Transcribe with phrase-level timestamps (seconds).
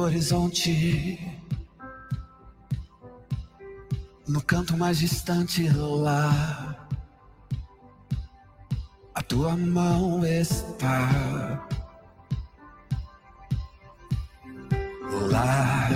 [0.00, 1.18] horizonte,
[4.26, 6.88] no canto mais distante lá,
[9.14, 11.66] a tua mão está.
[15.30, 15.88] Lá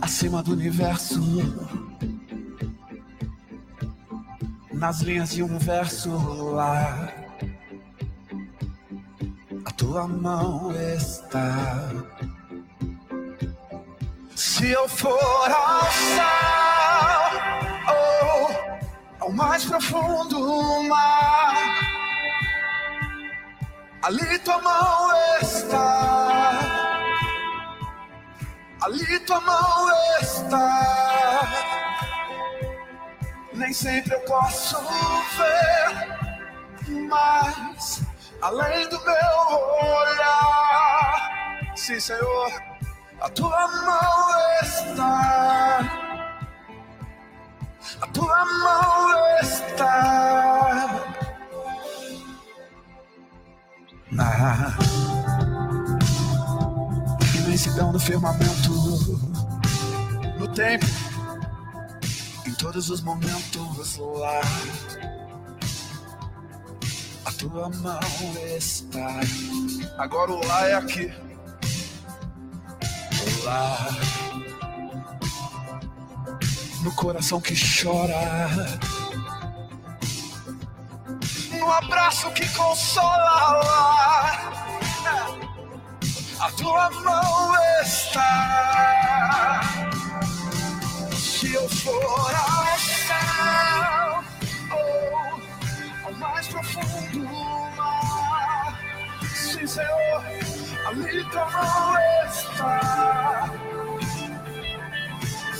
[0.00, 1.20] acima do universo
[4.72, 6.10] nas linhas de um verso
[6.52, 7.19] lá.
[9.90, 11.90] Tua mão está.
[14.36, 16.26] Se eu for ao céu
[17.88, 18.50] ou
[19.18, 21.56] ao mais profundo mar,
[24.04, 25.08] ali tua mão
[25.42, 26.60] está.
[28.82, 29.88] Ali tua mão
[30.20, 31.00] está
[33.54, 34.76] nem sempre eu posso
[35.36, 38.09] ver, mas
[38.42, 39.14] além do meu
[39.98, 41.32] olhar,
[41.76, 42.52] sim, Senhor,
[43.20, 44.30] a tua mão
[44.62, 45.80] está,
[48.00, 50.88] a tua mão está
[54.10, 54.76] na
[57.36, 58.70] imensidão do firmamento,
[60.38, 60.86] no tempo
[62.60, 64.40] todos os momentos lá.
[67.24, 68.00] A tua mão
[68.56, 69.20] está.
[69.98, 71.12] Agora o lá é aqui.
[73.22, 73.88] O lá.
[76.82, 78.48] No coração que chora.
[81.58, 84.50] No abraço que consola lá.
[86.40, 89.10] A tua mão está
[91.40, 92.64] se eu for ao
[99.70, 100.24] sim, Senhor,
[100.86, 101.94] ali tua mão
[102.26, 103.50] está,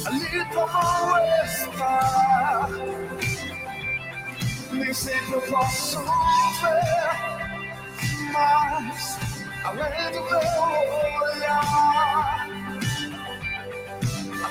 [0.07, 2.69] ali tua mão está.
[4.73, 6.09] Nem sempre eu posso ver,
[8.33, 9.19] mas
[9.65, 10.41] além do meu
[11.23, 12.49] olhar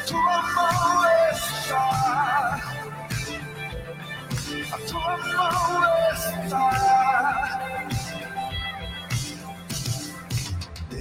[0.07, 1.85] tua mão está,
[4.71, 5.83] a tua mão
[6.13, 6.99] está.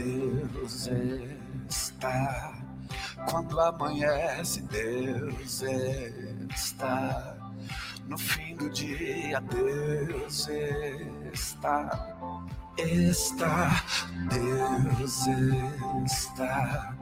[0.08, 0.88] Deus
[1.68, 2.54] está.
[3.30, 5.62] Quando amanhece, Deus
[6.54, 7.36] está.
[8.06, 10.48] No fim do dia, Deus
[11.30, 12.16] está,
[12.78, 13.84] está,
[14.30, 15.26] Deus
[16.06, 16.96] está.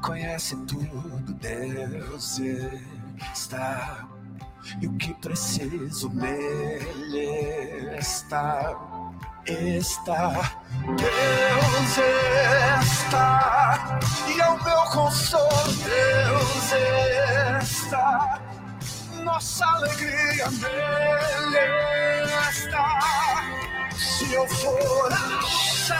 [0.00, 2.38] Conhece tudo, Deus
[3.32, 4.08] está.
[4.80, 8.76] E o que preciso nele está,
[9.52, 10.58] está.
[10.96, 11.98] Deus
[12.82, 16.72] está, e é o meu consolo, Deus
[17.62, 18.40] está.
[19.22, 21.58] Nossa alegria nele
[22.50, 22.98] está.
[23.96, 25.96] Se eu for ao céu,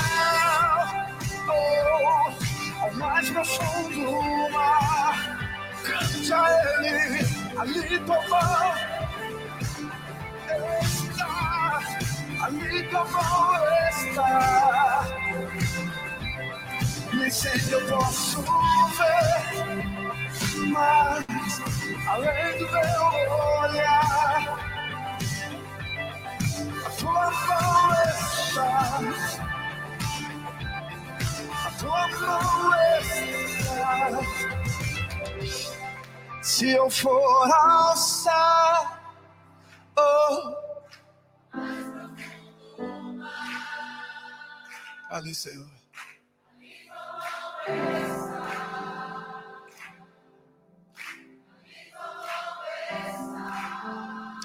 [1.49, 5.39] oh, ao mais profundo mar.
[5.85, 6.47] Cante a
[6.83, 7.27] Ele,
[7.59, 8.21] ali mão
[10.83, 11.81] está,
[13.05, 13.53] mão
[13.89, 15.05] está.
[17.13, 19.77] Nem sei eu posso ver,
[20.69, 21.27] mas
[22.09, 24.59] além do meu olhar,
[26.87, 29.29] a tua mão está
[31.79, 34.09] tua mão está.
[36.43, 37.49] Se eu for
[37.97, 38.33] céu,
[39.97, 40.68] oh.
[45.09, 45.67] Ali, Senhor.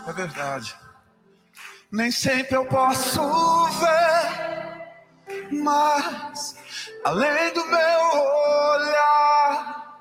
[0.06, 0.76] É verdade.
[1.92, 3.22] Nem sempre eu posso
[3.80, 6.56] ver, mas
[7.06, 8.22] além do meu
[8.72, 10.00] olhar,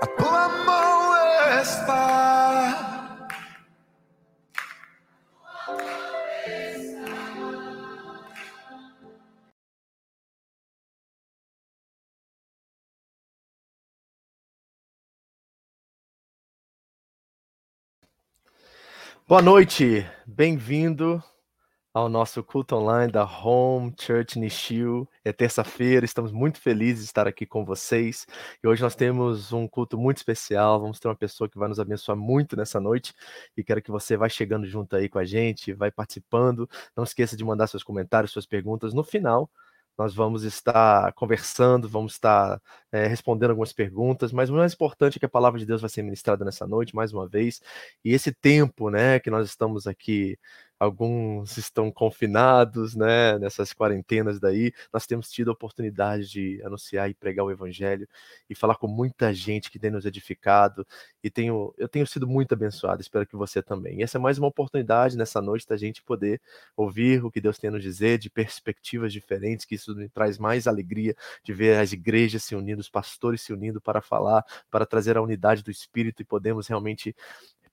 [0.00, 1.16] a tua mão
[1.60, 2.85] está.
[19.28, 21.20] Boa noite, bem-vindo
[21.92, 25.08] ao nosso culto online da Home Church Nishio.
[25.24, 28.24] É terça-feira, estamos muito felizes de estar aqui com vocês.
[28.62, 30.80] E hoje nós temos um culto muito especial.
[30.80, 33.12] Vamos ter uma pessoa que vai nos abençoar muito nessa noite.
[33.56, 36.70] E quero que você vá chegando junto aí com a gente, vai participando.
[36.96, 39.50] Não esqueça de mandar seus comentários, suas perguntas no final
[39.98, 42.60] nós vamos estar conversando, vamos estar
[42.92, 45.90] é, respondendo algumas perguntas, mas o mais importante é que a palavra de Deus vai
[45.90, 47.60] ser ministrada nessa noite, mais uma vez,
[48.04, 50.38] e esse tempo, né, que nós estamos aqui
[50.78, 54.72] alguns estão confinados, né, nessas quarentenas daí.
[54.92, 58.08] Nós temos tido a oportunidade de anunciar e pregar o evangelho
[58.48, 60.86] e falar com muita gente que tem nos edificado
[61.22, 64.00] e tenho eu tenho sido muito abençoado, espero que você também.
[64.00, 66.40] E essa é mais uma oportunidade nessa noite da gente poder
[66.76, 70.38] ouvir o que Deus tem a nos dizer de perspectivas diferentes, que isso me traz
[70.38, 74.86] mais alegria de ver as igrejas se unindo, os pastores se unindo para falar, para
[74.86, 77.14] trazer a unidade do espírito e podemos realmente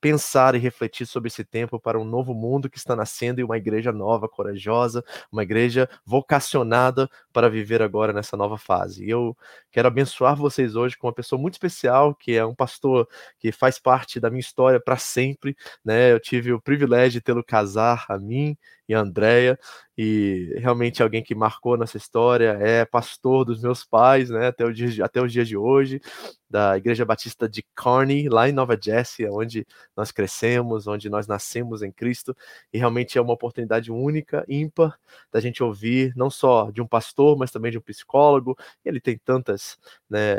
[0.03, 3.55] pensar e refletir sobre esse tempo para um novo mundo que está nascendo e uma
[3.55, 5.01] igreja nova, corajosa,
[5.31, 9.05] uma igreja vocacionada para viver agora nessa nova fase.
[9.05, 9.33] E eu
[9.71, 13.07] quero abençoar vocês hoje com uma pessoa muito especial, que é um pastor
[13.39, 15.55] que faz parte da minha história para sempre,
[15.85, 16.11] né?
[16.11, 18.57] Eu tive o privilégio de tê-lo casar a mim
[18.87, 19.57] e a Andrea,
[19.97, 24.73] e realmente alguém que marcou nessa história, é pastor dos meus pais, né, até, o
[24.73, 26.01] dia, até os dias de hoje,
[26.49, 29.65] da Igreja Batista de Kearney, lá em Nova Jersey, onde
[29.95, 32.35] nós crescemos, onde nós nascemos em Cristo,
[32.71, 34.97] e realmente é uma oportunidade única, ímpar,
[35.31, 39.17] da gente ouvir não só de um pastor, mas também de um psicólogo, ele tem
[39.17, 39.77] tantas,
[40.09, 40.35] né,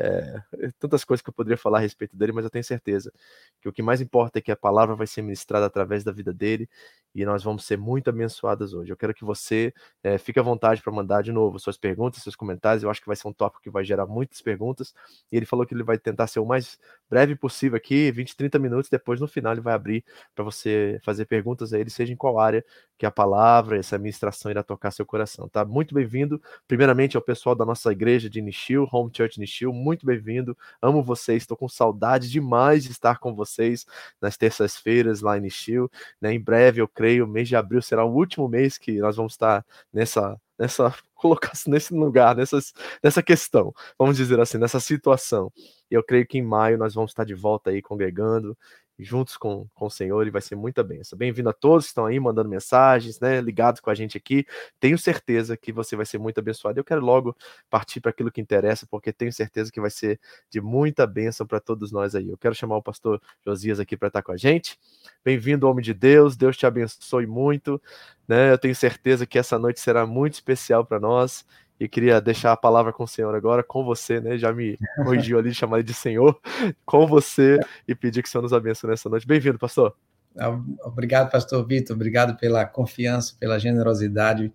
[0.79, 3.13] tantas coisas que eu poderia falar a respeito dele, mas eu tenho certeza
[3.61, 6.33] que o que mais importa é que a palavra vai ser ministrada através da vida
[6.33, 6.69] dele,
[7.15, 8.93] e nós vamos ser muito abençoadas hoje.
[8.93, 9.73] Eu quero que você
[10.03, 12.83] é, fique à vontade para mandar de novo suas perguntas, seus comentários.
[12.83, 14.95] Eu acho que vai ser um tópico que vai gerar muitas perguntas.
[15.31, 16.79] E ele falou que ele vai tentar ser o mais
[17.15, 18.91] breve possível aqui, 20, 30 minutos.
[18.91, 22.41] Depois, no final, ele vai abrir para você fazer perguntas a ele, seja em qual
[22.41, 22.65] área
[22.99, 25.49] que a palavra, essa ministração irá tocar seu coração.
[25.49, 25.65] Tá?
[25.65, 29.73] Muito bem-vindo, primeiramente, ao pessoal da nossa igreja de Nishil, Home Church Nishil.
[29.73, 30.59] Muito bem-vindo.
[30.83, 31.45] Amo vocês.
[31.45, 33.87] Estou com saudade demais de estar com vocês
[34.21, 35.89] nas terças-feiras lá em Nishil.
[36.21, 36.35] Né?
[36.35, 39.65] Em breve, eu creio mês de abril será o último mês que nós vamos estar
[39.93, 42.73] nessa, nessa colocação, nesse lugar, nessas,
[43.03, 45.53] nessa questão, vamos dizer assim, nessa situação.
[45.91, 48.57] E eu creio que em maio nós vamos estar de volta aí congregando
[48.99, 51.19] juntos com, com o Senhor e vai ser muita benção.
[51.19, 54.47] Bem-vindo a todos que estão aí mandando mensagens, né, ligados com a gente aqui.
[54.79, 56.79] Tenho certeza que você vai ser muito abençoado.
[56.79, 57.37] Eu quero logo
[57.69, 61.61] partir para aquilo que interessa, porque tenho certeza que vai ser de muita bênção para
[61.61, 62.31] todos nós aí.
[62.31, 64.79] Eu quero chamar o pastor Josias aqui para estar com a gente.
[65.25, 66.37] Bem-vindo, homem de Deus.
[66.37, 67.81] Deus te abençoe muito.
[68.29, 68.53] Né?
[68.53, 71.45] Eu tenho certeza que essa noite será muito especial para nós
[71.79, 74.39] e queria deixar a palavra com o Senhor agora, com você, né?
[74.39, 76.39] Já me corrigiu ali, chamar ele de Senhor,
[76.87, 79.27] com você e pedir que o Senhor nos abençoe nessa noite.
[79.27, 79.95] Bem-vindo, pastor.
[80.39, 81.95] Ah, obrigado, pastor Vitor.
[81.95, 84.53] Obrigado pela confiança, pela generosidade.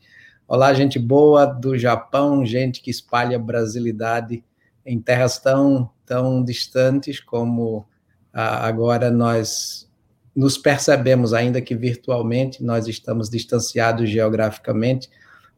[0.48, 4.44] Olá, gente boa do Japão, gente que espalha brasilidade
[4.86, 7.88] em terras tão, tão distantes como
[8.34, 9.90] ah, agora nós
[10.36, 15.10] nos percebemos, ainda que virtualmente, nós estamos distanciados geograficamente,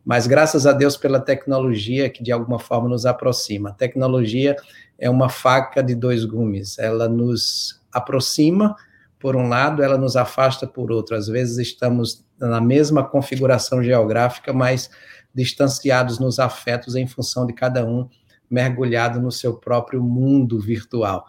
[0.06, 3.70] mas graças a Deus pela tecnologia que de alguma forma nos aproxima.
[3.70, 4.56] A tecnologia
[4.98, 8.76] é uma faca de dois gumes, ela nos aproxima
[9.20, 11.16] por um lado, ela nos afasta por outro.
[11.16, 14.90] Às vezes estamos na mesma configuração geográfica, mas
[15.34, 18.10] distanciados nos afetos em função de cada um
[18.50, 21.26] mergulhado no seu próprio mundo virtual.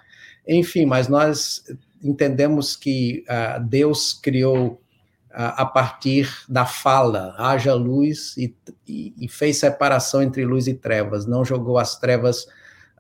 [0.49, 1.63] Enfim, mas nós
[2.03, 4.82] entendemos que uh, Deus criou
[5.35, 8.55] a partir da fala, haja luz, e,
[8.87, 12.45] e, e, fez separação entre luz e trevas, não jogou as trevas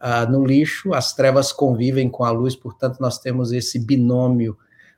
[0.00, 4.56] uh, no lixo, as trevas convivem com a luz, portanto, nós temos esse binômio,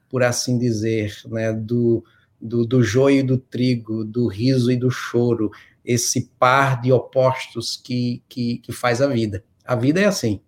[0.09, 2.05] por assim dizer, né, do,
[2.41, 5.51] do, do joio e do trigo, do riso e do choro,
[5.85, 9.45] esse par de opostos que, que, que faz a vida.
[9.65, 10.41] A vida é assim.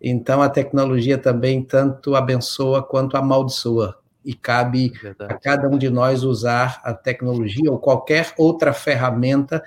[0.00, 5.32] Então, a tecnologia também tanto abençoa quanto amaldiçoa e cabe Verdade.
[5.32, 9.62] a cada um de nós usar a tecnologia ou qualquer outra ferramenta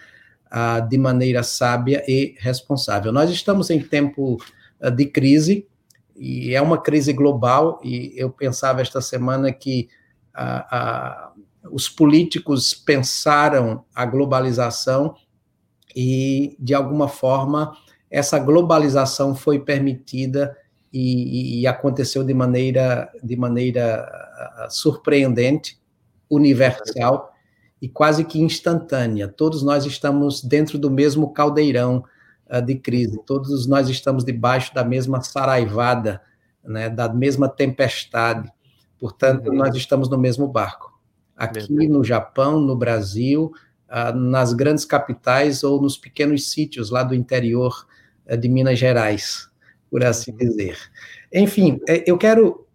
[0.47, 3.13] uh, de maneira sábia e responsável.
[3.13, 4.37] Nós estamos em tempo
[4.81, 5.65] uh, de crise,
[6.13, 9.87] e é uma crise global, e eu pensava esta semana que
[10.35, 11.29] uh,
[11.71, 15.15] os políticos pensaram a globalização
[15.95, 17.73] e, de alguma forma,
[18.11, 20.57] essa globalização foi permitida
[20.91, 25.79] e, e, aconteceu de maneira, de maneira ah, surpreendente,
[26.29, 27.33] universal
[27.81, 29.27] e quase que instantânea.
[29.27, 32.03] Todos nós estamos dentro do mesmo caldeirão
[32.49, 36.21] uh, de crise, todos nós estamos debaixo da mesma saraivada,
[36.63, 38.51] né, da mesma tempestade.
[38.99, 39.55] Portanto, uhum.
[39.55, 40.99] nós estamos no mesmo barco.
[41.35, 43.53] Aqui no Japão, no Brasil,
[43.89, 47.87] uh, nas grandes capitais ou nos pequenos sítios lá do interior
[48.29, 49.48] uh, de Minas Gerais,
[49.89, 50.77] por assim dizer.
[51.33, 52.67] Enfim, eh, eu quero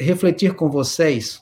[0.00, 1.40] refletir com vocês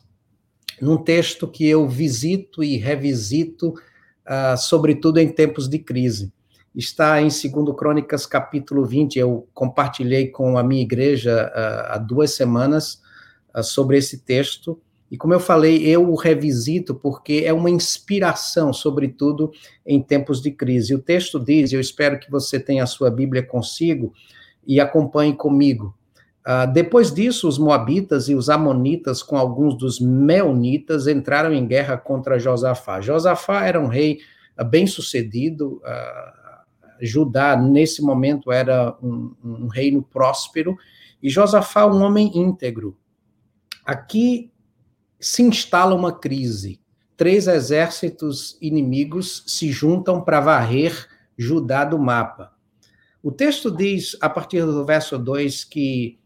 [0.80, 6.32] num texto que eu visito e revisito, uh, sobretudo em tempos de crise.
[6.74, 9.18] Está em 2 Crônicas, capítulo 20.
[9.18, 13.00] Eu compartilhei com a minha igreja uh, há duas semanas
[13.56, 14.80] uh, sobre esse texto.
[15.10, 19.50] E como eu falei, eu o revisito porque é uma inspiração, sobretudo
[19.84, 20.94] em tempos de crise.
[20.94, 24.12] O texto diz, eu espero que você tenha a sua Bíblia consigo
[24.68, 25.96] e acompanhe comigo.
[26.46, 31.96] Uh, depois disso, os Moabitas e os Amonitas, com alguns dos Meonitas, entraram em guerra
[31.96, 33.00] contra Josafá.
[33.00, 34.20] Josafá era um rei
[34.58, 36.38] uh, bem-sucedido, uh,
[37.00, 40.76] Judá, nesse momento, era um, um, reino próspero,
[41.22, 42.96] e Josafá, um homem íntegro.
[43.84, 44.50] Aqui
[45.18, 46.80] se instala uma crise.
[47.16, 52.57] Três exércitos inimigos se juntam para varrer Judá do mapa.
[53.22, 56.18] O texto diz, a partir do verso 2, que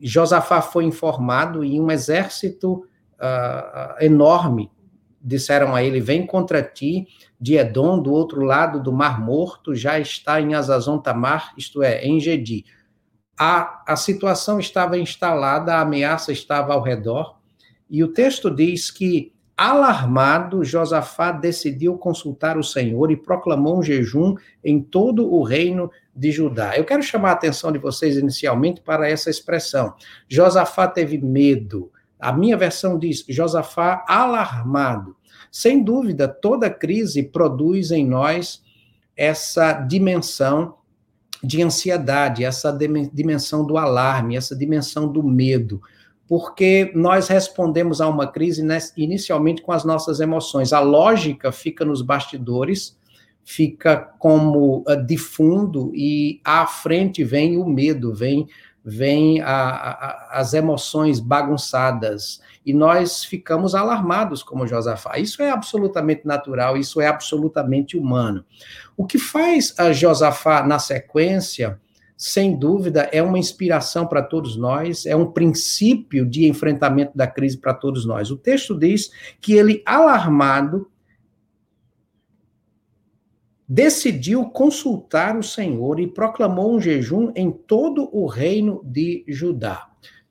[0.00, 2.84] Josafá foi informado e um exército
[3.20, 4.70] uh, enorme
[5.20, 7.06] disseram a ele: Vem contra ti,
[7.40, 12.04] de Edom, do outro lado do Mar Morto, já está em Azazon Tamar, isto é,
[12.04, 12.64] em Gedi.
[13.38, 17.38] A, a situação estava instalada, a ameaça estava ao redor,
[17.88, 24.36] e o texto diz que, alarmado, Josafá decidiu consultar o Senhor e proclamou um jejum
[24.64, 26.76] em todo o reino de Judá.
[26.76, 29.92] Eu quero chamar a atenção de vocês inicialmente para essa expressão.
[30.28, 31.90] Josafá teve medo.
[32.20, 35.16] A minha versão diz Josafá alarmado.
[35.50, 38.62] Sem dúvida, toda crise produz em nós
[39.16, 40.76] essa dimensão
[41.42, 42.70] de ansiedade, essa
[43.12, 45.80] dimensão do alarme, essa dimensão do medo,
[46.28, 48.62] porque nós respondemos a uma crise
[48.96, 50.72] inicialmente com as nossas emoções.
[50.72, 52.98] A lógica fica nos bastidores
[53.48, 58.46] fica como uh, de fundo e à frente vem o medo, vem
[58.84, 65.18] vem a, a, as emoções bagunçadas e nós ficamos alarmados como Josafá.
[65.18, 68.44] Isso é absolutamente natural, isso é absolutamente humano.
[68.96, 71.80] O que faz a Josafá na sequência,
[72.18, 77.56] sem dúvida, é uma inspiração para todos nós, é um princípio de enfrentamento da crise
[77.56, 78.28] para todos nós.
[78.32, 79.08] O texto diz
[79.40, 80.90] que ele alarmado
[83.68, 89.86] decidiu consultar o Senhor e proclamou um jejum em todo o reino de Judá.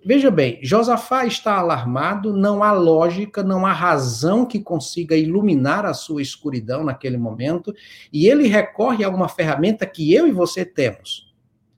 [0.06, 5.94] Veja bem, Josafá está alarmado, não há lógica, não há razão que consiga iluminar a
[5.94, 7.74] sua escuridão naquele momento,
[8.12, 11.27] e ele recorre a uma ferramenta que eu e você temos.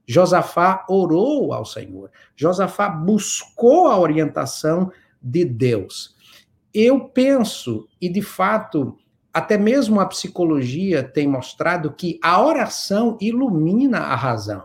[0.10, 6.16] Josafá orou ao Senhor, Josafá buscou a orientação de Deus.
[6.74, 8.98] Eu penso, e de fato,
[9.32, 14.64] até mesmo a psicologia tem mostrado que a oração ilumina a razão.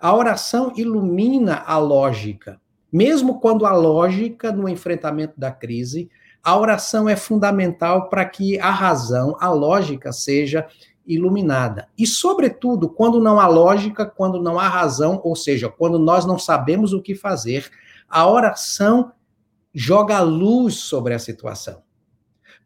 [0.00, 2.58] A oração ilumina a lógica.
[2.90, 6.08] Mesmo quando a lógica, no enfrentamento da crise,
[6.42, 10.66] a oração é fundamental para que a razão, a lógica, seja
[11.06, 11.88] iluminada.
[11.96, 16.38] E, sobretudo, quando não há lógica, quando não há razão, ou seja, quando nós não
[16.38, 17.70] sabemos o que fazer,
[18.08, 19.12] a oração
[19.74, 21.82] joga luz sobre a situação.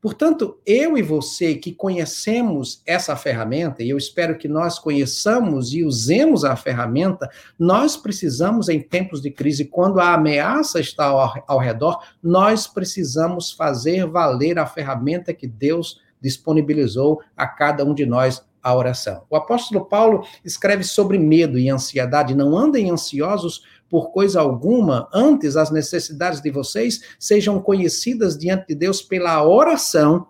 [0.00, 5.82] Portanto, eu e você que conhecemos essa ferramenta, e eu espero que nós conheçamos e
[5.82, 7.28] usemos a ferramenta,
[7.58, 13.50] nós precisamos, em tempos de crise, quando a ameaça está ao, ao redor, nós precisamos
[13.50, 19.22] fazer valer a ferramenta que Deus disponibilizou a cada um de nós a oração.
[19.30, 22.34] O apóstolo Paulo escreve sobre medo e ansiedade.
[22.34, 28.74] Não andem ansiosos por coisa alguma, antes as necessidades de vocês sejam conhecidas diante de
[28.74, 30.28] Deus pela oração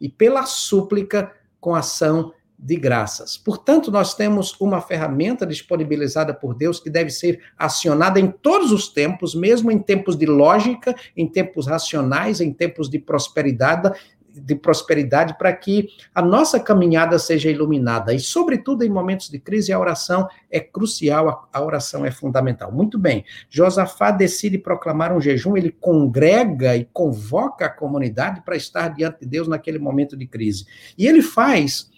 [0.00, 1.30] e pela súplica
[1.60, 3.36] com ação de graças.
[3.36, 8.88] Portanto, nós temos uma ferramenta disponibilizada por Deus que deve ser acionada em todos os
[8.88, 13.92] tempos, mesmo em tempos de lógica, em tempos racionais, em tempos de prosperidade,
[14.40, 18.14] de prosperidade para que a nossa caminhada seja iluminada.
[18.14, 22.72] E, sobretudo, em momentos de crise, a oração é crucial, a oração é fundamental.
[22.72, 28.88] Muito bem, Josafá decide proclamar um jejum, ele congrega e convoca a comunidade para estar
[28.88, 30.66] diante de Deus naquele momento de crise.
[30.96, 31.90] E ele faz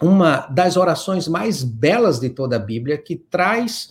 [0.00, 3.90] uma das orações mais belas de toda a Bíblia, que traz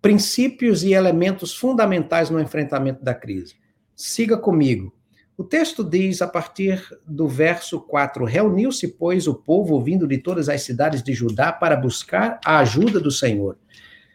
[0.00, 3.56] princípios e elementos fundamentais no enfrentamento da crise.
[3.94, 4.95] Siga comigo.
[5.36, 10.48] O texto diz, a partir do verso 4: Reuniu-se, pois, o povo vindo de todas
[10.48, 13.58] as cidades de Judá para buscar a ajuda do Senhor.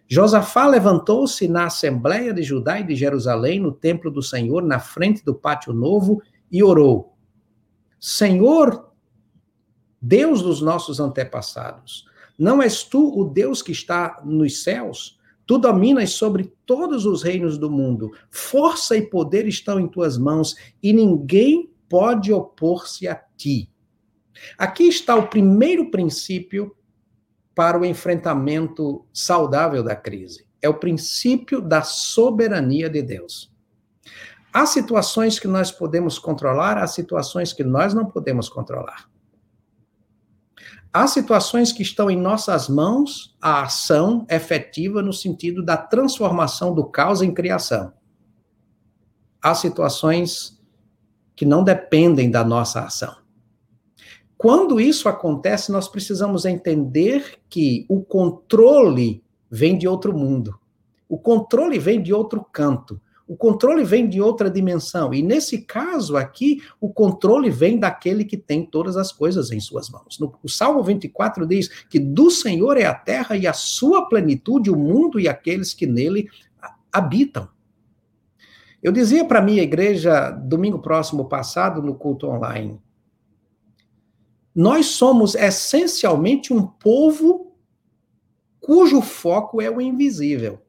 [0.07, 5.23] Josafá levantou-se na Assembleia de Judá e de Jerusalém, no templo do Senhor, na frente
[5.23, 7.15] do pátio novo, e orou:
[7.99, 8.91] Senhor,
[10.01, 12.09] Deus dos nossos antepassados.
[12.37, 15.20] Não és tu o Deus que está nos céus?
[15.51, 18.13] Tu dominas sobre todos os reinos do mundo.
[18.29, 23.69] Força e poder estão em tuas mãos e ninguém pode opor-se a ti.
[24.57, 26.73] Aqui está o primeiro princípio
[27.53, 30.47] para o enfrentamento saudável da crise.
[30.61, 33.53] É o princípio da soberania de Deus.
[34.53, 39.10] Há situações que nós podemos controlar, há situações que nós não podemos controlar.
[40.93, 46.83] Há situações que estão em nossas mãos a ação efetiva no sentido da transformação do
[46.83, 47.93] caos em criação.
[49.41, 50.61] Há situações
[51.33, 53.15] que não dependem da nossa ação.
[54.37, 60.59] Quando isso acontece, nós precisamos entender que o controle vem de outro mundo.
[61.07, 62.99] O controle vem de outro canto.
[63.31, 65.13] O controle vem de outra dimensão.
[65.13, 69.89] E nesse caso aqui, o controle vem daquele que tem todas as coisas em suas
[69.89, 70.19] mãos.
[70.19, 74.69] No, o Salmo 24 diz que do Senhor é a terra e a sua plenitude,
[74.69, 76.27] o mundo e aqueles que nele
[76.91, 77.47] habitam.
[78.83, 82.81] Eu dizia para a minha igreja domingo próximo passado no culto online.
[84.53, 87.55] Nós somos essencialmente um povo
[88.59, 90.59] cujo foco é o invisível.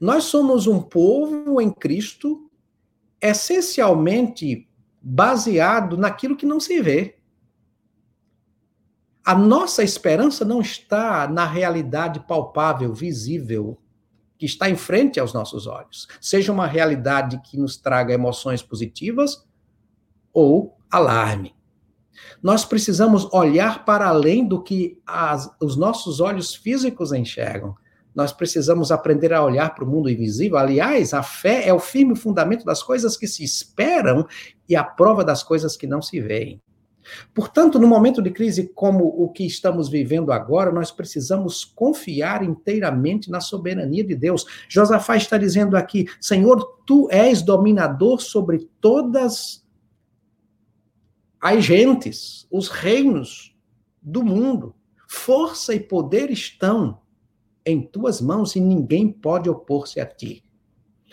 [0.00, 2.50] Nós somos um povo em Cristo
[3.20, 4.68] essencialmente
[5.00, 7.18] baseado naquilo que não se vê.
[9.24, 13.78] A nossa esperança não está na realidade palpável, visível,
[14.36, 16.06] que está em frente aos nossos olhos.
[16.20, 19.46] Seja uma realidade que nos traga emoções positivas
[20.32, 21.54] ou alarme.
[22.42, 27.74] Nós precisamos olhar para além do que as, os nossos olhos físicos enxergam
[28.14, 30.56] nós precisamos aprender a olhar para o mundo invisível.
[30.56, 34.26] Aliás, a fé é o firme fundamento das coisas que se esperam
[34.68, 36.62] e a prova das coisas que não se veem.
[37.34, 43.30] Portanto, no momento de crise como o que estamos vivendo agora, nós precisamos confiar inteiramente
[43.30, 44.46] na soberania de Deus.
[44.68, 49.64] Josafá está dizendo aqui: Senhor, tu és dominador sobre todas
[51.40, 53.54] as gentes, os reinos
[54.00, 54.74] do mundo.
[55.06, 57.00] Força e poder estão
[57.66, 60.44] em tuas mãos e ninguém pode opor-se a ti.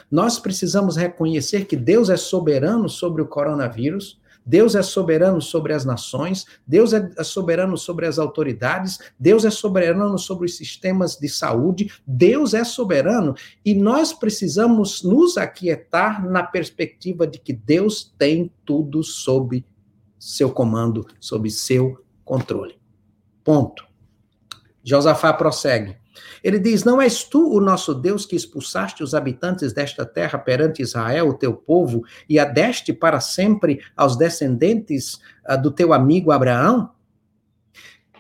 [0.10, 5.86] Nós precisamos reconhecer que Deus é soberano sobre o coronavírus, Deus é soberano sobre as
[5.86, 11.92] nações, Deus é soberano sobre as autoridades, Deus é soberano sobre os sistemas de saúde,
[12.06, 19.04] Deus é soberano e nós precisamos nos aquietar na perspectiva de que Deus tem tudo
[19.04, 19.64] sob
[20.18, 22.80] seu comando, sob seu controle.
[23.44, 23.86] Ponto.
[24.84, 26.01] Josafá prossegue.
[26.44, 30.82] Ele diz: Não és tu o nosso Deus que expulsaste os habitantes desta terra perante
[30.82, 35.16] Israel, o teu povo, e a deste para sempre aos descendentes
[35.50, 36.92] uh, do teu amigo Abraão?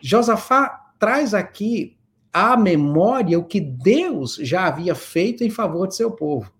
[0.01, 1.97] Josafá traz aqui
[2.33, 6.51] à memória o que Deus já havia feito em favor de seu povo.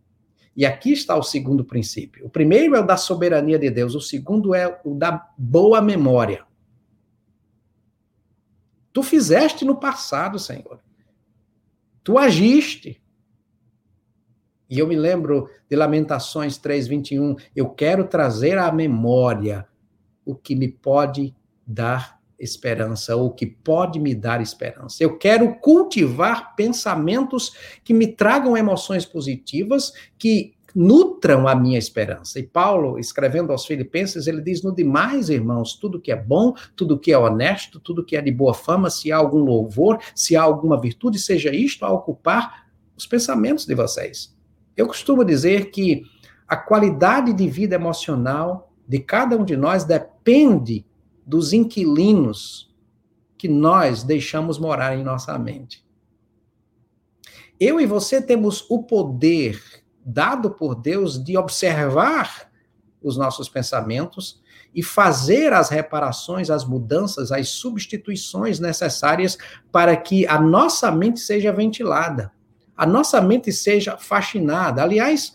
[0.55, 2.25] E aqui está o segundo princípio.
[2.25, 6.43] O primeiro é o da soberania de Deus, o segundo é o da boa memória.
[8.91, 10.79] Tu fizeste no passado, Senhor.
[12.03, 13.01] Tu agiste.
[14.69, 19.67] E eu me lembro de Lamentações 3:21, eu quero trazer à memória
[20.25, 21.35] o que me pode
[21.67, 25.03] dar esperança, ou o que pode me dar esperança.
[25.03, 32.39] Eu quero cultivar pensamentos que me tragam emoções positivas, que nutram a minha esperança.
[32.39, 36.99] E Paulo, escrevendo aos Filipenses, ele diz: No demais, irmãos, tudo que é bom, tudo
[36.99, 40.41] que é honesto, tudo que é de boa fama, se há algum louvor, se há
[40.41, 44.35] alguma virtude, seja isto a ocupar os pensamentos de vocês.
[44.75, 46.03] Eu costumo dizer que
[46.47, 50.85] a qualidade de vida emocional de cada um de nós depende
[51.25, 52.69] dos inquilinos
[53.37, 55.83] que nós deixamos morar em nossa mente.
[57.59, 62.49] Eu e você temos o poder dado por Deus de observar
[63.01, 64.41] os nossos pensamentos
[64.73, 69.37] e fazer as reparações, as mudanças, as substituições necessárias
[69.71, 72.31] para que a nossa mente seja ventilada,
[72.75, 74.81] a nossa mente seja faxinada.
[74.81, 75.33] Aliás,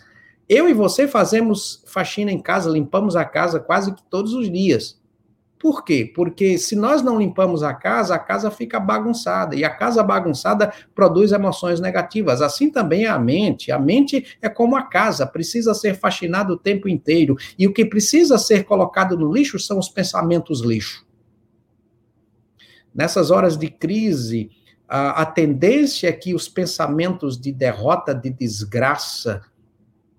[0.49, 5.01] eu e você fazemos faxina em casa, limpamos a casa quase que todos os dias.
[5.67, 6.09] Por quê?
[6.15, 9.57] Porque se nós não limpamos a casa, a casa fica bagunçada.
[9.57, 12.41] E a casa bagunçada produz emoções negativas.
[12.41, 13.73] Assim também é a mente.
[13.73, 17.37] A mente é como a casa, precisa ser faxinada o tempo inteiro.
[17.59, 21.05] E o que precisa ser colocado no lixo são os pensamentos lixo.
[22.95, 24.53] Nessas horas de crise,
[24.89, 29.43] a, a tendência é que os pensamentos de derrota, de desgraça,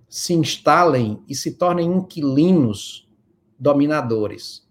[0.09, 3.07] se instalem e se tornem inquilinos
[3.57, 4.66] dominadores.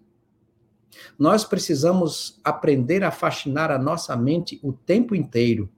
[1.19, 5.71] Nós precisamos aprender a fascinar a nossa mente o tempo inteiro,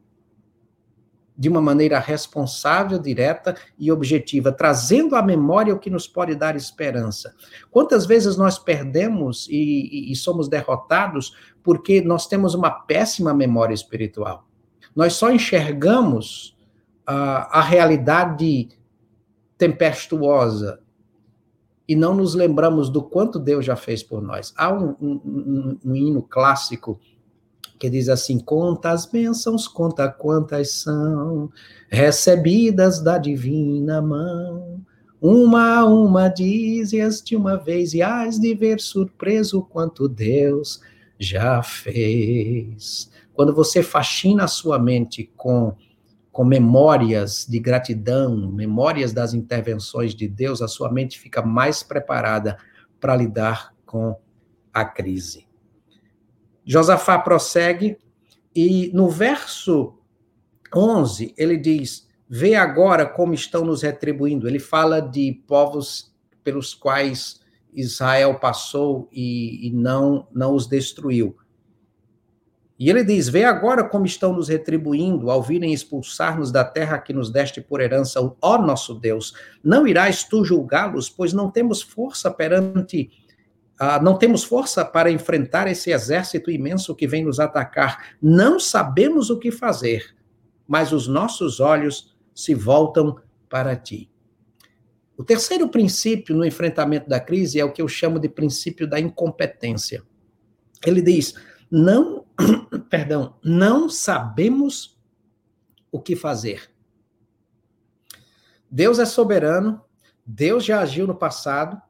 [1.37, 6.57] de uma maneira responsável, direta e objetiva, trazendo à memória o que nos pode dar
[6.57, 7.33] esperança.
[7.71, 14.49] Quantas vezes nós perdemos e, e, somos derrotados porque nós temos uma péssima memória espiritual?
[14.97, 16.57] Nós só enxergamos
[17.07, 18.71] a, a realidade
[19.57, 20.81] tempestuosa
[21.89, 24.53] e não nos lembramos do quanto Deus já fez por nós.
[24.57, 27.01] Há um, um, um, um hino clássico
[27.79, 31.51] que diz assim: Conta as bênçãos, conta quantas são
[31.89, 34.83] recebidas da divina mão.
[35.21, 40.81] Uma a uma dizes de uma vez, e hás de ver surpreso quanto Deus
[41.19, 43.11] já fez.
[43.35, 45.75] Quando você faxina a sua mente com
[46.39, 52.57] com memórias de gratidão, memórias das intervenções de Deus, a sua mente fica mais preparada
[53.01, 54.17] para lidar com
[54.73, 55.49] a crise.
[56.65, 57.99] Josafá prossegue
[58.55, 59.99] e no verso
[60.73, 64.47] 11 ele diz: Vê agora como estão nos retribuindo.
[64.47, 67.41] Ele fala de povos pelos quais
[67.73, 71.37] Israel passou e, e não, não os destruiu.
[72.79, 77.13] E ele diz: Vê agora como estão nos retribuindo ao virem expulsar-nos da terra que
[77.13, 79.35] nos deste por herança, ó nosso Deus.
[79.65, 83.11] Não irás tu julgá-los, pois não temos força perante.
[83.81, 88.17] Uh, não temos força para enfrentar esse exército imenso que vem nos atacar.
[88.23, 90.15] Não sabemos o que fazer,
[90.67, 93.17] mas os nossos olhos se voltam
[93.49, 94.11] para ti.
[95.17, 99.01] O terceiro princípio no enfrentamento da crise é o que eu chamo de princípio da
[99.01, 100.03] incompetência.
[100.87, 101.35] Ele diz:
[101.71, 102.25] não,
[102.89, 104.99] perdão, não sabemos
[105.91, 106.71] o que fazer.
[108.71, 109.83] Deus é soberano,
[110.25, 111.81] Deus já agiu no passado,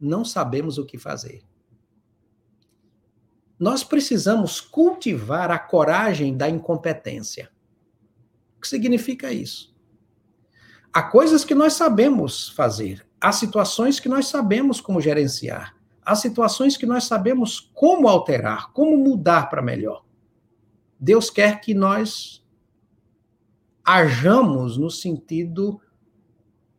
[0.00, 1.42] não sabemos o que fazer.
[3.58, 7.50] Nós precisamos cultivar a coragem da incompetência.
[8.56, 9.74] O que significa isso?
[10.92, 15.76] Há coisas que nós sabemos fazer, há situações que nós sabemos como gerenciar.
[16.04, 20.04] Há situações que nós sabemos como alterar, como mudar para melhor.
[21.00, 22.44] Deus quer que nós
[23.84, 25.80] hajamos no sentido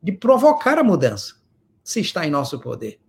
[0.01, 1.35] de provocar a mudança,
[1.83, 2.99] se está em nosso poder.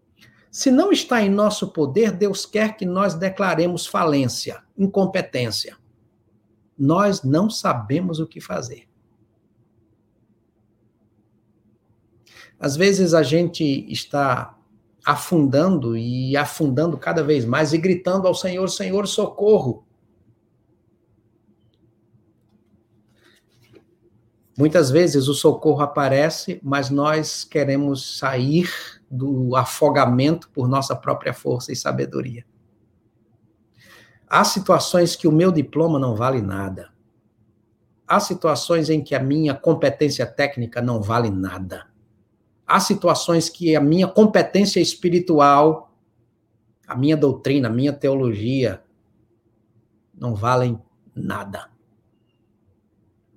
[0.51, 5.77] Se não está em nosso poder, Deus quer que nós declaremos falência, incompetência.
[6.79, 8.89] Nós não sabemos o que fazer.
[12.59, 14.56] Às vezes a gente está
[15.07, 19.87] afundando e afundando cada vez mais e gritando ao Senhor: Senhor, socorro.
[24.59, 28.69] Muitas vezes o socorro aparece, mas nós queremos sair
[29.09, 32.45] do afogamento por nossa própria força e sabedoria.
[34.27, 36.91] Há situações que o meu diploma não vale nada.
[38.09, 41.87] Há situações em que a minha competência técnica não vale nada
[42.67, 45.95] há situações que a minha competência espiritual,
[46.87, 48.83] a minha doutrina, a minha teologia
[50.13, 50.81] não valem
[51.15, 51.71] nada.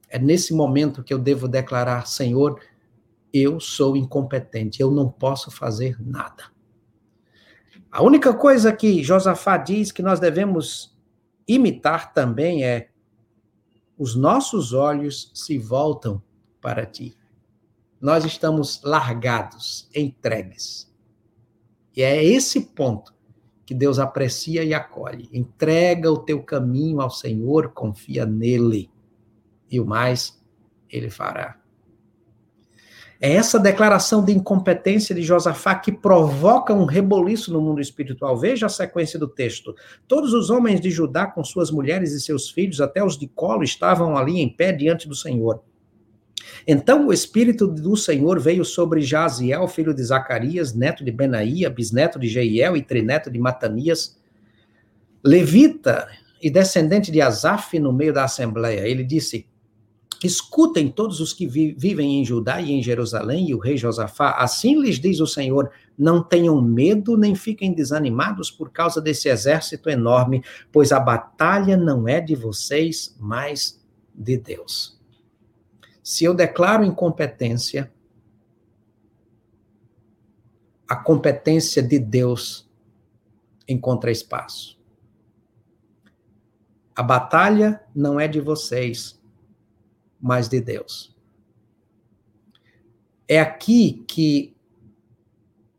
[0.07, 2.59] É nesse momento que eu devo declarar, Senhor,
[3.31, 6.45] eu sou incompetente, eu não posso fazer nada.
[7.91, 10.97] A única coisa que Josafá diz que nós devemos
[11.47, 12.89] imitar também é:
[13.97, 16.21] os nossos olhos se voltam
[16.59, 17.18] para ti
[18.01, 20.89] nós estamos largados, entregues.
[21.95, 23.13] E é esse ponto
[23.65, 25.29] que Deus aprecia e acolhe.
[25.31, 28.89] Entrega o teu caminho ao Senhor, confia nele,
[29.69, 30.41] e o mais
[30.89, 31.59] ele fará.
[33.21, 38.38] É essa declaração de incompetência de Josafá que provoca um reboliço no mundo espiritual.
[38.38, 39.75] Veja a sequência do texto.
[40.07, 43.62] Todos os homens de Judá, com suas mulheres e seus filhos, até os de colo,
[43.62, 45.62] estavam ali em pé diante do Senhor.
[46.67, 52.19] Então o Espírito do Senhor veio sobre Jaziel, filho de Zacarias, neto de Benaía, bisneto
[52.19, 54.17] de Jeiel e trineto de Matanias,
[55.23, 56.07] levita
[56.41, 58.87] e descendente de Asaf no meio da assembleia.
[58.87, 59.47] Ele disse:
[60.23, 64.31] Escutem todos os que vi vivem em Judá e em Jerusalém, e o rei Josafá,
[64.31, 69.89] assim lhes diz o Senhor: não tenham medo nem fiquem desanimados por causa desse exército
[69.89, 73.79] enorme, pois a batalha não é de vocês, mas
[74.13, 74.98] de Deus.
[76.09, 77.93] Se eu declaro incompetência,
[80.87, 82.67] a competência de Deus
[83.67, 84.81] encontra espaço.
[86.95, 89.21] A batalha não é de vocês,
[90.19, 91.15] mas de Deus.
[93.27, 94.57] É aqui que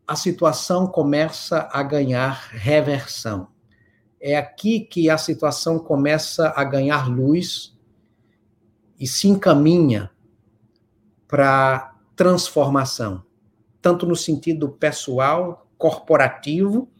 [0.06, 3.48] a situação começa a ganhar reversão.
[4.20, 7.76] É aqui que a situação começa a ganhar luz
[8.96, 10.08] e se encaminha
[11.30, 13.24] para transformação,
[13.80, 16.90] tanto no sentido pessoal, corporativo,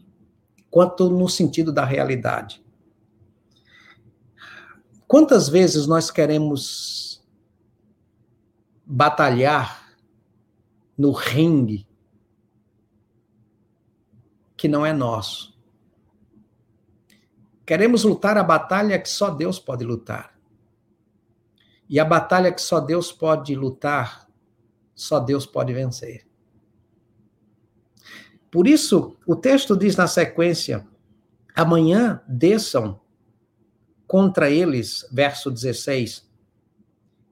[0.71, 2.65] quanto no sentido da realidade.
[5.09, 7.21] Quantas vezes nós queremos
[8.87, 9.97] batalhar
[10.97, 11.89] no ringue
[14.57, 15.59] que não é nosso?
[17.67, 20.30] Queremos lutar a batalha que só Deus pode lutar.
[21.91, 24.29] E a batalha que só Deus pode lutar,
[24.95, 26.25] só Deus pode vencer.
[28.49, 30.87] Por isso, o texto diz na sequência:
[31.53, 33.01] amanhã desçam
[34.07, 36.31] contra eles, verso 16.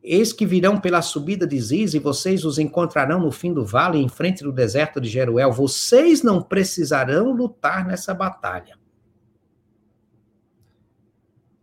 [0.02, 3.98] Eis que virão pela subida de Ziz e vocês os encontrarão no fim do vale,
[3.98, 5.52] em frente do deserto de Jeruel.
[5.52, 8.76] Vocês não precisarão lutar nessa batalha.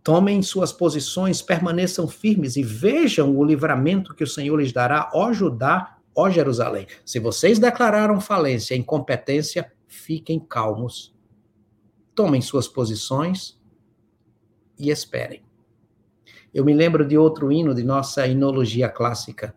[0.06, 5.34] Tomem suas posições, permaneçam firmes e vejam o livramento que o Senhor lhes dará, ó
[5.34, 6.86] Judá, ó Jerusalém.
[7.04, 11.12] Se vocês declararam falência e incompetência, fiquem calmos.
[12.14, 13.60] Tomem suas posições
[14.78, 15.42] e esperem.
[16.54, 19.56] Eu me lembro de outro hino de nossa inologia clássica.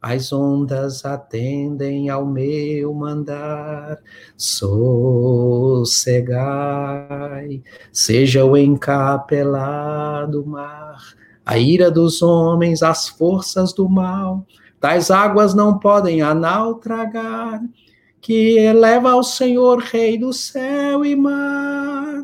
[0.00, 3.98] As ondas atendem ao meu mandar,
[4.36, 4.82] sossegai,
[7.92, 11.02] seja o encapelado mar,
[11.44, 14.46] a ira dos homens, as forças do mal,
[14.80, 16.34] tais águas não podem a
[18.20, 22.22] que eleva ao Senhor, Rei do céu e mar,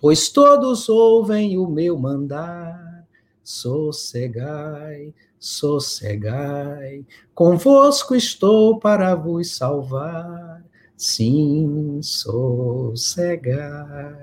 [0.00, 3.04] pois todos ouvem o meu mandar,
[3.42, 10.62] sossegai, sossegai, convosco estou para vos salvar.
[10.94, 13.56] Sim, sossegai.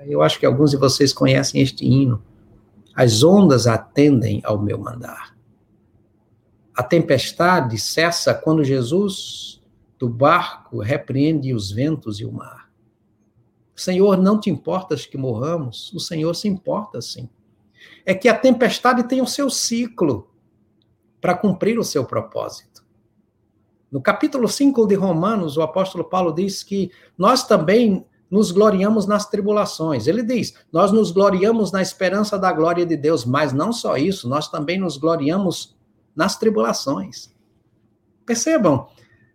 [0.06, 2.22] Eu acho que alguns de vocês conhecem este hino.
[2.94, 5.36] As ondas atendem ao meu mandar.
[6.72, 9.60] A tempestade cessa quando Jesus
[9.98, 12.70] do barco repreende os ventos e o mar.
[13.74, 15.92] Senhor, não te importas que morramos?
[15.92, 17.28] O Senhor se importa sim.
[18.06, 20.28] É que a tempestade tem o seu ciclo
[21.20, 22.84] para cumprir o seu propósito.
[23.90, 29.26] No capítulo 5 de Romanos, o apóstolo Paulo diz que nós também nos gloriamos nas
[29.26, 30.06] tribulações.
[30.06, 34.28] Ele diz: Nós nos gloriamos na esperança da glória de Deus, mas não só isso,
[34.28, 35.76] nós também nos gloriamos
[36.14, 37.32] nas tribulações.
[38.26, 38.88] Percebam,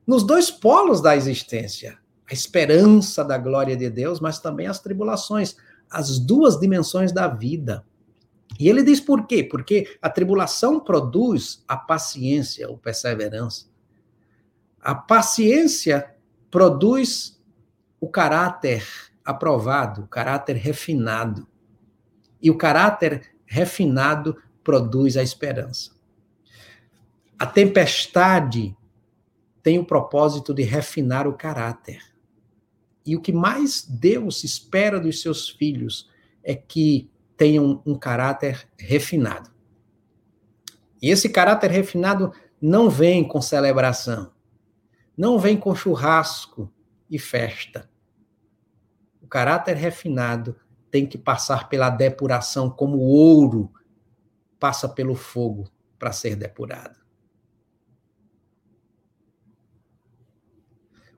[0.06, 1.98] nos dois polos da existência,
[2.30, 5.56] a esperança da glória de Deus, mas também as tribulações,
[5.90, 7.84] as duas dimensões da vida.
[8.60, 9.44] E ele diz por quê?
[9.44, 13.68] Porque a tribulação produz a paciência ou perseverança.
[14.80, 16.14] A paciência
[16.52, 17.42] produz
[18.00, 18.86] o caráter
[19.24, 21.48] aprovado, o caráter refinado.
[22.42, 25.92] E o caráter refinado produz a esperança.
[27.40, 28.76] A tempestade
[29.62, 32.02] tem o propósito de refinar o caráter.
[33.06, 36.10] E o que mais Deus espera dos seus filhos
[36.44, 37.10] é que
[37.44, 39.52] tenham um caráter refinado.
[41.02, 44.32] E esse caráter refinado não vem com celebração,
[45.18, 46.72] não vem com churrasco
[47.10, 47.90] e festa.
[49.22, 50.56] O caráter refinado
[50.90, 53.74] tem que passar pela depuração, como o ouro
[54.58, 56.98] passa pelo fogo para ser depurado.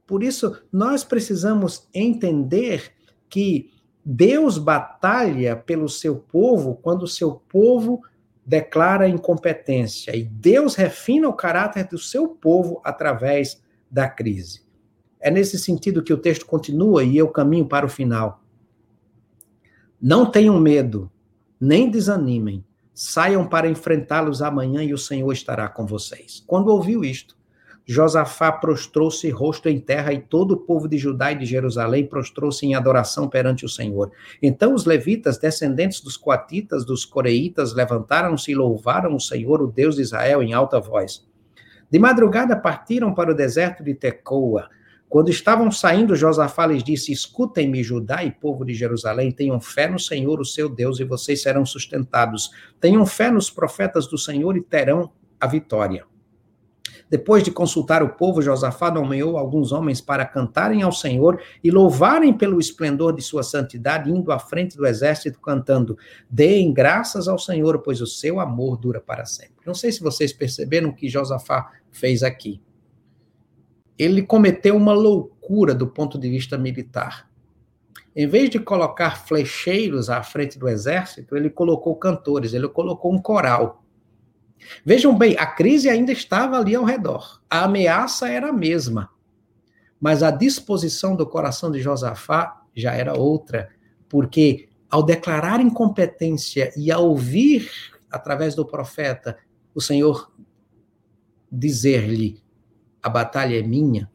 [0.08, 2.96] Por isso, nós precisamos entender
[3.30, 3.75] que
[4.06, 8.04] Deus batalha pelo seu povo quando o seu povo
[8.46, 10.15] declara incompetência.
[10.15, 14.63] E Deus refina o caráter do seu povo através da crise.
[15.20, 18.44] É nesse sentido que o texto continua e eu caminho para o final.
[20.00, 21.12] Não tenham medo,
[21.60, 22.63] nem desanimem.
[22.94, 26.44] Saiam para enfrentá-los amanhã e o Senhor estará com vocês.
[26.46, 27.36] Quando ouviu isto,
[27.88, 32.65] Josafá prostrou-se rosto em terra e todo o povo de Judá e de Jerusalém prostrou-se
[32.65, 34.12] em adoração perante o Senhor.
[34.41, 39.98] Então os levitas, descendentes dos coatitas, dos coreitas, levantaram-se e louvaram o Senhor, o Deus
[39.98, 41.24] de Israel, em alta voz.
[41.91, 44.67] De madrugada partiram para o deserto de Tecoa.
[45.08, 50.00] Quando estavam saindo, Josafá lhes disse: Escutem-me, Judá e povo de Jerusalém, tenham fé no
[50.00, 52.50] Senhor, o seu Deus, e vocês serão sustentados.
[52.82, 56.04] Tenham fé nos profetas do Senhor e terão a vitória.
[57.10, 62.34] Depois de consultar o povo, Josafá nomeou alguns homens para cantarem ao Senhor e louvarem
[62.34, 65.98] pelo esplendor de sua santidade, indo à frente do exército cantando:
[66.30, 69.56] Deem graças ao Senhor, pois o seu amor dura para sempre.
[69.65, 72.60] Não sei se vocês perceberam o que Josafá fez aqui.
[73.98, 77.30] Ele cometeu uma loucura do ponto de vista militar.
[78.15, 83.22] Em vez de colocar flecheiros à frente do exército, ele colocou cantores, ele colocou um
[83.22, 83.85] coral.
[84.86, 87.41] Vejam bem, a crise ainda estava ali ao redor.
[87.50, 89.10] A ameaça era a mesma.
[90.00, 93.70] Mas a disposição do coração de Josafá já era outra,
[94.10, 97.70] porque ao declarar incompetência e ao ouvir
[98.10, 99.38] através do profeta
[99.74, 100.32] o Senhor
[101.52, 102.41] dizer-lhe:
[103.02, 104.12] "A batalha é minha",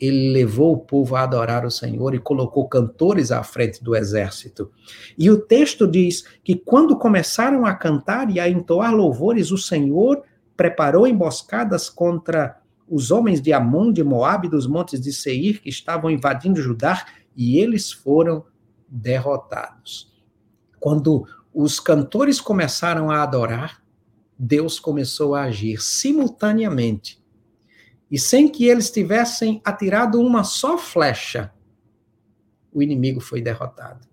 [0.00, 4.70] ele levou o povo a adorar o Senhor e colocou cantores à frente do exército.
[5.16, 10.22] E o texto diz que quando começaram a cantar e a entoar louvores, o Senhor
[10.56, 16.10] preparou emboscadas contra os homens de Amon, de Moabe, dos montes de Seir, que estavam
[16.10, 17.04] invadindo Judá,
[17.36, 18.44] e eles foram
[18.88, 20.12] derrotados.
[20.80, 23.82] Quando os cantores começaram a adorar,
[24.38, 27.17] Deus começou a agir simultaneamente
[28.10, 31.52] e sem que eles tivessem atirado uma só flecha,
[32.72, 34.06] o inimigo foi derrotado.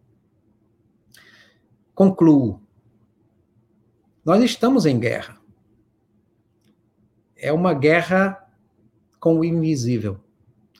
[1.93, 2.61] Concluo.
[4.23, 5.37] Nós estamos em guerra.
[7.37, 8.41] É uma guerra
[9.19, 10.19] com o invisível.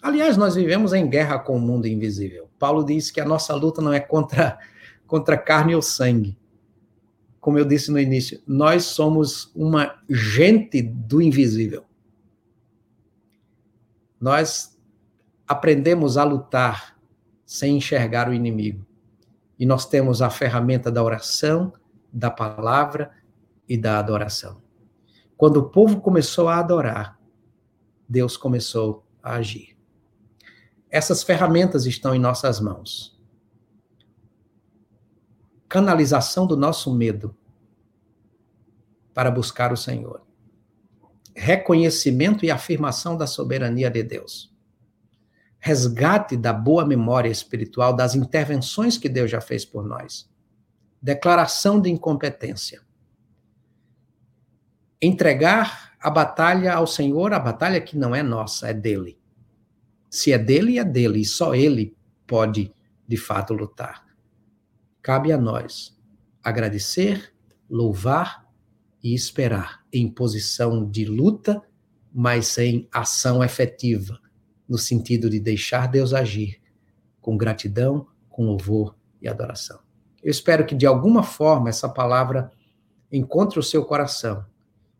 [0.01, 2.49] Aliás, nós vivemos em guerra com o mundo invisível.
[2.60, 4.60] Paulo diz que a nossa luta não é contra,
[5.08, 6.38] contra carne ou sangue.
[7.39, 11.86] Como eu disse no início, nós somos uma gente do invisível
[14.25, 14.75] nós
[15.47, 16.97] aprendemos a lutar
[17.45, 18.83] sem enxergar o inimigo.
[19.59, 21.71] E nós temos a ferramenta da oração,
[22.11, 23.11] da palavra
[23.69, 24.59] e da adoração.
[25.38, 27.19] Quando o povo começou a adorar,
[28.09, 29.77] Deus começou a agir.
[30.89, 33.15] Essas ferramentas estão em nossas mãos.
[35.69, 37.38] Canalização do nosso medo
[39.13, 40.24] para buscar o Senhor
[41.35, 44.53] reconhecimento e afirmação da soberania de Deus.
[45.59, 50.29] Resgate da boa memória espiritual das intervenções que Deus já fez por nós.
[51.01, 52.81] Declaração de incompetência.
[55.01, 59.19] Entregar a batalha ao Senhor, a batalha que não é nossa, é dele.
[60.09, 62.73] Se é dele, é dele, e só ele pode,
[63.07, 64.05] de fato, lutar.
[65.01, 65.95] Cabe a nós
[66.41, 67.33] agradecer,
[67.67, 68.47] louvar
[69.03, 71.62] e esperar em posição de luta,
[72.13, 74.19] mas sem ação efetiva,
[74.67, 76.62] no sentido de deixar Deus agir
[77.21, 79.79] com gratidão, com louvor e adoração.
[80.21, 82.51] Eu espero que de alguma forma essa palavra
[83.12, 84.45] encontre o seu coração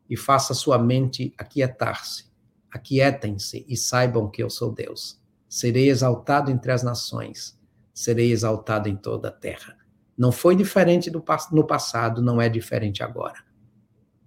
[0.10, 2.25] e faça sua mente aquietar-se.
[2.71, 5.19] Aquietem-se e saibam que eu sou Deus.
[5.49, 7.58] Serei exaltado entre as nações,
[7.93, 9.75] serei exaltado em toda a terra.
[10.17, 13.44] Não foi diferente do, no passado, não é diferente agora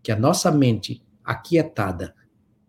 [0.02, 2.14] que a nossa mente aquietada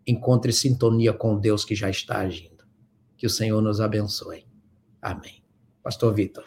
[0.06, 2.64] encontre sintonia com Deus que já está agindo.
[3.16, 4.46] Que o Senhor nos abençoe.
[5.00, 5.42] Amém.
[5.82, 6.44] Pastor Vitor.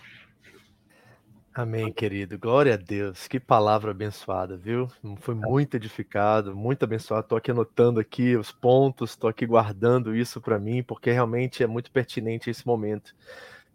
[1.56, 2.38] Amém, querido.
[2.40, 3.28] Glória a Deus.
[3.28, 4.88] Que palavra abençoada, viu?
[5.18, 7.26] Foi muito edificado, muito abençoado.
[7.26, 11.68] Estou aqui anotando aqui os pontos, estou aqui guardando isso para mim, porque realmente é
[11.68, 13.16] muito pertinente esse momento.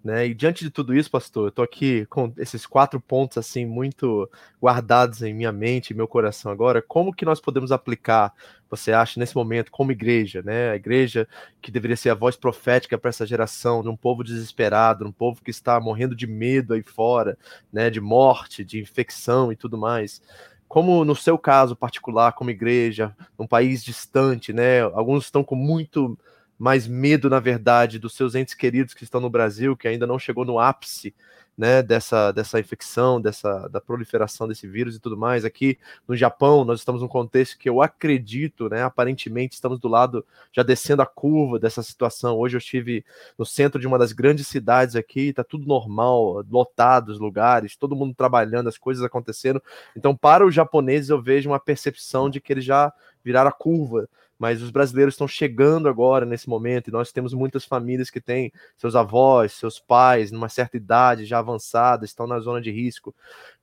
[0.03, 0.29] Né?
[0.29, 4.31] E diante de tudo isso, pastor, eu estou aqui com esses quatro pontos assim muito
[4.63, 6.81] guardados em minha mente e meu coração agora.
[6.81, 8.33] Como que nós podemos aplicar,
[8.71, 10.71] você acha, nesse momento, como igreja, né?
[10.71, 11.27] A igreja
[11.61, 15.43] que deveria ser a voz profética para essa geração, de um povo desesperado, um povo
[15.43, 17.37] que está morrendo de medo aí fora,
[17.73, 17.91] né?
[17.91, 20.23] De morte, de infecção e tudo mais
[20.69, 24.83] como no seu caso particular, como igreja, num país distante, né?
[24.83, 26.17] Alguns estão com muito
[26.59, 30.19] mais medo, na verdade, dos seus entes queridos que estão no Brasil, que ainda não
[30.19, 31.15] chegou no ápice
[31.59, 35.45] né, dessa, dessa infecção, dessa da proliferação desse vírus e tudo mais.
[35.45, 40.25] Aqui no Japão, nós estamos num contexto que eu acredito, né, aparentemente estamos do lado,
[40.53, 42.39] já descendo a curva dessa situação.
[42.39, 43.05] Hoje eu estive
[43.37, 47.97] no centro de uma das grandes cidades aqui, está tudo normal, lotado os lugares, todo
[47.97, 49.61] mundo trabalhando, as coisas acontecendo.
[49.97, 52.93] Então, para os japoneses, eu vejo uma percepção de que eles já
[53.25, 54.09] viraram a curva
[54.39, 58.53] mas os brasileiros estão chegando agora nesse momento e nós temos muitas famílias que têm
[58.77, 63.15] seus avós, seus pais, numa certa idade já avançada, estão na zona de risco.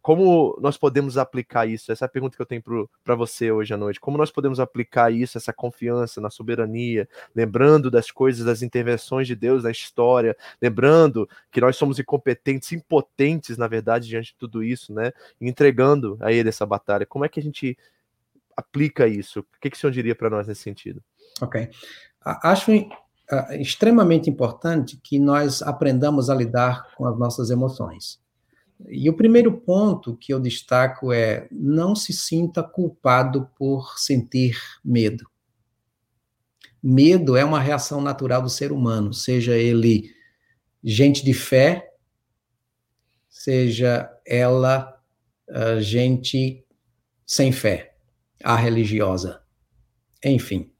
[0.05, 1.91] Como nós podemos aplicar isso?
[1.91, 2.61] Essa é a pergunta que eu tenho
[3.03, 3.99] para você hoje à noite.
[3.99, 9.35] Como nós podemos aplicar isso, essa confiança na soberania, lembrando das coisas, das intervenções de
[9.35, 14.93] Deus na história, lembrando que nós somos incompetentes, impotentes, na verdade, diante de tudo isso,
[14.93, 15.11] né?
[15.41, 17.03] entregando a Ele essa batalha.
[17.03, 17.75] Como é que a gente
[18.55, 19.41] aplica isso?
[19.41, 21.03] O que, que o senhor diria para nós nesse sentido?
[21.41, 21.69] Ok.
[22.21, 22.71] Acho
[23.51, 28.19] extremamente importante que nós aprendamos a lidar com as nossas emoções.
[28.87, 35.29] E o primeiro ponto que eu destaco é não se sinta culpado por sentir medo.
[36.83, 40.13] Medo é uma reação natural do ser humano, seja ele
[40.83, 41.89] gente de fé,
[43.27, 45.01] seja ela
[45.49, 46.63] uh, gente
[47.25, 47.94] sem fé,
[48.45, 49.41] a religiosa.
[50.23, 50.71] Enfim,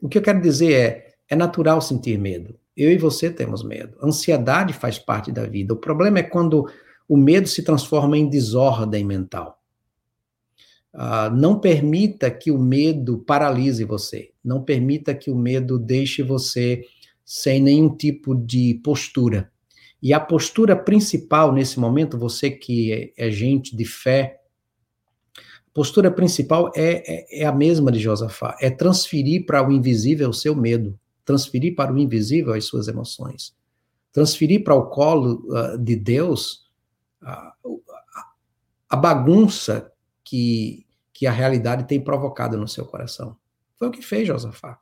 [0.00, 2.58] o que eu quero dizer é, é natural sentir medo.
[2.74, 3.98] Eu e você temos medo.
[4.02, 5.74] Ansiedade faz parte da vida.
[5.74, 6.66] O problema é quando
[7.06, 9.60] o medo se transforma em desordem mental.
[10.94, 14.30] Uh, não permita que o medo paralise você.
[14.42, 16.82] Não permita que o medo deixe você
[17.22, 19.52] sem nenhum tipo de postura.
[20.02, 24.39] E a postura principal nesse momento, você que é, é gente de fé,
[25.72, 30.34] postura principal é, é, é a mesma de Josafá: é transferir para o invisível o
[30.34, 33.54] seu medo, transferir para o invisível as suas emoções,
[34.12, 36.66] transferir para o colo uh, de Deus
[37.22, 37.80] uh,
[38.88, 39.92] a bagunça
[40.24, 43.36] que, que a realidade tem provocado no seu coração.
[43.76, 44.78] Foi o que fez Josafá.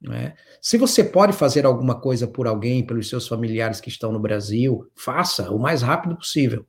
[0.00, 0.34] Né?
[0.60, 4.88] Se você pode fazer alguma coisa por alguém, pelos seus familiares que estão no Brasil,
[4.94, 6.64] faça o mais rápido possível.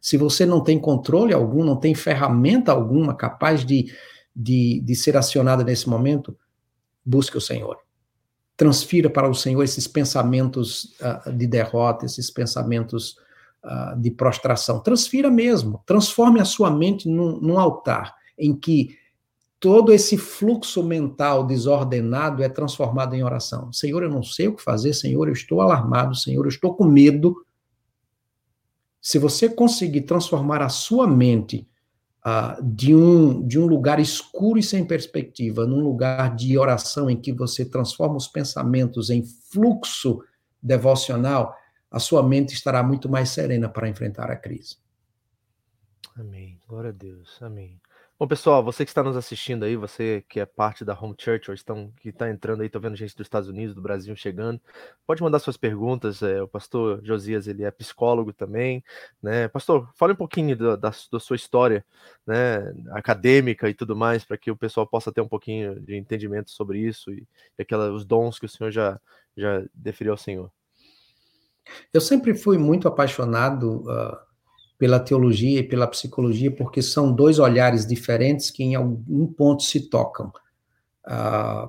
[0.00, 3.92] Se você não tem controle algum, não tem ferramenta alguma capaz de,
[4.34, 6.36] de, de ser acionada nesse momento,
[7.04, 7.78] busque o Senhor.
[8.56, 13.16] Transfira para o Senhor esses pensamentos uh, de derrota, esses pensamentos
[13.64, 14.80] uh, de prostração.
[14.80, 15.82] Transfira mesmo.
[15.86, 18.96] Transforme a sua mente num, num altar em que
[19.60, 23.72] todo esse fluxo mental desordenado é transformado em oração.
[23.72, 26.84] Senhor, eu não sei o que fazer, Senhor, eu estou alarmado, Senhor, eu estou com
[26.84, 27.34] medo.
[29.00, 31.68] Se você conseguir transformar a sua mente
[32.24, 37.20] uh, de, um, de um lugar escuro e sem perspectiva, num lugar de oração em
[37.20, 40.20] que você transforma os pensamentos em fluxo
[40.62, 41.54] devocional,
[41.90, 44.76] a sua mente estará muito mais serena para enfrentar a crise.
[46.16, 46.58] Amém.
[46.66, 47.38] Glória a Deus.
[47.40, 47.80] Amém.
[48.20, 51.48] Bom, pessoal, você que está nos assistindo aí, você que é parte da Home Church,
[51.48, 54.60] ou estão, que está entrando aí, estou vendo gente dos Estados Unidos, do Brasil chegando,
[55.06, 56.20] pode mandar suas perguntas.
[56.20, 58.82] É, o pastor Josias, ele é psicólogo também,
[59.22, 59.46] né?
[59.46, 61.86] Pastor, fale um pouquinho da, da, da sua história,
[62.26, 66.50] né, acadêmica e tudo mais, para que o pessoal possa ter um pouquinho de entendimento
[66.50, 67.24] sobre isso e,
[67.56, 69.00] e aquela, os dons que o senhor já,
[69.36, 70.50] já deferiu ao Senhor.
[71.94, 74.27] Eu sempre fui muito apaixonado uh,
[74.78, 79.90] pela teologia e pela psicologia, porque são dois olhares diferentes que em algum ponto se
[79.90, 80.32] tocam.
[81.04, 81.68] a,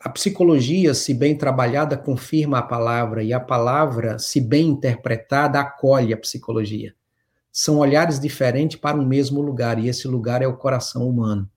[0.00, 6.12] a psicologia, se bem trabalhada, confirma a palavra, e a palavra, se bem interpretada, acolhe
[6.12, 6.94] a psicologia.
[7.50, 11.48] São olhares diferentes para o mesmo lugar, e esse lugar é o coração humano.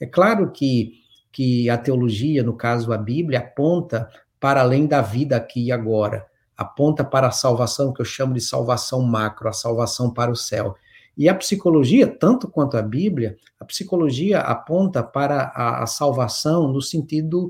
[0.00, 0.94] É claro que,
[1.30, 4.08] que a teologia, no caso a Bíblia, aponta
[4.40, 6.26] para além da vida aqui e agora
[6.56, 10.74] aponta para a salvação, que eu chamo de salvação macro, a salvação para o céu.
[11.16, 16.80] E a psicologia, tanto quanto a Bíblia, a psicologia aponta para a, a salvação no
[16.80, 17.48] sentido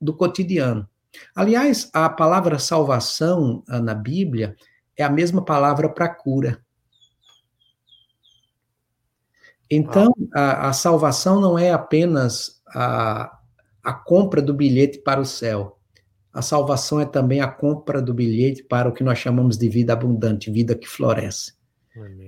[0.00, 0.88] do cotidiano.
[1.34, 4.56] Aliás, a palavra salvação ah, na Bíblia
[4.96, 6.64] é a mesma palavra para cura.
[9.70, 13.38] Então, a, a, salvação não é apenas a,
[13.82, 15.78] a compra do bilhete para o céu
[16.32, 19.92] a salvação é também a compra do bilhete para o que nós chamamos de vida
[19.92, 21.54] abundante, vida que floresce.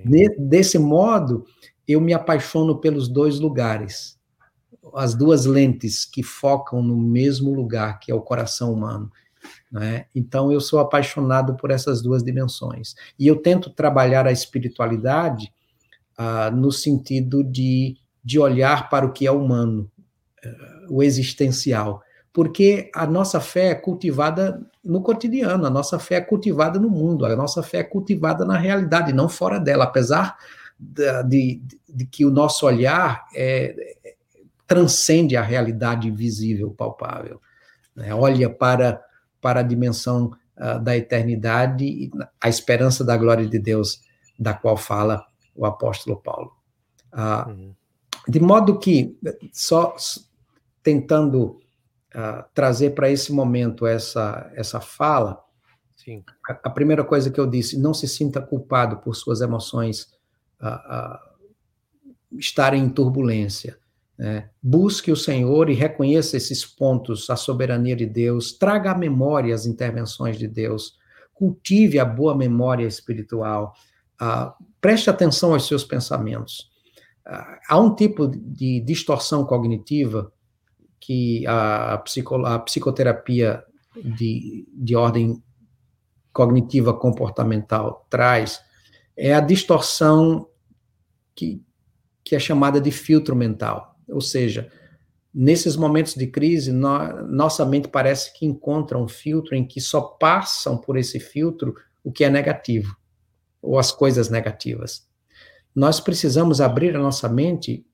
[0.05, 1.43] De, desse modo,
[1.87, 4.19] eu me apaixono pelos dois lugares,
[4.93, 9.11] as duas lentes que focam no mesmo lugar, que é o coração humano.
[9.71, 10.05] Né?
[10.13, 12.93] Então, eu sou apaixonado por essas duas dimensões.
[13.17, 15.51] E eu tento trabalhar a espiritualidade
[16.15, 19.91] ah, no sentido de, de olhar para o que é humano,
[20.45, 22.01] uh, o existencial
[22.35, 27.25] porque a nossa fé é cultivada no cotidiano, a nossa fé é cultivada no mundo,
[27.25, 30.35] a nossa fé é cultivada na realidade, não fora dela, apesar
[30.77, 33.95] de, de, de que o nosso olhar é,
[34.67, 37.39] transcende a realidade visível, palpável.
[37.95, 38.13] Né?
[38.13, 39.01] Olha para,
[39.39, 42.11] para a dimensão uh, da eternidade,
[42.41, 44.01] a esperança da glória de Deus,
[44.37, 45.25] da qual fala
[45.55, 46.51] o apóstolo Paulo.
[47.13, 47.75] Uh, uhum.
[48.27, 49.17] De modo que,
[49.53, 49.95] só
[50.83, 51.61] tentando
[52.53, 55.43] trazer para esse momento essa, essa fala,
[56.05, 56.23] Sim.
[56.47, 60.13] A, a, primeira coisa que eu disse, não se sinta culpado por suas emoções
[60.61, 61.17] uh,
[62.37, 63.77] estarem em turbulência.
[64.15, 64.49] Né?
[64.61, 69.65] Busque o Senhor e reconheça esses pontos, a soberania de Deus, traga à memória as
[69.65, 70.95] intervenções de Deus,
[71.33, 73.73] cultive a boa memória espiritual,
[74.21, 76.69] uh, preste atenção aos seus pensamentos.
[77.67, 80.31] há um tipo de distorção cognitiva
[81.05, 83.63] que a, psico, a psicoterapia
[83.95, 85.41] de, de ordem
[86.33, 88.61] cognitiva comportamental traz
[89.15, 90.47] é a distorção
[91.35, 91.61] que,
[92.23, 93.95] que é chamada de filtro mental.
[94.07, 94.71] Ou seja,
[95.37, 99.99] Nesses momentos de crise, no, nossa mente parece que encontra um filtro em que só
[99.99, 102.95] passam por esse filtro o que é negativo,
[103.61, 105.05] ou as coisas negativas.
[105.75, 107.85] Nós precisamos abrir a nossa mente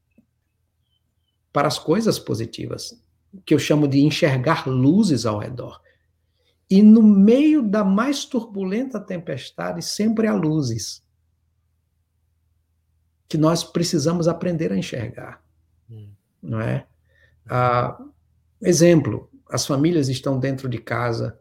[1.52, 3.02] para as coisas positivas,
[3.46, 5.82] que eu chamo de enxergar luzes ao redor.
[6.70, 11.04] E no meio da mais turbulenta tempestade, sempre há luzes
[13.28, 15.42] que nós precisamos aprender a enxergar,
[15.90, 16.10] hum.
[16.42, 16.86] não é?
[17.50, 17.98] Ah,
[18.62, 21.40] exemplo, as famílias estão dentro de casa,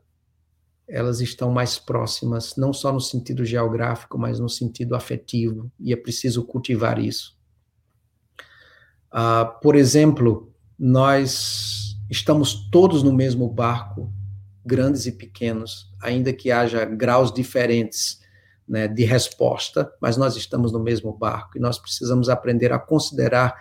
[0.88, 5.96] elas estão mais próximas, não só no sentido geográfico, mas no sentido afetivo, e é
[5.96, 7.38] preciso cultivar isso.
[9.10, 14.12] Ah, por exemplo, nós estamos todos no mesmo barco,
[14.64, 18.20] grandes e pequenos, ainda que haja graus diferentes
[18.68, 23.54] né, de resposta, mas nós estamos no mesmo barco e nós precisamos aprender a considerar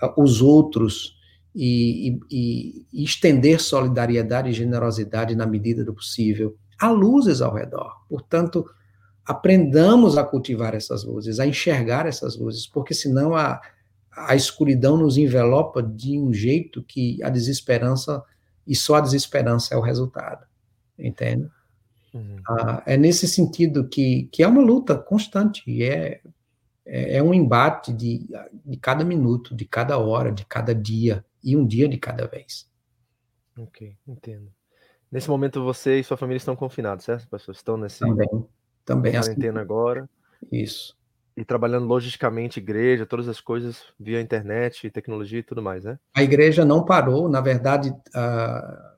[0.00, 1.16] ah, os outros
[1.54, 6.56] e, e, e, estender solidariedade e generosidade na medida do possível.
[6.80, 8.66] Há luzes ao redor, portanto,
[9.24, 13.60] aprendamos a cultivar essas luzes, a enxergar essas luzes, porque senão a,
[14.16, 18.22] a escuridão nos envelopa de um jeito que a desesperança,
[18.66, 20.46] e só a desesperança é o resultado,
[20.98, 21.48] entende?
[22.12, 22.36] Uhum.
[22.48, 26.20] Ah, é nesse sentido que, que é uma luta constante, e é,
[26.86, 28.26] é, é um embate de,
[28.64, 32.68] de cada minuto, de cada hora, de cada dia, e um dia de cada vez.
[33.58, 34.50] Ok, entendo.
[35.10, 37.54] Nesse momento você e sua família estão confinados, certo, pastor?
[37.54, 38.28] Estão nesse também,
[38.84, 40.10] também quarentena assim, agora.
[40.50, 40.96] Isso.
[41.36, 45.98] E trabalhando logisticamente, igreja, todas as coisas via internet, tecnologia e tudo mais, né?
[46.14, 48.94] A igreja não parou, na verdade, uh,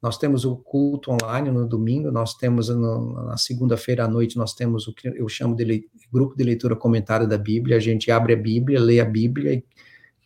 [0.00, 4.54] nós temos o culto online no domingo, nós temos no, na segunda-feira à noite, nós
[4.54, 8.32] temos o que eu chamo de grupo de leitura comentária da Bíblia, a gente abre
[8.32, 9.62] a Bíblia, lê a Bíblia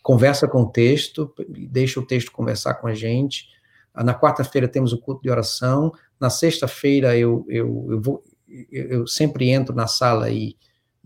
[0.08, 3.46] conversa com o texto, deixa o texto conversar com a gente.
[3.92, 5.92] Ah, na quarta-feira temos o culto de oração.
[6.18, 8.24] Na sexta-feira eu, eu, eu,
[8.70, 10.56] eu sempre entro na sala e,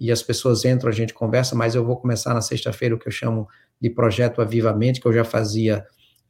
[0.05, 3.07] e as pessoas entram, a gente conversa, mas eu vou começar na sexta-feira o que
[3.09, 3.49] eu chamo
[3.81, 5.85] de projeto Avivamente, que eu já fazia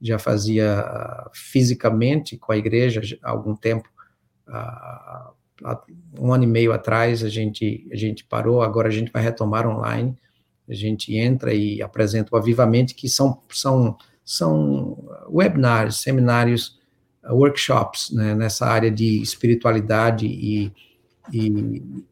[0.05, 3.89] já fazia ah, fisicamente com a igreja há algum tempo,
[4.49, 5.33] há
[6.19, 9.67] um ano e meio atrás a gente a gente parou, agora a gente vai retomar
[9.67, 10.17] online
[10.69, 14.99] a gente entra e apresenta o Avivamente, que são, são, são
[15.29, 16.81] webinars, seminários,
[17.25, 20.73] uh, workshops né, nessa área de espiritualidade e,
[21.33, 22.05] e,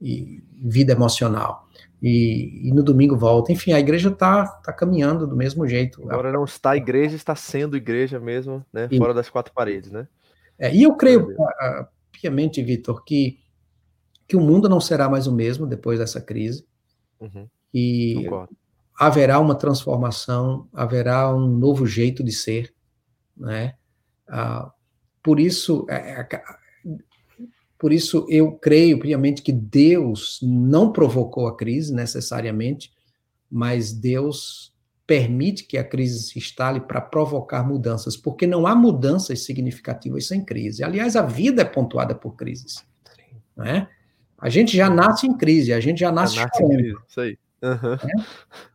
[0.00, 1.68] e vida emocional.
[2.02, 3.52] E, e, no domingo volta.
[3.52, 6.02] Enfim, a igreja está tá caminhando do mesmo jeito.
[6.10, 8.88] Agora não está igreja, está sendo igreja mesmo, né?
[8.90, 10.08] E, fora das quatro paredes, né?
[10.58, 13.38] É, e eu creio uh, piamente, Vitor, que,
[14.26, 16.64] que o mundo não será mais o mesmo depois dessa crise.
[17.20, 18.56] Uhum e Concordo.
[18.98, 22.74] haverá uma transformação, haverá um novo jeito de ser,
[23.36, 23.74] né?
[24.28, 24.70] Ah,
[25.22, 26.42] por isso, é, é,
[27.80, 32.92] por isso eu creio piamente que Deus não provocou a crise necessariamente,
[33.50, 34.74] mas Deus
[35.06, 40.44] permite que a crise se instale para provocar mudanças, porque não há mudanças significativas sem
[40.44, 40.84] crise.
[40.84, 42.84] Aliás, a vida é pontuada por crises.
[43.56, 43.88] Né?
[44.38, 47.20] A gente já nasce em crise, a gente já nasce, já nasce em crise, isso
[47.22, 47.38] aí.
[47.62, 47.90] Uhum.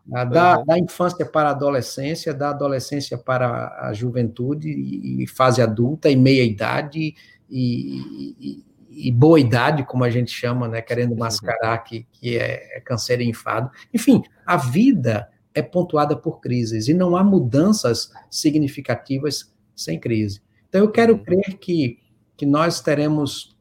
[0.08, 0.26] Né?
[0.26, 0.66] Da, uhum.
[0.66, 6.43] da, infância para a adolescência, da adolescência para a juventude e, fase adulta e meia
[6.43, 7.16] idade
[7.47, 8.66] e, e,
[8.96, 13.20] e, boa idade, como a gente chama, né, querendo mascarar que, que é, é câncer
[13.20, 13.70] e enfado.
[13.93, 20.41] Enfim, a vida é pontuada por crises e não há mudanças significativas sem crise.
[20.70, 21.24] Então eu quero uhum.
[21.24, 22.00] crer que,
[22.38, 23.56] que nós teremos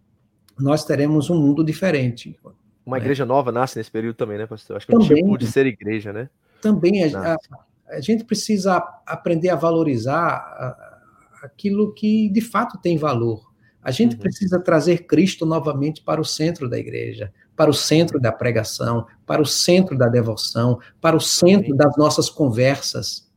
[0.59, 2.39] nós teremos um mundo diferente.
[2.87, 3.01] Uma é.
[3.01, 4.77] igreja nova nasce nesse período também, né, pastor?
[4.77, 6.31] Acho que também, é um tipo de ser igreja, né?
[6.61, 7.03] Também.
[7.13, 7.37] A, a,
[7.97, 10.77] a gente precisa aprender a valorizar
[11.43, 13.54] aquilo que de fato tem valor.
[13.85, 14.21] A gente uhum.
[14.23, 19.43] precisa trazer Cristo novamente para o centro da igreja, para o centro da pregação, para
[19.43, 21.77] o centro da devoção, para o centro Amém.
[21.77, 23.31] das nossas conversas.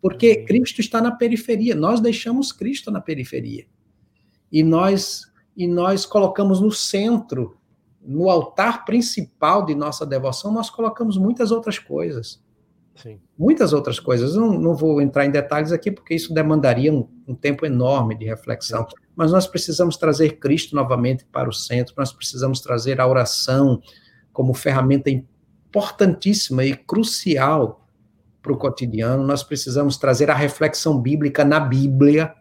[0.00, 0.46] Porque Amém.
[0.46, 3.66] Cristo está na periferia, nós deixamos Cristo na periferia.
[4.50, 7.58] E nós e nós colocamos no centro
[8.00, 12.42] no altar principal de nossa devoção, nós colocamos muitas outras coisas.
[13.02, 13.20] Sim.
[13.38, 14.34] Muitas outras coisas.
[14.34, 18.24] Não, não vou entrar em detalhes aqui, porque isso demandaria um, um tempo enorme de
[18.24, 18.86] reflexão.
[18.88, 18.96] Sim.
[19.16, 23.80] Mas nós precisamos trazer Cristo novamente para o centro, nós precisamos trazer a oração
[24.32, 27.86] como ferramenta importantíssima e crucial
[28.42, 29.22] para o cotidiano.
[29.26, 32.34] Nós precisamos trazer a reflexão bíblica na Bíblia,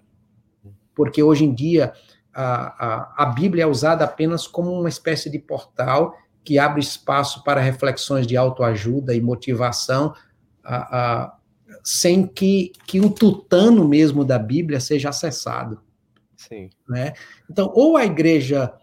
[0.96, 1.94] porque hoje em dia
[2.34, 7.44] a, a, a Bíblia é usada apenas como uma espécie de portal que abre espaço
[7.44, 10.14] para reflexões de autoajuda e motivação,
[10.64, 11.40] a, a,
[11.84, 15.82] sem que, que o tutano mesmo da Bíblia seja acessado.
[16.36, 16.70] Sim.
[16.88, 17.14] Né?
[17.50, 18.74] Então, ou a igreja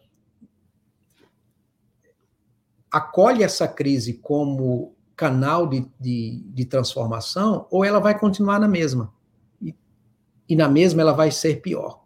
[2.91, 9.12] acolhe essa crise como canal de, de, de transformação, ou ela vai continuar na mesma.
[9.61, 9.74] E,
[10.49, 12.05] e, na mesma ela vai ser pior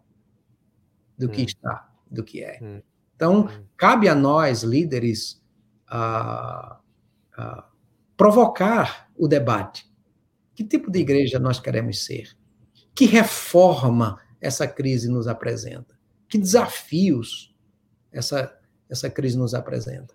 [1.17, 1.29] do hum.
[1.29, 2.59] que está, do que é.
[2.61, 2.81] Hum.
[3.15, 3.63] Então, hum.
[3.75, 5.41] cabe a nós, líderes,
[5.87, 6.79] a,
[7.37, 7.70] a
[8.21, 9.91] provocar o debate.
[10.53, 12.37] Que tipo de igreja nós queremos ser?
[12.93, 15.97] Que reforma essa crise nos apresenta?
[16.29, 17.51] Que desafios
[18.11, 18.55] essa,
[18.87, 20.13] essa crise nos apresenta?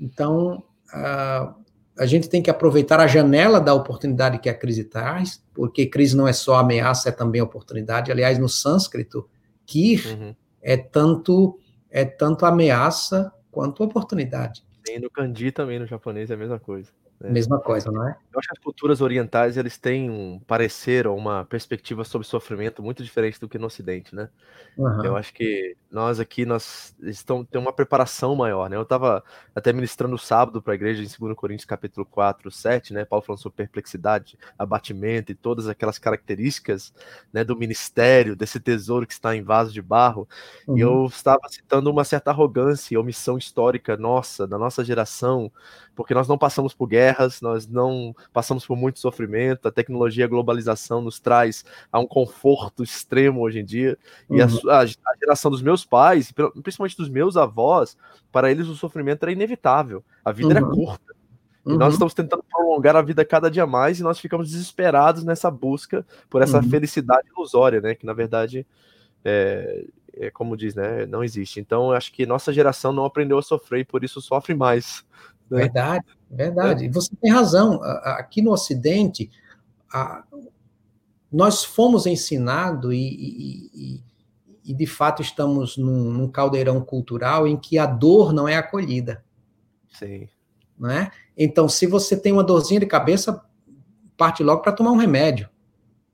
[0.00, 1.54] Então, a,
[1.98, 6.16] a gente tem que aproveitar a janela da oportunidade que a crise traz, porque crise
[6.16, 8.10] não é só ameaça, é também oportunidade.
[8.10, 9.28] Aliás, no sânscrito,
[9.66, 10.34] kir uhum.
[10.62, 11.60] é tanto
[11.90, 14.64] é tanto ameaça quanto oportunidade.
[14.88, 16.90] E no kanji também, no japonês, é a mesma coisa.
[17.18, 17.30] Né?
[17.30, 18.16] Mesma coisa, não é?
[18.32, 22.82] Eu acho que as culturas orientais eles têm um parecer ou uma perspectiva sobre sofrimento
[22.82, 24.28] muito diferente do que no Ocidente, né?
[24.76, 25.04] Uhum.
[25.04, 28.76] Eu acho que nós aqui nós estamos tem uma preparação maior, né?
[28.76, 33.06] Eu estava até ministrando sábado para a igreja em 2 Coríntios capítulo 4, 7, né?
[33.06, 36.92] Paulo falando sobre perplexidade, abatimento e todas aquelas características,
[37.32, 40.28] né, do ministério, desse tesouro que está em vaso de barro.
[40.68, 40.76] Uhum.
[40.76, 45.50] E eu estava citando uma certa arrogância e omissão histórica nossa, da nossa geração,
[45.94, 50.26] porque nós não passamos por guerras, nós não passamos por muito sofrimento, a tecnologia e
[50.26, 53.96] a globalização nos traz a um conforto extremo hoje em dia,
[54.28, 54.36] uhum.
[54.36, 56.32] e a, a, a, geração dos meus pais,
[56.62, 57.96] principalmente dos meus avós,
[58.32, 60.56] para eles o sofrimento era inevitável, a vida uhum.
[60.56, 61.16] era curta.
[61.64, 61.78] E uhum.
[61.78, 66.06] nós estamos tentando prolongar a vida cada dia mais e nós ficamos desesperados nessa busca
[66.30, 66.70] por essa uhum.
[66.70, 67.96] felicidade ilusória, né?
[67.96, 68.64] Que na verdade
[69.24, 69.84] é,
[70.16, 71.04] é, como diz, né?
[71.06, 71.58] Não existe.
[71.58, 75.04] Então, acho que nossa geração não aprendeu a sofrer e por isso sofre mais.
[75.50, 75.62] Né?
[75.62, 76.86] Verdade, verdade.
[76.86, 76.88] É.
[76.90, 77.80] Você tem razão.
[77.82, 79.30] Aqui no Ocidente,
[79.92, 80.24] a,
[81.32, 84.04] nós fomos ensinados e, e, e,
[84.64, 89.24] e, de fato estamos num, num, caldeirão cultural em que a dor não é acolhida.
[89.88, 90.28] Sim.
[90.78, 91.10] Né?
[91.36, 93.42] Então, se você tem uma dorzinha de cabeça,
[94.16, 95.48] parte logo para tomar um remédio.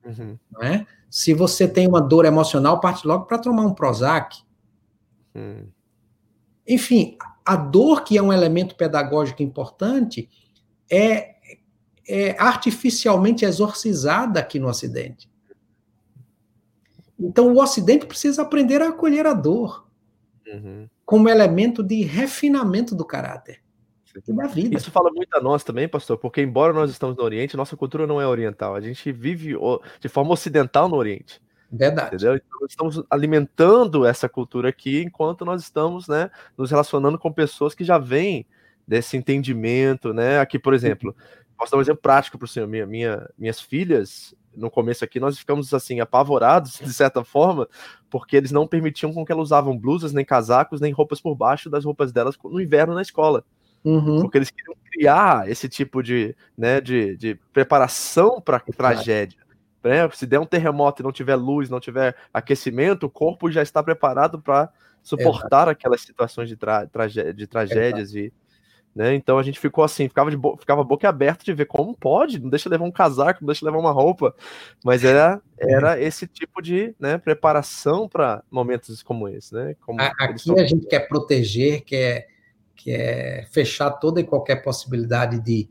[0.05, 0.39] Uhum.
[0.61, 0.87] Né?
[1.11, 4.43] Se você tem uma dor emocional, parte logo para tomar um Prozac.
[5.35, 5.67] Hum.
[6.67, 10.29] Enfim, a dor, que é um elemento pedagógico importante,
[10.91, 11.35] é,
[12.09, 15.31] é artificialmente exorcizada aqui no Ocidente.
[17.19, 19.87] Então, o Ocidente precisa aprender a acolher a dor
[20.47, 20.89] uhum.
[21.05, 23.61] como elemento de refinamento do caráter
[24.29, 24.77] e da vida.
[24.77, 28.07] Isso fala muito a nós também, pastor, porque embora nós estamos no Oriente, nossa cultura
[28.07, 28.75] não é oriental.
[28.75, 29.57] A gente vive
[30.01, 31.41] de forma ocidental no Oriente.
[31.73, 32.17] Verdade.
[32.17, 32.37] Entendeu?
[32.37, 37.75] Então, nós estamos alimentando essa cultura aqui enquanto nós estamos né, nos relacionando com pessoas
[37.75, 38.47] que já vêm
[38.87, 40.39] desse entendimento, né?
[40.39, 41.17] Aqui, por exemplo,
[41.57, 42.69] posso dar um exemplo prático para o senhor.
[42.69, 47.67] Minha, minha, minhas filhas, no começo aqui, nós ficamos assim, apavorados, de certa forma,
[48.11, 51.71] porque eles não permitiam com que elas usavam blusas, nem casacos, nem roupas por baixo
[51.71, 53.45] das roupas delas no inverno na escola.
[53.83, 54.21] Uhum.
[54.21, 59.42] Porque eles queriam criar esse tipo de, né, de, de preparação para tragédia.
[59.83, 60.09] Né?
[60.13, 63.83] Se der um terremoto e não tiver luz, não tiver aquecimento, o corpo já está
[63.83, 64.71] preparado para
[65.03, 65.71] suportar Exato.
[65.71, 68.33] aquelas situações de, tra de tragédias e
[68.95, 69.15] né?
[69.15, 72.39] Então a gente ficou assim, ficava de bo ficava boca aberta de ver como pode,
[72.39, 74.35] não deixa levar um casaco, não deixa levar uma roupa,
[74.85, 79.75] mas era era esse tipo de né, preparação para momentos como esse, né?
[79.81, 82.29] Como Aqui a gente quer proteger, quer
[82.77, 85.69] quer fechar toda e qualquer possibilidade de,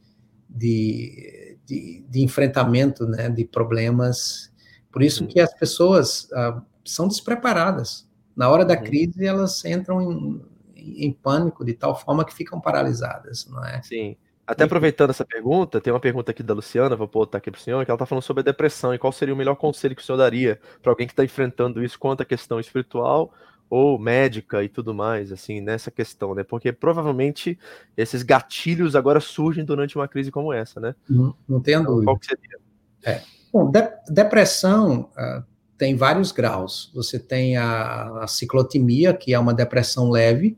[0.50, 4.52] de de, de enfrentamento né, de problemas.
[4.92, 8.10] Por isso que as pessoas uh, são despreparadas.
[8.36, 8.84] Na hora da uhum.
[8.84, 10.42] crise, elas entram em,
[10.76, 13.82] em pânico de tal forma que ficam paralisadas, não é?
[13.84, 14.18] Sim.
[14.46, 17.62] Até aproveitando essa pergunta, tem uma pergunta aqui da Luciana, vou botar aqui para o
[17.62, 20.02] senhor, que ela está falando sobre a depressão e qual seria o melhor conselho que
[20.02, 23.32] o senhor daria para alguém que está enfrentando isso quanto à questão espiritual
[23.72, 26.44] ou médica e tudo mais, assim, nessa questão, né?
[26.44, 27.58] Porque provavelmente
[27.96, 30.94] esses gatilhos agora surgem durante uma crise como essa, né?
[31.10, 32.12] Não, não tenha então, dúvida.
[32.12, 32.60] Qual que seria?
[33.06, 33.22] É.
[33.52, 35.42] Bom, de, depressão uh,
[35.78, 36.92] tem vários graus.
[36.94, 40.58] Você tem a, a ciclotimia, que é uma depressão leve,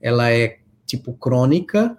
[0.00, 1.96] ela é tipo crônica,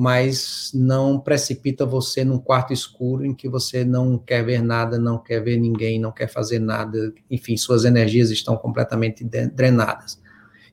[0.00, 5.18] mas não precipita você num quarto escuro em que você não quer ver nada, não
[5.18, 10.22] quer ver ninguém, não quer fazer nada, enfim, suas energias estão completamente drenadas.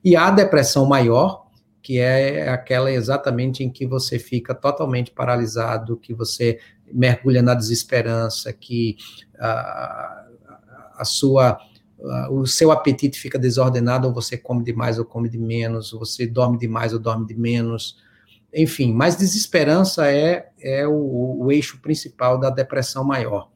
[0.04, 1.48] E a depressão maior,
[1.82, 6.60] que é aquela exatamente em que você fica totalmente paralisado, que você
[6.92, 8.96] mergulha na desesperança, que
[9.40, 10.24] a,
[10.98, 11.58] a sua
[12.30, 16.28] o seu apetite fica desordenado, ou você come demais ou come de menos, ou você
[16.28, 17.96] dorme demais ou dorme de menos,
[18.56, 23.50] enfim, mas desesperança é, é o, o eixo principal da depressão maior.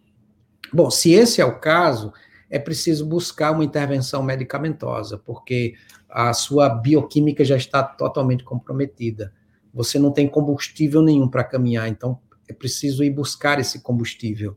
[0.70, 2.12] Bom, se esse é o caso,
[2.50, 5.74] é preciso buscar uma intervenção medicamentosa, porque
[6.06, 9.32] a sua bioquímica já está totalmente comprometida.
[9.72, 14.54] Você não tem combustível nenhum para caminhar, então é preciso ir buscar esse combustível,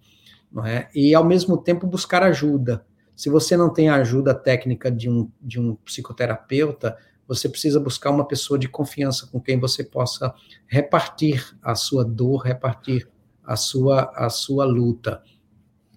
[0.51, 0.89] não é?
[0.93, 2.85] E ao mesmo tempo buscar ajuda.
[3.15, 8.09] Se você não tem a ajuda técnica de um, de um psicoterapeuta, você precisa buscar
[8.09, 10.33] uma pessoa de confiança com quem você possa
[10.67, 13.09] repartir a sua dor, repartir
[13.43, 15.21] a sua, a sua luta.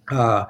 [0.09, 0.49] Ah,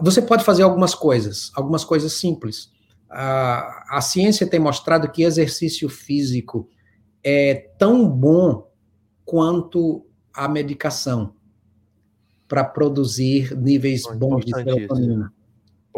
[0.00, 2.70] você pode fazer algumas coisas, algumas coisas simples.
[3.10, 6.68] Ah, a ciência tem mostrado que exercício físico
[7.22, 8.70] é tão bom
[9.24, 11.34] quanto a medicação
[12.46, 15.32] para produzir níveis bons de serotonina.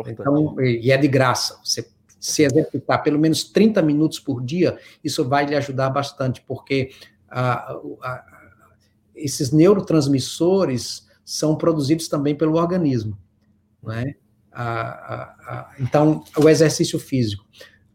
[0.07, 1.59] Então, e é de graça.
[1.65, 1.89] Você
[2.19, 6.91] se exercitar pelo menos 30 minutos por dia, isso vai lhe ajudar bastante, porque
[7.29, 8.25] a, a,
[9.15, 13.19] esses neurotransmissores são produzidos também pelo organismo.
[13.83, 14.15] Né?
[15.79, 17.45] então, o exercício físico.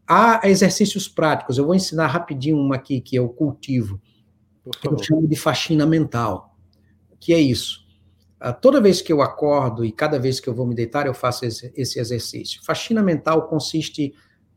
[0.06, 4.00] Há exercícios práticos, eu vou ensinar rapidinho uma aqui, que é o cultivo,
[4.80, 6.56] que eu chamo de faxina mental.
[7.10, 7.81] O que é isso?
[8.42, 11.14] Uh, toda vez que eu acordo e cada vez que eu vou me deitar, eu
[11.14, 12.60] faço esse, exercício.
[12.64, 14.12] Faxina mental consiste,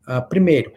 [0.08, 0.72] uh, primeiro,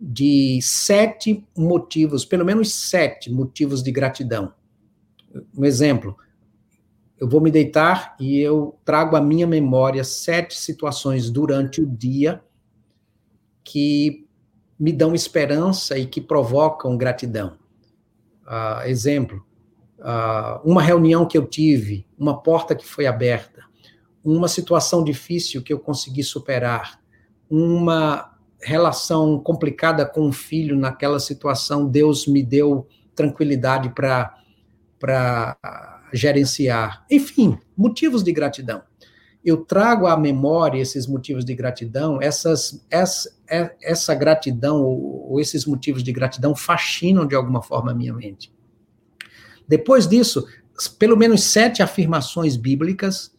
[0.00, 4.52] de sete motivos, pelo menos sete motivos de gratidão.
[5.56, 6.16] Um exemplo,
[7.18, 12.42] eu vou me deitar e eu trago à minha memória sete situações durante o dia
[13.64, 14.26] que
[14.78, 17.56] me dão esperança e que provocam gratidão.
[18.44, 19.44] Uh, exemplo,
[20.02, 23.62] uh, uma reunião que eu tive, uma porta que foi aberta,
[24.24, 27.00] uma situação difícil que eu consegui superar,
[27.48, 34.36] uma relação complicada com um filho naquela situação, Deus me deu tranquilidade para
[36.12, 37.04] gerenciar.
[37.10, 38.82] Enfim, motivos de gratidão.
[39.44, 43.28] Eu trago à memória esses motivos de gratidão, essas, essa,
[43.82, 48.52] essa gratidão, ou, ou esses motivos de gratidão, fascinam de alguma forma a minha mente.
[49.68, 50.46] Depois disso,
[50.98, 53.32] pelo menos sete afirmações bíblicas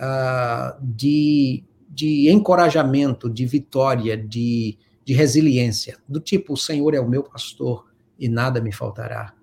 [0.00, 7.08] uh, de, de encorajamento, de vitória, de, de resiliência, do tipo: O Senhor é o
[7.08, 7.86] meu pastor
[8.18, 9.34] e nada me faltará.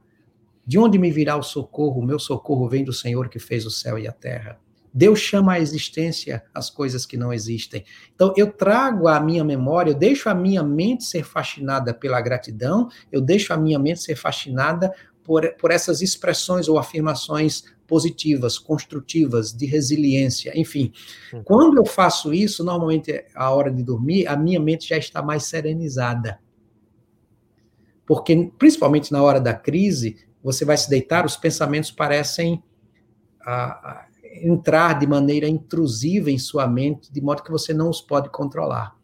[0.65, 2.01] De onde me virá o socorro?
[2.01, 4.59] O meu socorro vem do Senhor que fez o céu e a terra.
[4.91, 7.83] Deus chama à existência as coisas que não existem.
[8.15, 12.87] Então, eu trago à minha memória, eu deixo a minha mente ser fascinada pela gratidão,
[13.11, 14.93] eu deixo a minha mente ser fascinada
[15.25, 20.93] por, por essas expressões ou afirmações positivas, construtivas, de resiliência, enfim.
[21.33, 21.41] Hum.
[21.43, 25.43] Quando eu faço isso, normalmente a hora de dormir, a minha mente já está mais
[25.43, 26.39] serenizada.
[28.05, 32.63] Porque, principalmente na hora da crise, você vai se deitar, os pensamentos parecem
[34.43, 38.95] entrar de maneira intrusiva em sua mente, de modo que você não os pode controlar.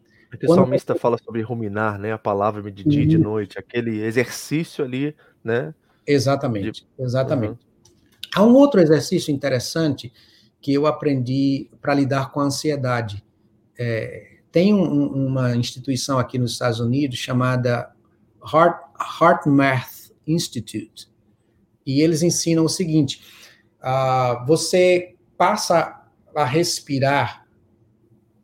[0.48, 2.12] O salmista fala sobre ruminar, né?
[2.12, 5.14] A palavra de dia e de noite, aquele exercício ali,
[5.44, 5.74] né?
[6.06, 7.52] Exatamente, exatamente.
[7.52, 7.92] Uhum.
[8.34, 10.12] Há um outro exercício interessante
[10.60, 13.24] que eu aprendi para lidar com a ansiedade.
[13.78, 17.90] É, tem um, uma instituição aqui nos Estados Unidos chamada
[18.52, 18.80] Heart,
[19.20, 21.08] Heart Math Institute,
[21.84, 23.20] e eles ensinam o seguinte:
[23.80, 26.00] uh, você passa
[26.34, 27.41] a respirar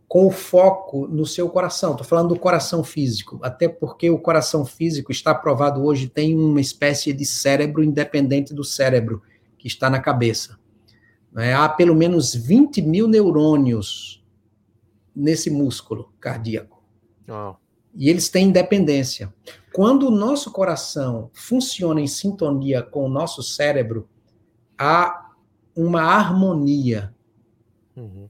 [0.09, 1.91] com o foco no seu coração.
[1.91, 6.61] Estou falando do coração físico, até porque o coração físico está provado hoje tem uma
[6.61, 9.23] espécie de cérebro independente do cérebro
[9.59, 10.59] que está na cabeça.
[11.37, 11.53] É?
[11.53, 14.25] Há pelo menos 20 mil neurônios
[15.15, 16.83] nesse músculo cardíaco.
[17.29, 17.55] Oh.
[17.95, 19.33] E eles têm independência.
[19.75, 24.09] Quando o nosso coração funciona em sintonia com o nosso cérebro,
[24.79, 25.33] há
[25.77, 27.15] uma harmonia.
[27.95, 28.29] Uhum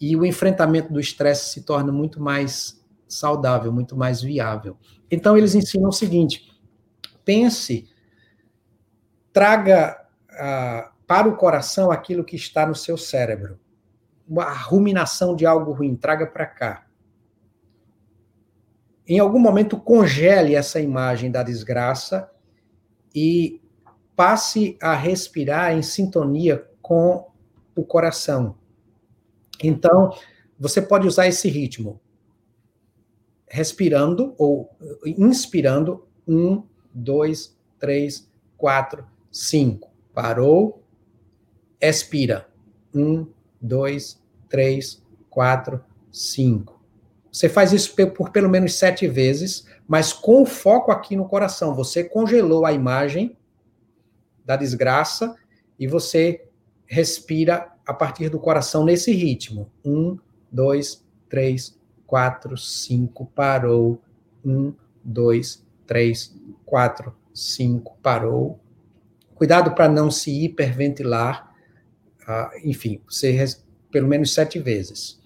[0.00, 4.76] e o enfrentamento do estresse se torna muito mais saudável, muito mais viável.
[5.10, 6.50] Então, eles ensinam o seguinte:
[7.24, 7.88] pense,
[9.32, 13.58] traga ah, para o coração aquilo que está no seu cérebro.
[14.26, 16.86] Uma ruminação de algo ruim, traga para cá.
[19.06, 22.30] Em algum momento, congele essa imagem da desgraça
[23.12, 23.60] e
[24.14, 27.28] passe a respirar em sintonia com
[27.74, 28.59] o coração.
[29.62, 30.10] Então,
[30.58, 32.00] você pode usar esse ritmo
[33.48, 34.70] respirando ou
[35.04, 36.06] inspirando.
[36.26, 36.62] Um,
[36.94, 39.90] dois, três, quatro, cinco.
[40.14, 40.82] Parou,
[41.80, 42.48] expira.
[42.94, 43.26] Um,
[43.60, 45.82] dois, três, quatro,
[46.12, 46.80] cinco.
[47.32, 51.74] Você faz isso por pelo menos sete vezes, mas com foco aqui no coração.
[51.74, 53.36] Você congelou a imagem
[54.44, 55.36] da desgraça
[55.78, 56.44] e você
[56.86, 59.68] respira a partir do coração nesse ritmo.
[59.84, 60.16] Um,
[60.48, 61.76] dois, três,
[62.06, 64.00] quatro, cinco, parou.
[64.44, 64.72] Um,
[65.02, 66.32] dois, três,
[66.64, 68.60] quatro, cinco, parou.
[69.34, 71.52] Cuidado para não se hiperventilar.
[72.24, 73.44] Ah, enfim, você
[73.90, 75.20] pelo menos sete vezes.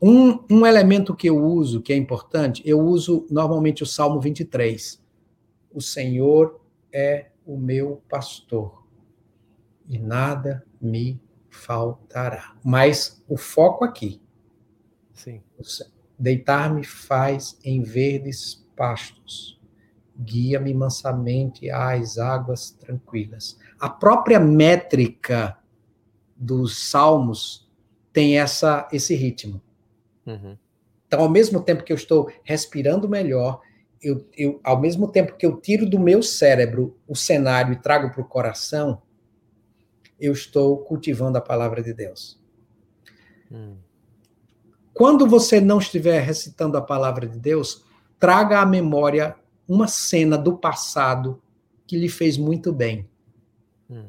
[0.00, 5.02] Um, um elemento que eu uso, que é importante, eu uso normalmente o Salmo 23.
[5.74, 6.60] O Senhor
[6.92, 8.86] é o meu pastor
[9.88, 11.20] e nada me
[11.56, 12.54] faltará.
[12.64, 14.20] Mas o foco aqui.
[15.12, 15.42] Sim.
[16.18, 19.60] Deitar-me faz em verdes pastos.
[20.18, 23.58] Guia-me mansamente às águas tranquilas.
[23.78, 25.58] A própria métrica
[26.36, 27.70] dos salmos
[28.12, 29.60] tem essa esse ritmo.
[30.26, 30.56] Uhum.
[31.06, 33.60] Então, ao mesmo tempo que eu estou respirando melhor,
[34.02, 38.10] eu, eu, ao mesmo tempo que eu tiro do meu cérebro o cenário e trago
[38.10, 39.02] para o coração,
[40.20, 42.40] eu estou cultivando a palavra de Deus.
[43.50, 43.76] Hum.
[44.92, 47.84] Quando você não estiver recitando a palavra de Deus,
[48.18, 49.36] traga à memória
[49.68, 51.42] uma cena do passado
[51.86, 53.08] que lhe fez muito bem.
[53.90, 54.08] Hum.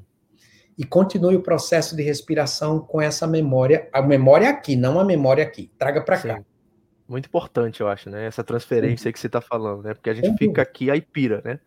[0.78, 3.90] E continue o processo de respiração com essa memória.
[3.92, 5.70] A memória aqui, não a memória aqui.
[5.78, 6.44] Traga para cá.
[7.08, 8.26] Muito importante, eu acho, né?
[8.26, 9.14] Essa transferência Sim.
[9.14, 9.94] que você está falando, né?
[9.94, 10.62] Porque a gente Sem fica dúvida.
[10.62, 11.60] aqui aí pira, né?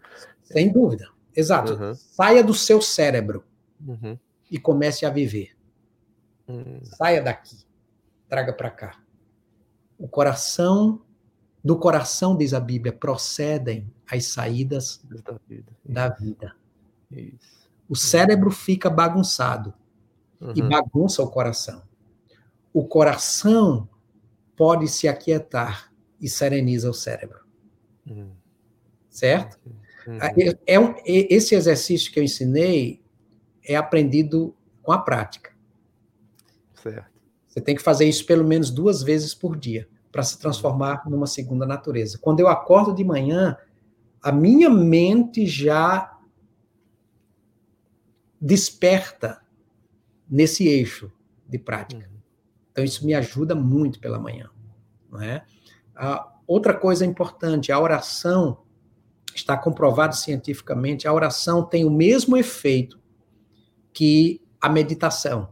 [0.42, 1.08] Sem dúvida.
[1.34, 1.74] Exato.
[1.74, 1.94] Uhum.
[1.94, 3.44] Saia do seu cérebro.
[3.86, 4.16] Uhum
[4.50, 5.56] e comece a viver.
[6.48, 6.80] Hum.
[6.82, 7.56] Saia daqui,
[8.28, 9.00] traga para cá.
[9.98, 11.02] O coração,
[11.62, 15.72] do coração, diz a Bíblia, procedem as saídas da vida.
[15.84, 16.56] Da vida.
[17.88, 19.74] O cérebro fica bagunçado
[20.40, 20.52] uhum.
[20.56, 21.82] e bagunça o coração.
[22.72, 23.88] O coração
[24.56, 27.40] pode se aquietar e sereniza o cérebro.
[28.08, 28.30] Uhum.
[29.08, 29.58] Certo?
[30.06, 30.18] Uhum.
[30.66, 33.02] É, é esse exercício que eu ensinei
[33.64, 35.50] é aprendido com a prática.
[36.82, 37.10] Certo.
[37.46, 41.26] Você tem que fazer isso pelo menos duas vezes por dia para se transformar numa
[41.26, 42.18] segunda natureza.
[42.18, 43.56] Quando eu acordo de manhã,
[44.22, 46.16] a minha mente já
[48.40, 49.40] desperta
[50.28, 51.12] nesse eixo
[51.48, 52.08] de prática.
[52.08, 52.20] Uhum.
[52.72, 54.48] Então isso me ajuda muito pela manhã,
[55.10, 55.44] não é?
[56.46, 58.62] Outra coisa importante, a oração
[59.34, 62.99] está comprovado cientificamente, a oração tem o mesmo efeito
[63.92, 65.48] que a meditação.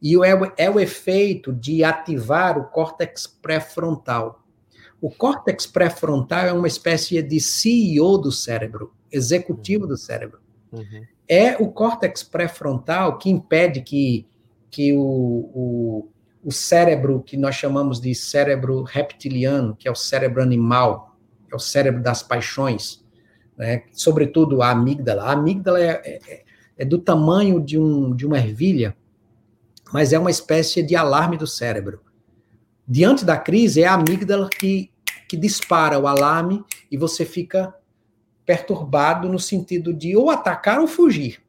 [0.00, 4.44] E é o, é o efeito de ativar o córtex pré-frontal.
[5.00, 10.40] O córtex pré-frontal é uma espécie de CEO do cérebro, executivo do cérebro.
[10.72, 11.04] Uhum.
[11.28, 14.26] É o córtex pré-frontal que impede que,
[14.70, 16.08] que o, o,
[16.44, 21.16] o cérebro que nós chamamos de cérebro reptiliano, que é o cérebro animal,
[21.50, 23.04] é o cérebro das paixões,
[23.56, 23.82] né?
[23.92, 25.24] sobretudo a amígdala.
[25.24, 26.42] A amígdala é, é,
[26.78, 28.96] é do tamanho de, um, de uma ervilha,
[29.92, 32.00] mas é uma espécie de alarme do cérebro.
[32.86, 34.90] Diante da crise, é a amígdala que,
[35.28, 37.74] que dispara o alarme e você fica
[38.46, 41.42] perturbado no sentido de ou atacar ou fugir.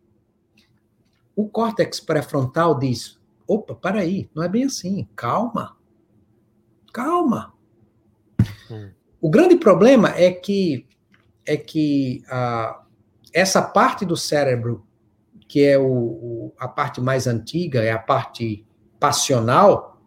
[1.36, 3.18] O córtex pré-frontal diz:
[3.48, 5.78] opa, para aí, não é bem assim, calma,
[6.92, 7.54] calma.
[8.70, 8.92] Hum.
[9.22, 10.86] O grande problema é que
[11.46, 12.84] é que ah,
[13.34, 14.86] essa parte do cérebro
[15.50, 18.64] que é o, o, a parte mais antiga, é a parte
[19.00, 20.00] passional,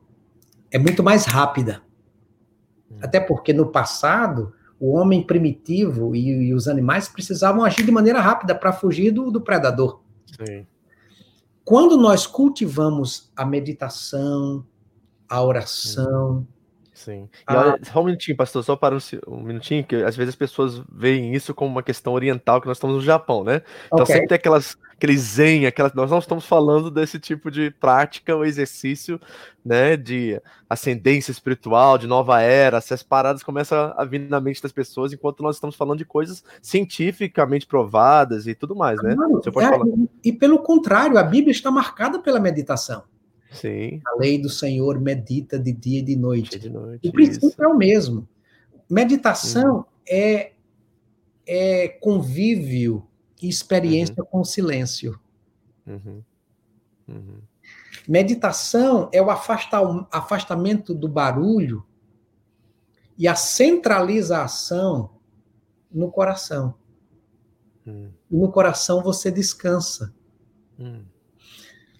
[0.70, 1.82] é muito mais rápida.
[2.88, 2.98] Hum.
[3.02, 8.20] Até porque no passado, o homem primitivo e, e os animais precisavam agir de maneira
[8.20, 10.00] rápida para fugir do, do predador.
[10.26, 10.64] Sim.
[11.64, 14.64] Quando nós cultivamos a meditação,
[15.28, 16.46] a oração,
[17.02, 17.24] Sim.
[17.24, 17.58] E ah.
[17.58, 20.82] olha, só um minutinho, pastor, só para um, um, minutinho, que às vezes as pessoas
[20.92, 23.62] veem isso como uma questão oriental, que nós estamos no Japão, né?
[23.86, 24.14] Então okay.
[24.14, 28.44] sempre tem aquelas, aquele zen, aquelas, nós não estamos falando desse tipo de prática ou
[28.44, 29.20] exercício,
[29.64, 30.40] né, de
[30.70, 35.42] ascendência espiritual, de nova era, essas paradas começam a vir na mente das pessoas, enquanto
[35.42, 39.14] nós estamos falando de coisas cientificamente provadas e tudo mais, né?
[39.14, 40.28] É.
[40.28, 43.02] E pelo contrário, a Bíblia está marcada pela meditação.
[43.50, 44.00] Sim.
[44.06, 46.58] A lei do Senhor medita de dia e de noite.
[46.58, 47.62] De noite o princípio isso.
[47.62, 48.26] é o mesmo.
[48.88, 49.84] Meditação uhum.
[50.08, 50.52] é,
[51.46, 53.06] é convívio
[53.48, 54.26] experiência uhum.
[54.26, 55.18] com o silêncio.
[55.86, 56.22] Uhum.
[57.08, 57.38] uhum.
[58.08, 61.84] Meditação é o afastamento do barulho
[63.16, 65.10] e a centralização
[65.90, 66.74] no coração.
[67.86, 68.10] Hum.
[68.30, 70.12] E no coração você descansa.
[70.78, 71.04] Hum.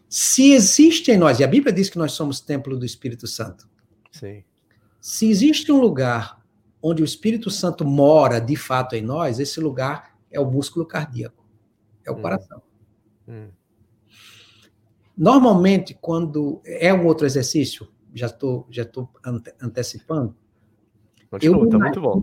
[0.08, 3.68] Se existe em nós, e a Bíblia diz que nós somos templo do Espírito Santo.
[4.10, 4.44] Sim.
[5.00, 6.42] Se existe um lugar
[6.82, 11.44] onde o Espírito Santo mora de fato em nós, esse lugar é o músculo cardíaco,
[12.04, 12.22] é o hum.
[12.22, 12.62] coração.
[13.28, 13.48] Hum.
[15.16, 20.34] Normalmente, quando é um outro exercício, já estou já tô ante, antecipando.
[21.30, 22.22] Continua, tá muito bom.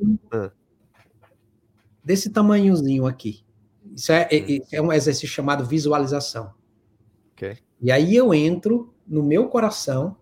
[2.03, 3.43] Desse tamanhozinho aqui.
[3.95, 4.59] Isso é, é, hum.
[4.73, 6.53] é um exercício chamado visualização.
[7.33, 7.57] Okay.
[7.81, 10.17] E aí eu entro no meu coração,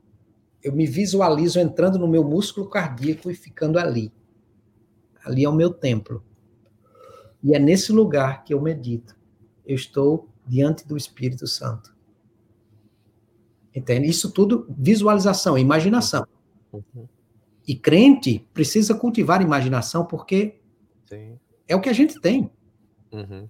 [0.62, 4.12] eu me visualizo entrando no meu músculo cardíaco e ficando ali.
[5.26, 6.24] Ali é o meu templo.
[7.48, 9.16] E é nesse lugar que eu medito.
[9.66, 11.96] Eu estou diante do Espírito Santo.
[13.74, 14.10] Entende?
[14.10, 16.28] Isso tudo visualização, imaginação.
[16.74, 17.08] Uhum.
[17.66, 20.60] E crente precisa cultivar imaginação porque
[21.06, 21.40] Sim.
[21.70, 22.52] é o que a gente tem.
[23.14, 23.48] Uhum.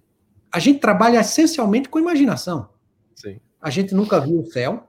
[0.52, 2.68] A gente trabalha essencialmente com imaginação.
[3.16, 3.40] Sim.
[3.60, 4.88] A gente nunca viu o céu.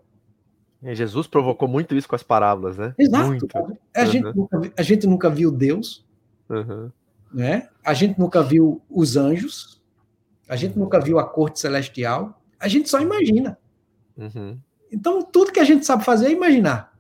[0.84, 2.94] E Jesus provocou muito isso com as parábolas, né?
[2.96, 3.26] Exato.
[3.26, 3.48] Muito.
[3.58, 4.06] A, uhum.
[4.06, 6.06] gente nunca, a gente nunca viu Deus.
[7.34, 7.70] Né?
[7.84, 9.82] A gente nunca viu os anjos.
[10.48, 12.42] A gente nunca viu a corte celestial.
[12.60, 13.58] A gente só imagina.
[14.18, 14.60] Uhum.
[14.92, 16.98] Então, tudo que a gente sabe fazer é imaginar.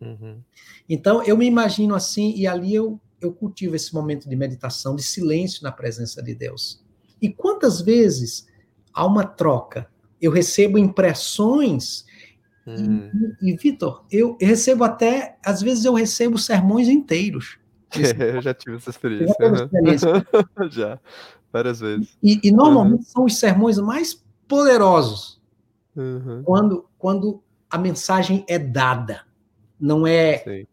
[0.00, 0.40] Uhum.
[0.88, 5.02] Então, eu me imagino assim, e ali eu, eu cultivo esse momento de meditação, de
[5.02, 6.82] silêncio na presença de Deus.
[7.20, 8.46] E quantas vezes
[8.92, 9.88] há uma troca?
[10.20, 12.04] Eu recebo impressões.
[12.66, 13.10] Hum.
[13.40, 17.57] E, e Vitor, eu recebo até, às vezes eu recebo sermões inteiros.
[18.34, 19.34] eu já tive essa experiência.
[19.38, 20.26] Já, experiência.
[20.70, 21.00] já
[21.52, 22.16] várias vezes.
[22.22, 23.06] E, e normalmente uhum.
[23.06, 25.40] são os sermões mais poderosos
[25.96, 26.42] uhum.
[26.44, 29.22] quando, quando a mensagem é dada,
[29.78, 30.66] não é Sim.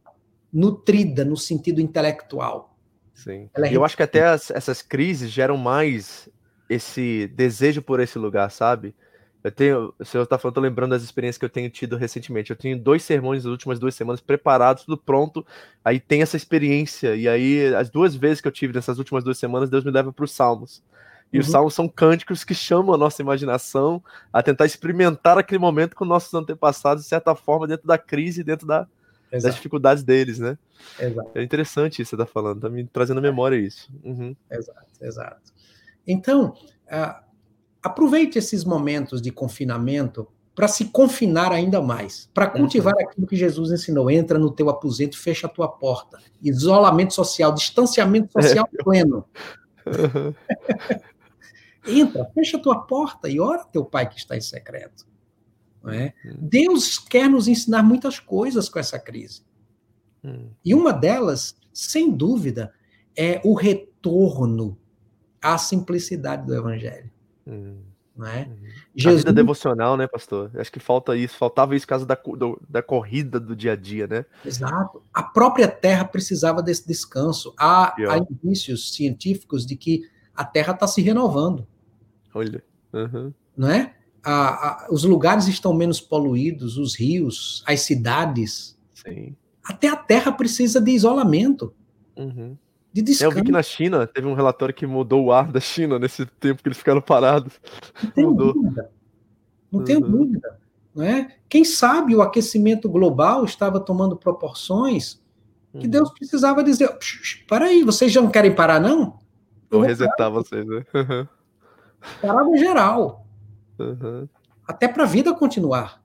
[0.52, 2.78] nutrida no sentido intelectual.
[3.14, 3.50] Sim.
[3.56, 6.30] É eu acho que até as, essas crises geram mais
[6.70, 8.94] esse desejo por esse lugar, sabe?
[9.46, 12.50] Eu tenho, o senhor está falando, tô lembrando das experiências que eu tenho tido recentemente.
[12.50, 15.46] Eu tenho dois sermões nas últimas duas semanas preparados, tudo pronto.
[15.84, 17.16] Aí tem essa experiência.
[17.16, 20.12] E aí, as duas vezes que eu tive nessas últimas duas semanas, Deus me leva
[20.12, 20.82] para os Salmos.
[21.32, 21.42] E uhum.
[21.42, 26.06] os salmos são cânticos que chamam a nossa imaginação a tentar experimentar aquele momento com
[26.06, 28.88] nossos antepassados, de certa forma, dentro da crise, dentro da,
[29.32, 30.58] das dificuldades deles, né?
[31.00, 31.32] Exato.
[31.36, 33.92] É interessante isso que você está falando, está me trazendo à memória isso.
[34.04, 34.36] Uhum.
[34.50, 35.54] Exato, exato.
[36.08, 36.56] Então,
[36.88, 37.25] uh,
[37.86, 43.02] aproveite esses momentos de confinamento para se confinar ainda mais, para cultivar uhum.
[43.02, 44.10] aquilo que Jesus ensinou.
[44.10, 46.18] Entra no teu aposento, fecha a tua porta.
[46.42, 48.84] Isolamento social, distanciamento social é.
[48.84, 49.26] pleno.
[49.86, 50.34] Uhum.
[51.86, 55.06] Entra, fecha a tua porta e ora teu pai que está em secreto.
[55.88, 56.12] É?
[56.26, 56.38] Uhum.
[56.40, 59.44] Deus quer nos ensinar muitas coisas com essa crise.
[60.24, 60.50] Uhum.
[60.66, 62.74] E uma delas, sem dúvida,
[63.16, 64.76] é o retorno
[65.40, 67.12] a simplicidade do evangelho.
[67.48, 67.78] Hum.
[68.16, 68.44] Não é?
[68.44, 68.56] Uhum.
[68.96, 69.26] Jesus...
[69.26, 70.50] A vida devocional, né, pastor?
[70.56, 73.76] Acho que falta isso, faltava isso por causa da, do, da corrida do dia a
[73.76, 74.26] dia, né?
[74.46, 75.04] Exato.
[75.14, 77.54] A própria Terra precisava desse descanso.
[77.58, 81.68] Há, há indícios científicos de que a Terra está se renovando.
[82.34, 82.64] Olha.
[82.94, 83.34] Uhum.
[83.56, 83.94] Não é?
[84.24, 88.80] A, a, os lugares estão menos poluídos, os rios, as cidades.
[88.94, 89.36] Sim.
[89.62, 91.74] Até a Terra precisa de isolamento.
[92.16, 92.56] Uhum
[92.96, 93.30] de descanso.
[93.30, 96.26] Eu vi que na China teve um relatório que mudou o ar da China nesse
[96.26, 97.60] tempo que eles ficaram parados.
[98.02, 98.54] Não tenho mudou.
[98.54, 98.90] dúvida.
[99.70, 99.86] Não uhum.
[99.86, 100.60] tenho dúvida.
[100.96, 101.34] Né?
[101.50, 105.22] Quem sabe o aquecimento global estava tomando proporções
[105.74, 105.90] que uhum.
[105.90, 106.90] Deus precisava dizer:
[107.50, 109.20] para aí, vocês já não querem parar, não?
[109.70, 110.86] Eu vou resetar vocês, né?
[112.24, 112.58] Uhum.
[112.58, 113.28] Geral.
[113.78, 114.30] Uhum.
[114.66, 116.02] Até para a vida continuar.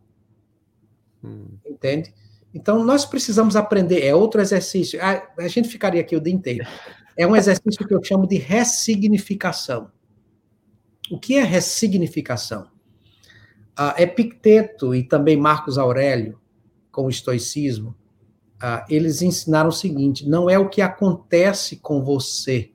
[1.22, 1.46] Hum.
[1.64, 2.12] Entende?
[2.52, 5.00] Então, nós precisamos aprender, é outro exercício.
[5.02, 6.66] A, a gente ficaria aqui o dia inteiro.
[7.16, 9.90] É um exercício que eu chamo de ressignificação.
[11.10, 12.68] O que é ressignificação?
[13.78, 16.40] Uh, Epicteto e também Marcos Aurélio,
[16.90, 17.94] com o estoicismo,
[18.62, 22.72] uh, eles ensinaram o seguinte: não é o que acontece com você,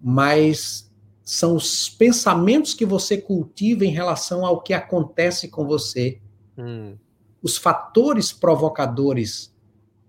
[0.00, 0.90] mas
[1.24, 6.20] são os pensamentos que você cultiva em relação ao que acontece com você.
[6.56, 6.96] Hum
[7.46, 9.54] os fatores provocadores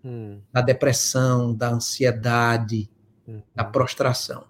[0.03, 0.39] hum.
[0.51, 2.89] da depressão, da ansiedade,
[3.27, 3.43] hum.
[3.53, 4.45] da prostração.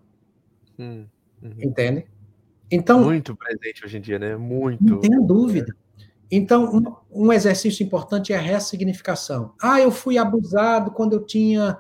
[0.79, 1.05] Hum.
[1.43, 1.53] Uhum.
[1.59, 2.07] Entende?
[2.71, 4.37] Então, muito presente hoje em dia, né?
[4.37, 4.83] Muito.
[4.85, 5.75] Não tenha dúvida.
[6.31, 6.73] Então,
[7.11, 9.53] um, um exercício importante é a ressignificação.
[9.61, 11.77] Ah, eu fui abusado quando eu tinha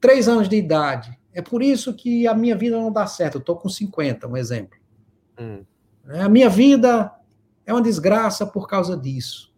[0.00, 1.18] três anos de idade.
[1.32, 3.36] É por isso que a minha vida não dá certo.
[3.36, 4.78] Eu estou com 50, um exemplo.
[5.38, 5.64] Hum.
[6.08, 7.12] A minha vida
[7.66, 9.49] é uma desgraça por causa disso.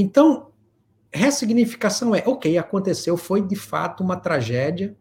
[0.00, 0.52] Então,
[1.12, 4.96] ressignificação é, ok, aconteceu, foi de fato uma tragédia,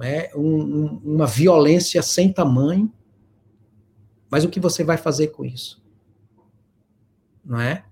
[0.00, 2.90] é, um, uma violência sem tamanho,
[4.30, 5.84] mas o que você vai fazer com isso?
[7.44, 7.84] Não é?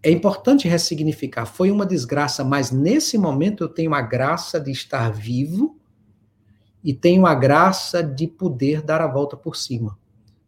[0.00, 1.46] É importante ressignificar.
[1.46, 5.80] Foi uma desgraça, mas nesse momento eu tenho a graça de estar vivo
[6.82, 9.98] e tenho a graça de poder dar a volta por cima.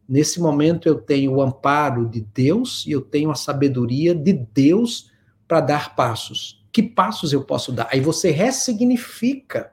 [0.09, 5.11] Nesse momento eu tenho o amparo de Deus e eu tenho a sabedoria de Deus
[5.49, 6.65] para dar passos.
[6.73, 7.89] Que passos eu posso dar?
[7.91, 9.73] Aí você ressignifica.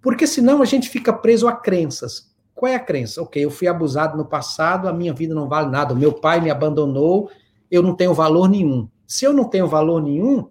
[0.00, 2.30] Porque senão a gente fica preso a crenças.
[2.54, 3.22] Qual é a crença?
[3.22, 6.50] Ok, eu fui abusado no passado, a minha vida não vale nada, meu pai me
[6.50, 7.30] abandonou,
[7.70, 8.88] eu não tenho valor nenhum.
[9.06, 10.48] Se eu não tenho valor nenhum,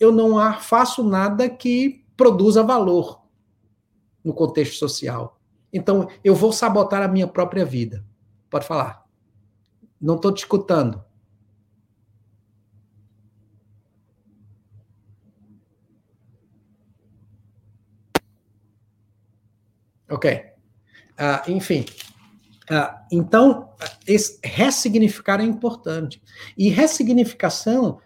[0.00, 3.22] eu não faço nada que produza valor
[4.24, 5.38] no contexto social.
[5.72, 8.04] Então, eu vou sabotar a minha própria vida.
[8.56, 9.04] Pode falar.
[10.00, 11.04] Não estou te escutando.
[20.08, 20.30] Ok.
[20.30, 21.84] Uh, enfim.
[22.70, 23.74] Uh, então,
[24.06, 26.22] esse ressignificar é importante.
[26.56, 28.00] E ressignificação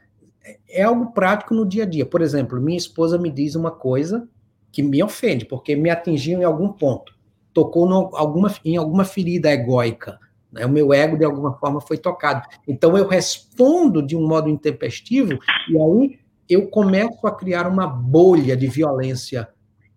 [0.69, 2.05] é algo prático no dia a dia.
[2.05, 4.29] Por exemplo, minha esposa me diz uma coisa
[4.73, 7.17] que me ofende, porque me atingiu em algum ponto,
[7.55, 10.19] tocou no, alguma, em alguma ferida egóica.
[10.53, 10.67] Né?
[10.67, 12.47] O meu ego, de alguma forma, foi tocado.
[12.67, 15.39] Então, eu respondo de um modo intempestivo,
[15.69, 19.49] e aí eu começo a criar uma bolha de violência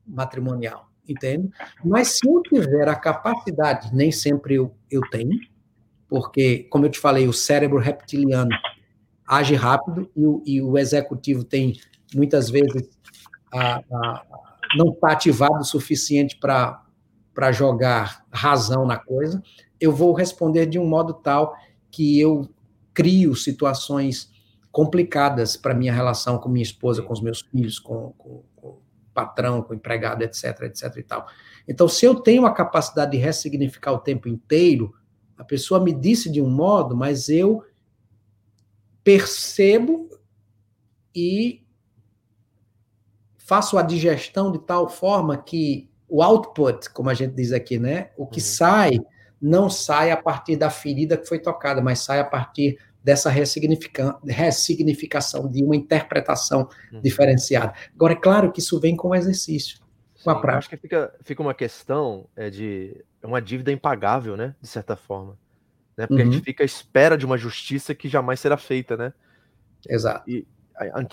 [0.05, 1.49] matrimonial, entende?
[1.83, 5.39] Mas se eu tiver a capacidade, nem sempre eu, eu tenho,
[6.07, 8.51] porque, como eu te falei, o cérebro reptiliano
[9.27, 11.73] age rápido e o, e o executivo tem,
[12.13, 12.87] muitas vezes,
[13.51, 14.25] a, a,
[14.77, 19.41] não está ativado o suficiente para jogar razão na coisa,
[19.79, 21.55] eu vou responder de um modo tal
[21.91, 22.49] que eu
[22.93, 24.31] crio situações
[24.71, 28.81] complicadas para minha relação com minha esposa, com os meus filhos, com, com, com, o
[29.13, 31.27] patrão, com o empregado, etc, etc e tal.
[31.67, 34.93] Então, se eu tenho a capacidade de ressignificar o tempo inteiro,
[35.37, 37.63] a pessoa me disse de um modo, mas eu
[39.03, 40.09] percebo
[41.13, 41.63] e
[43.37, 48.11] faço a digestão de tal forma que o output, como a gente diz aqui, né?
[48.17, 48.45] O que uhum.
[48.45, 48.99] sai
[49.43, 54.17] não sai a partir da ferida que foi tocada, mas sai a partir dessa ressignifica
[54.25, 57.01] ressignificação, de uma interpretação uhum.
[57.01, 57.73] diferenciada.
[57.93, 59.79] Agora, é claro que isso vem com o exercício,
[60.23, 60.57] com Sim, a prática.
[60.59, 64.55] Acho que fica, fica uma questão é de é uma dívida impagável, né?
[64.61, 65.37] De certa forma.
[65.97, 66.07] Né?
[66.07, 66.29] Porque uhum.
[66.29, 66.45] a gente uhum.
[66.45, 69.13] fica à espera de uma justiça que jamais será feita, né?
[69.89, 70.29] Exato.
[70.29, 70.47] E,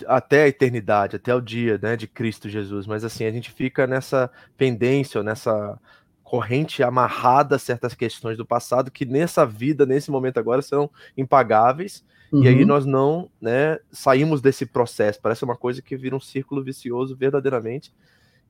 [0.07, 3.87] até a eternidade, até o dia né, de Cristo Jesus, mas assim, a gente fica
[3.87, 5.78] nessa pendência, nessa
[6.31, 12.05] corrente amarrada a certas questões do passado que nessa vida, nesse momento agora, são impagáveis,
[12.31, 12.45] uhum.
[12.45, 12.68] e aí uhum.
[12.68, 17.93] nós não né, saímos desse processo, parece uma coisa que vira um círculo vicioso verdadeiramente,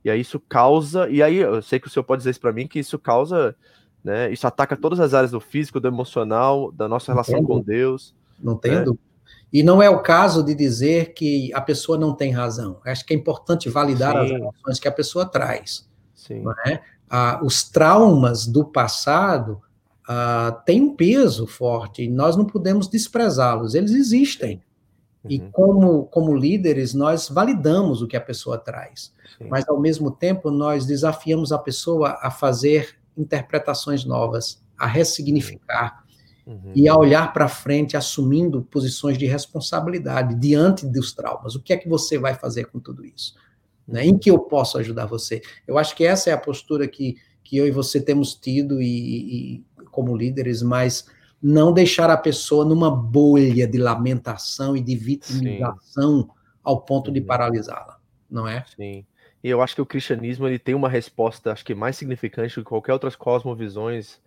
[0.04, 2.52] e aí isso causa, e aí eu sei que o senhor pode dizer isso para
[2.52, 3.56] mim, que isso causa,
[4.04, 7.48] né, isso ataca todas as áreas do físico, do emocional, da nossa relação Entendo.
[7.48, 8.14] com Deus.
[8.38, 8.84] Não tenho né?
[8.84, 9.02] dúvida.
[9.50, 12.78] E não é o caso de dizer que a pessoa não tem razão.
[12.84, 14.18] Acho que é importante validar Sim.
[14.18, 15.88] as emoções que a pessoa traz.
[16.14, 16.44] Sim.
[16.66, 16.80] É?
[17.10, 19.60] Ah, os traumas do passado
[20.08, 23.74] ah, têm um peso forte e nós não podemos desprezá-los.
[23.74, 24.62] Eles existem.
[25.24, 25.30] Uhum.
[25.30, 29.12] E como, como líderes, nós validamos o que a pessoa traz.
[29.36, 29.48] Sim.
[29.48, 36.04] Mas, ao mesmo tempo, nós desafiamos a pessoa a fazer interpretações novas, a ressignificar
[36.46, 36.72] uhum.
[36.74, 41.54] e a olhar para frente assumindo posições de responsabilidade diante dos traumas.
[41.54, 43.34] O que é que você vai fazer com tudo isso?
[43.90, 44.06] Né?
[44.06, 45.42] Em que eu posso ajudar você?
[45.66, 49.56] Eu acho que essa é a postura que, que eu e você temos tido e,
[49.56, 51.06] e como líderes, mas
[51.42, 56.28] não deixar a pessoa numa bolha de lamentação e de vitimização Sim.
[56.62, 57.26] ao ponto de uhum.
[57.26, 57.98] paralisá-la,
[58.30, 58.64] não é?
[58.76, 59.04] Sim.
[59.42, 62.62] E eu acho que o cristianismo ele tem uma resposta, acho que mais significante do
[62.62, 64.20] que qualquer outras cosmovisões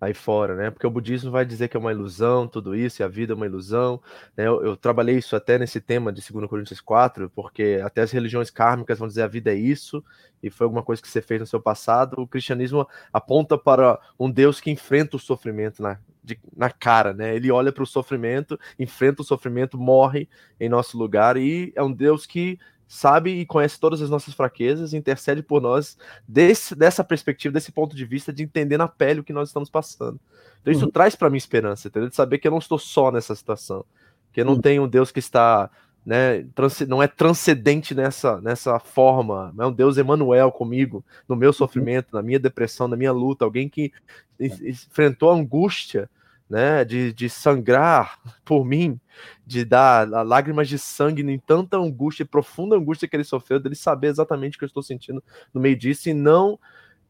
[0.00, 0.70] aí fora, né?
[0.70, 3.36] Porque o budismo vai dizer que é uma ilusão, tudo isso, e a vida é
[3.36, 4.00] uma ilusão.
[4.36, 4.46] Né?
[4.46, 8.50] Eu, eu, trabalhei isso até nesse tema de 2 Coríntios 4, porque até as religiões
[8.50, 10.04] kármicas vão dizer a vida é isso,
[10.42, 12.20] e foi alguma coisa que você fez no seu passado.
[12.20, 17.34] O cristianismo aponta para um Deus que enfrenta o sofrimento na, de, na cara, né?
[17.34, 20.28] Ele olha para o sofrimento, enfrenta o sofrimento, morre
[20.60, 22.58] em nosso lugar, e é um Deus que
[22.88, 27.94] sabe e conhece todas as nossas fraquezas, intercede por nós desse, dessa perspectiva, desse ponto
[27.94, 30.18] de vista de entender na pele o que nós estamos passando.
[30.62, 30.90] Então isso uhum.
[30.90, 32.08] traz para mim esperança, entendeu?
[32.08, 33.84] De saber que eu não estou só nessa situação,
[34.32, 34.60] que eu não uhum.
[34.60, 35.70] tenho um Deus que está,
[36.04, 36.46] né,
[36.88, 41.52] não é transcendente nessa, nessa forma, não é um Deus Emanuel comigo, no meu uhum.
[41.54, 43.92] sofrimento, na minha depressão, na minha luta, alguém que
[44.40, 46.08] enfrentou a angústia
[46.48, 48.98] né, de, de sangrar por mim,
[49.46, 54.08] de dar lágrimas de sangue em tanta angústia, profunda angústia que ele sofreu, dele saber
[54.08, 55.22] exatamente o que eu estou sentindo
[55.52, 56.58] no meio disso e não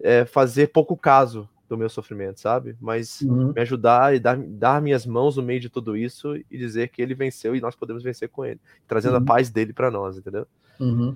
[0.00, 2.76] é, fazer pouco caso do meu sofrimento, sabe?
[2.80, 3.52] Mas uhum.
[3.52, 7.02] me ajudar e dar, dar minhas mãos no meio de tudo isso e dizer que
[7.02, 9.22] ele venceu e nós podemos vencer com ele, trazendo uhum.
[9.22, 10.46] a paz dele para nós, entendeu?
[10.80, 11.14] Uhum.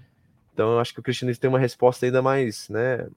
[0.52, 3.08] Então eu acho que o cristianismo tem uma resposta ainda mais, né,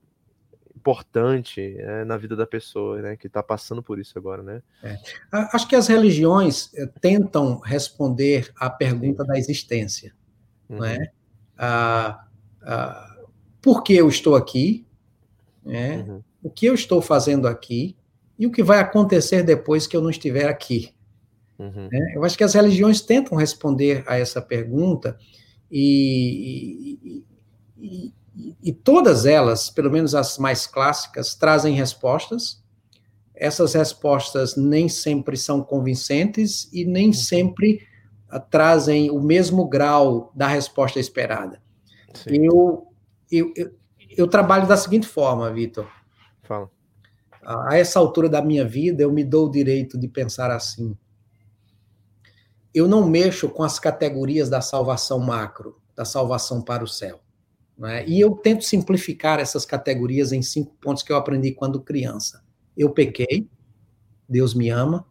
[0.76, 4.62] importante é, na vida da pessoa, né, que está passando por isso agora, né?
[4.84, 4.98] É.
[5.32, 9.28] Acho que as religiões eh, tentam responder à pergunta Sim.
[9.28, 10.14] da existência,
[10.70, 10.78] uhum.
[10.78, 11.12] não é?
[11.58, 12.26] Ah,
[12.62, 13.16] ah,
[13.62, 14.86] por que eu estou aqui?
[15.64, 15.98] Né?
[16.08, 16.24] Uhum.
[16.44, 17.96] O que eu estou fazendo aqui?
[18.38, 20.94] E o que vai acontecer depois que eu não estiver aqui?
[21.58, 21.90] Uhum.
[21.92, 25.18] É, eu acho que as religiões tentam responder a essa pergunta
[25.72, 27.24] e, e,
[27.78, 28.14] e,
[28.62, 32.64] e, todas elas, pelo menos as mais clássicas, trazem respostas.
[33.34, 37.14] Essas respostas nem sempre são convincentes e nem uhum.
[37.14, 37.82] sempre
[38.34, 41.62] uh, trazem o mesmo grau da resposta esperada.
[42.26, 42.88] Eu,
[43.32, 43.72] eu, eu,
[44.18, 45.88] eu, trabalho da seguinte forma, Vitor.
[46.44, 46.70] Fala.
[47.44, 50.98] A essa altura da minha vida, eu me dou o direito de pensar assim
[52.76, 57.22] eu não mexo com as categorias da salvação macro, da salvação para o céu.
[57.84, 58.08] É?
[58.08, 62.44] E eu tento simplificar essas categorias em cinco pontos que eu aprendi quando criança.
[62.78, 63.50] Eu pequei,
[64.28, 65.06] Deus me ama,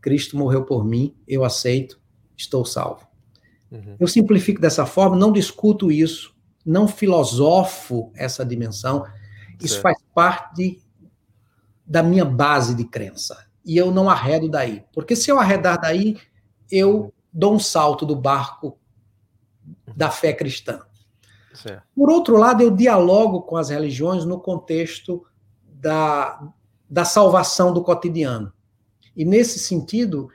[0.00, 2.00] Cristo morreu por mim, eu aceito,
[2.36, 3.06] estou salvo.
[3.70, 3.96] Uhum.
[3.98, 6.34] Eu simplifico dessa forma, não discuto isso,
[6.64, 9.04] não filosofo essa dimensão.
[9.58, 9.82] Isso certo.
[9.82, 10.82] faz parte
[11.86, 13.46] da minha base de crença.
[13.64, 14.84] E eu não arredo daí.
[14.92, 16.16] Porque se eu arredar daí,
[16.70, 18.78] eu dou um salto do barco
[19.94, 20.80] da fé cristã.
[21.54, 21.82] Certo.
[21.94, 25.24] Por outro lado, eu dialogo com as religiões no contexto
[25.64, 26.40] da,
[26.88, 28.52] da salvação do cotidiano.
[29.16, 30.28] E nesse sentido,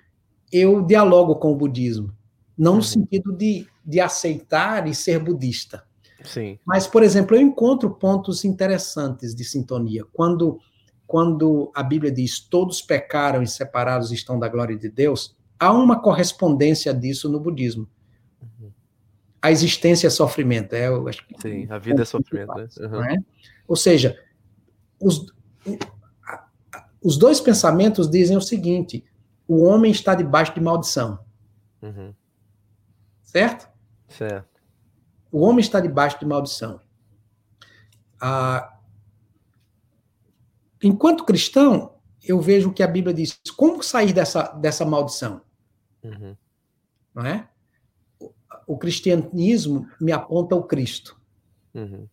[0.52, 2.14] eu dialogo com o budismo.
[2.58, 2.78] Não uhum.
[2.78, 5.84] no sentido de, de aceitar e ser budista.
[6.24, 6.58] Sim.
[6.66, 10.04] Mas, por exemplo, eu encontro pontos interessantes de sintonia.
[10.14, 10.60] Quando,
[11.06, 16.00] quando a Bíblia diz todos pecaram e separados estão da glória de Deus, há uma
[16.00, 17.88] correspondência disso no budismo.
[19.46, 20.74] A existência é sofrimento.
[20.74, 22.56] É, eu acho que Sim, a vida é sofrimento.
[22.56, 22.68] Né?
[22.80, 23.04] Uhum.
[23.04, 23.18] É?
[23.68, 24.20] Ou seja,
[25.00, 25.28] os,
[27.00, 29.06] os dois pensamentos dizem o seguinte:
[29.48, 31.24] o homem está debaixo de maldição.
[31.80, 32.12] Uhum.
[33.22, 33.70] Certo?
[34.08, 34.60] Certo.
[35.32, 36.82] O homem está debaixo de maldição.
[38.20, 38.80] Ah,
[40.82, 45.40] enquanto cristão, eu vejo que a Bíblia diz: como sair dessa, dessa maldição?
[46.04, 46.36] Uhum.
[47.14, 47.48] Não é?
[48.68, 51.20] O, cristianismo me aponta o Cristo.
[51.74, 52.08] Uhum.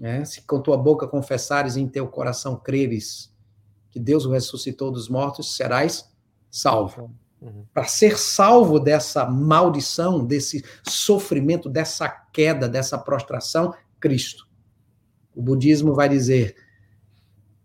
[0.00, 0.24] É?
[0.24, 3.30] Se com tua boca confessares e em teu coração creres
[3.90, 6.10] que Deus o ressuscitou dos mortos, serás
[6.50, 7.14] salvo.
[7.40, 7.64] Uhum.
[7.72, 14.46] Para ser salvo dessa maldição, desse sofrimento, dessa queda, dessa prostração, Cristo.
[15.34, 16.54] O budismo vai dizer: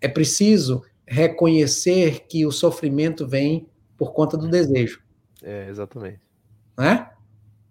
[0.01, 5.01] é preciso reconhecer que o sofrimento vem por conta do desejo.
[5.43, 6.19] É, exatamente.
[6.77, 7.09] Né?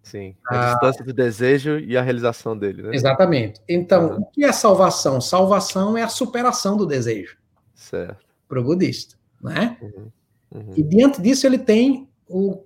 [0.05, 2.94] Sim, a ah, distância do desejo e a realização dele, né?
[2.94, 3.60] Exatamente.
[3.66, 4.20] Então, uhum.
[4.20, 5.18] o que é salvação?
[5.18, 7.39] Salvação é a superação do desejo.
[7.74, 8.24] Certo.
[8.47, 9.78] Para o budista, né?
[9.81, 10.12] Uhum.
[10.55, 10.74] Uhum.
[10.76, 12.62] E diante disso ele tem o,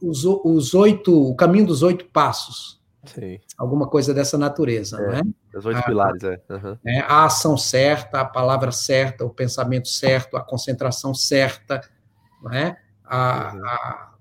[0.00, 2.80] os, os oito, o caminho dos oito passos.
[3.04, 3.40] Sim.
[3.58, 5.22] Alguma coisa dessa natureza, é, né?
[5.52, 6.40] Os oito a, pilares, é.
[6.48, 6.78] Uhum.
[6.86, 7.00] é.
[7.00, 11.80] A ação certa, a palavra certa, o pensamento certo, a concentração certa,
[12.42, 12.76] né?
[13.04, 13.64] a, uhum.
[13.64, 14.15] a,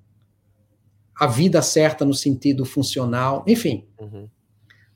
[1.17, 3.85] a, vida certa no sentido funcional, enfim.
[3.99, 4.27] Uhum.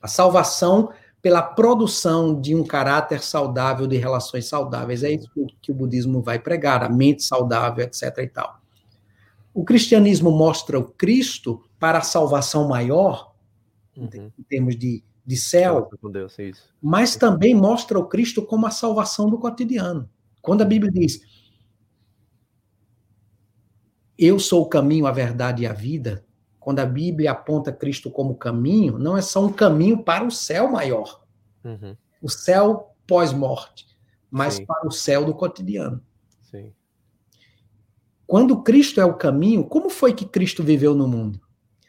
[0.00, 0.90] A salvação
[1.22, 5.02] pela produção de um caráter saudável, de relações saudáveis.
[5.02, 5.28] É isso
[5.60, 8.18] que o budismo vai pregar, a mente saudável, etc.
[8.18, 8.60] e tal.
[9.52, 13.34] O cristianismo mostra o Cristo para a salvação maior,
[13.96, 14.30] uhum.
[14.38, 16.36] em termos de, de céu, Deus,
[16.80, 20.08] mas também mostra o Cristo como a salvação do cotidiano.
[20.40, 21.20] Quando a Bíblia diz
[24.20, 26.22] eu sou o caminho, a verdade e a vida,
[26.58, 30.70] quando a Bíblia aponta Cristo como caminho, não é só um caminho para o céu
[30.70, 31.22] maior,
[31.64, 31.96] uhum.
[32.20, 33.86] o céu pós-morte,
[34.30, 34.66] mas Sim.
[34.66, 36.02] para o céu do cotidiano.
[36.42, 36.70] Sim.
[38.26, 41.40] Quando Cristo é o caminho, como foi que Cristo viveu no mundo?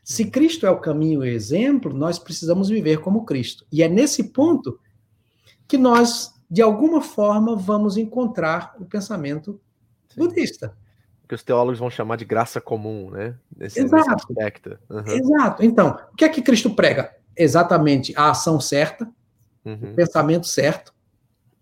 [0.02, 0.32] Se uhum.
[0.32, 3.66] Cristo é o caminho e o exemplo, nós precisamos viver como Cristo.
[3.70, 4.80] E é nesse ponto
[5.68, 9.60] que nós, de alguma forma, vamos encontrar o pensamento
[10.08, 10.22] Sim.
[10.22, 10.81] budista
[11.32, 13.38] que os teólogos vão chamar de graça comum, né?
[13.56, 13.96] Nesse, Exato.
[13.96, 14.78] Nesse aspecto.
[14.90, 15.08] Uhum.
[15.08, 15.64] Exato.
[15.64, 17.16] Então, o que é que Cristo prega?
[17.38, 19.10] Exatamente a ação certa,
[19.64, 19.92] uhum.
[19.92, 20.94] o pensamento certo,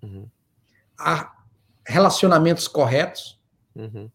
[0.02, 0.26] uhum.
[0.98, 1.32] a
[1.86, 3.40] relacionamentos corretos.
[3.76, 4.10] Uhum.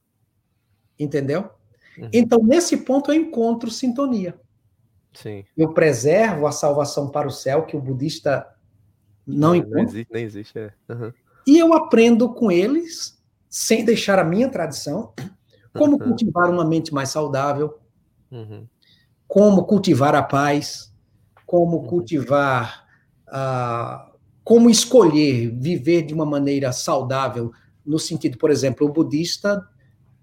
[0.98, 1.48] Entendeu?
[1.96, 2.08] Uhum.
[2.12, 4.34] Então, nesse ponto, eu encontro sintonia.
[5.12, 5.44] Sim.
[5.56, 8.44] Eu preservo a salvação para o céu, que o budista
[9.24, 9.76] não, não encontra.
[9.76, 10.72] Nem existe, nem existe é.
[10.88, 11.12] Uhum.
[11.46, 15.14] E eu aprendo com eles, sem deixar a minha tradição,
[15.74, 17.78] como cultivar uma mente mais saudável,
[18.30, 18.66] uhum.
[19.26, 20.92] como cultivar a paz,
[21.46, 21.86] como uhum.
[21.86, 22.86] cultivar
[23.28, 24.14] uh,
[24.44, 27.50] como escolher viver de uma maneira saudável,
[27.84, 29.66] no sentido, por exemplo, o budista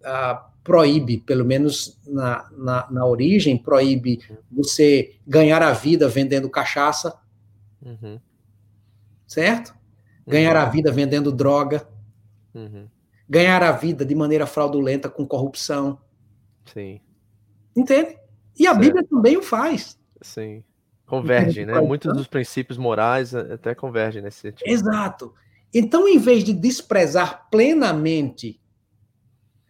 [0.04, 4.20] ah, proíbe, pelo menos na, na, na, origem, proíbe
[4.52, 7.18] você ganhar a vida vendendo cachaça,
[7.82, 8.20] uhum.
[9.28, 9.74] certo?
[10.26, 10.62] Ganhar uhum.
[10.62, 11.88] a vida vendendo droga,
[12.54, 12.88] uhum.
[13.32, 15.98] Ganhar a vida de maneira fraudulenta com corrupção.
[16.66, 17.00] Sim.
[17.74, 18.18] Entende?
[18.60, 18.82] E a certo.
[18.82, 19.98] Bíblia também o faz.
[20.22, 20.62] Sim.
[21.06, 21.80] Convergem, né?
[21.80, 24.68] Muitos dos princípios morais até convergem nesse sentido.
[24.68, 25.34] Exato.
[25.74, 28.60] Então, em vez de desprezar plenamente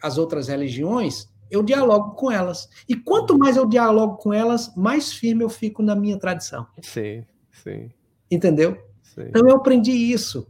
[0.01, 2.67] as outras religiões, eu dialogo com elas.
[2.89, 6.65] E quanto mais eu dialogo com elas, mais firme eu fico na minha tradição.
[6.81, 7.91] Sim, sim.
[8.29, 8.75] Entendeu?
[9.03, 9.25] Sim.
[9.27, 10.47] Então eu aprendi isso,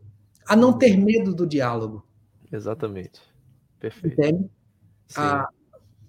[0.47, 2.05] a não ter medo do diálogo.
[2.51, 3.21] Exatamente.
[3.79, 4.19] Perfeito.
[4.19, 4.49] Entende?
[5.15, 5.47] Ah,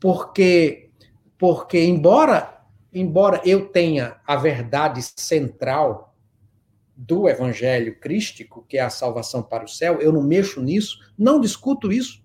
[0.00, 0.90] porque,
[1.38, 2.62] porque embora,
[2.92, 6.14] embora eu tenha a verdade central
[6.96, 11.40] do evangelho crístico, que é a salvação para o céu, eu não mexo nisso, não
[11.40, 12.22] discuto isso.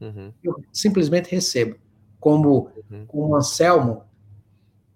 [0.00, 0.32] Uhum.
[0.42, 1.76] Eu simplesmente recebo.
[2.18, 3.06] Como, uhum.
[3.06, 4.04] como Anselmo,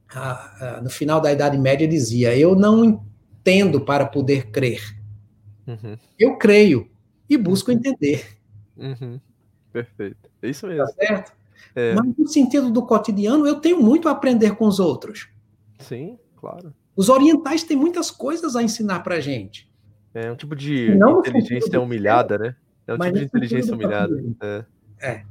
[0.09, 4.97] a, a, no final da Idade Média, dizia: Eu não entendo para poder crer.
[5.67, 5.97] Uhum.
[6.19, 6.91] Eu creio
[7.29, 7.77] e busco uhum.
[7.77, 8.36] entender.
[8.77, 9.21] Uhum.
[9.73, 10.31] Perfeito.
[10.43, 10.87] É isso mesmo.
[10.87, 11.33] Tá certo?
[11.75, 11.95] É.
[11.95, 15.29] Mas no sentido do cotidiano, eu tenho muito a aprender com os outros.
[15.79, 16.73] Sim, claro.
[16.95, 19.71] Os orientais têm muitas coisas a ensinar para gente.
[20.15, 22.57] É um tipo de não inteligência humilhada, né?
[22.87, 24.25] É um tipo de inteligência humilhada.
[24.41, 24.65] É.
[24.99, 25.25] É.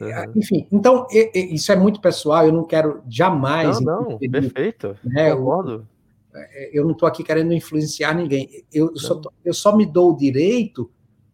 [0.00, 0.32] Uhum.
[0.36, 3.80] Enfim, então, isso é muito pessoal, eu não quero jamais.
[3.80, 4.96] Não, não, perfeito.
[5.04, 5.84] Né, eu,
[6.32, 8.64] é, eu não estou aqui querendo influenciar ninguém.
[8.72, 10.90] Eu só, eu só me dou o direito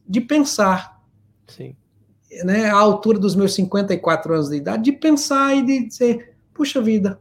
[0.08, 0.95] de pensar.
[1.46, 1.76] Sim.
[2.44, 6.80] Né, à altura dos meus 54 anos de idade, de pensar e de dizer: puxa
[6.80, 7.20] vida,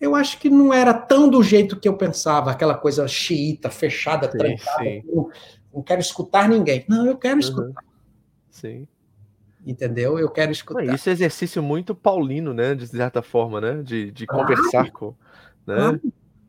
[0.00, 4.30] eu acho que não era tão do jeito que eu pensava, aquela coisa xiita, fechada,
[4.30, 4.84] sim, trancada.
[4.84, 5.02] Sim.
[5.06, 5.30] Não,
[5.72, 6.84] não, quero escutar ninguém.
[6.88, 7.40] Não, eu quero uhum.
[7.40, 7.84] escutar.
[8.50, 8.86] Sim
[9.66, 10.18] entendeu?
[10.18, 10.84] Eu quero escutar.
[10.94, 12.74] Isso é exercício muito paulino, né?
[12.74, 13.82] De certa forma, né?
[13.82, 15.12] De, de conversar com.
[15.66, 15.98] Né?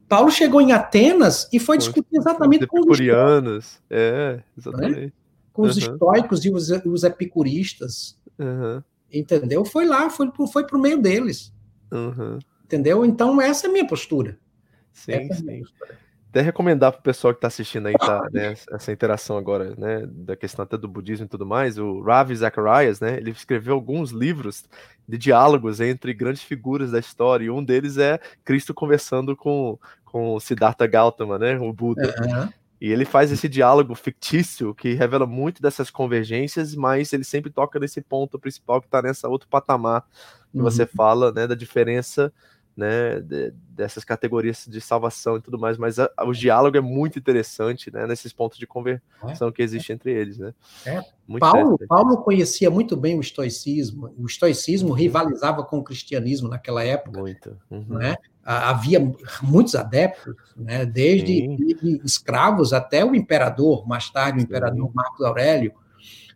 [0.08, 3.82] Paulo chegou em Atenas e foi discutir exatamente com os epicurianos.
[3.90, 5.00] É, exatamente.
[5.00, 5.12] Né?
[5.58, 5.94] Com os uhum.
[5.94, 8.16] estoicos e os, os epicuristas.
[8.38, 8.84] Uhum.
[9.12, 9.66] Entendeu?
[9.66, 11.52] Foi lá, foi, foi pro meio deles.
[11.92, 12.38] Uhum.
[12.64, 13.04] Entendeu?
[13.04, 14.38] Então, essa é a minha postura.
[14.94, 15.64] Sim, essa sim.
[15.90, 15.96] É
[16.30, 20.06] até recomendar para o pessoal que está assistindo aí tá, né, essa interação agora, né,
[20.06, 24.12] da questão até do budismo e tudo mais, o Ravi Zacharias, né, ele escreveu alguns
[24.12, 24.66] livros
[25.08, 30.40] de diálogos entre grandes figuras da história, e um deles é Cristo conversando com, com
[30.40, 32.14] Siddhartha Gautama, né, o Buda.
[32.22, 32.50] Uhum.
[32.80, 37.80] E ele faz esse diálogo fictício que revela muito dessas convergências, mas ele sempre toca
[37.80, 40.06] nesse ponto principal que está nessa outro patamar
[40.52, 40.64] que uhum.
[40.64, 42.32] você fala, né, da diferença
[42.78, 47.18] né, de, dessas categorias de salvação e tudo mais, mas a, o diálogo é muito
[47.18, 49.96] interessante, né, nesses pontos de conversão é, que existem é.
[49.96, 50.54] entre eles, né.
[50.86, 51.02] É.
[51.40, 54.96] Paulo, Paulo conhecia muito bem o estoicismo, o estoicismo uhum.
[54.96, 57.58] rivalizava com o cristianismo naquela época, muito.
[57.72, 57.98] Uhum.
[57.98, 59.00] né, havia
[59.42, 61.50] muitos adeptos, né, desde
[62.06, 65.74] escravos até o imperador, mais tarde o imperador Marcos Aurélio,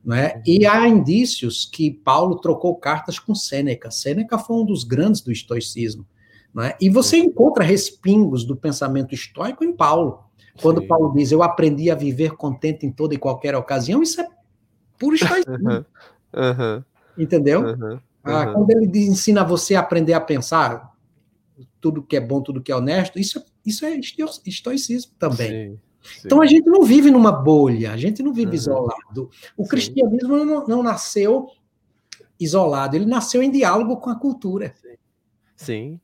[0.04, 0.34] né?
[0.36, 0.42] Uhum.
[0.48, 3.92] E há indícios que Paulo trocou cartas com Sêneca.
[3.92, 6.04] Sêneca foi um dos grandes do estoicismo.
[6.54, 6.74] Né?
[6.80, 10.24] E você encontra respingos do pensamento estoico em Paulo.
[10.62, 10.88] Quando Sim.
[10.88, 14.28] Paulo diz, eu aprendi a viver contente em toda e qualquer ocasião, isso é
[15.00, 15.86] puro estoicismo.
[16.34, 16.84] Uhum.
[17.18, 17.62] Entendeu?
[17.62, 18.00] Uhum.
[18.24, 20.92] Ah, quando ele ensina você a aprender a pensar
[21.80, 24.00] tudo que é bom, tudo que é honesto, isso, isso é
[24.46, 25.72] estoicismo também.
[25.72, 25.80] Sim.
[26.02, 26.22] Sim.
[26.26, 28.56] Então a gente não vive numa bolha, a gente não vive uhum.
[28.56, 29.30] isolado.
[29.56, 29.70] O Sim.
[29.70, 31.48] cristianismo não, não, nasceu
[32.40, 34.74] isolado, ele nasceu em diálogo com a cultura.
[35.56, 36.00] Sim.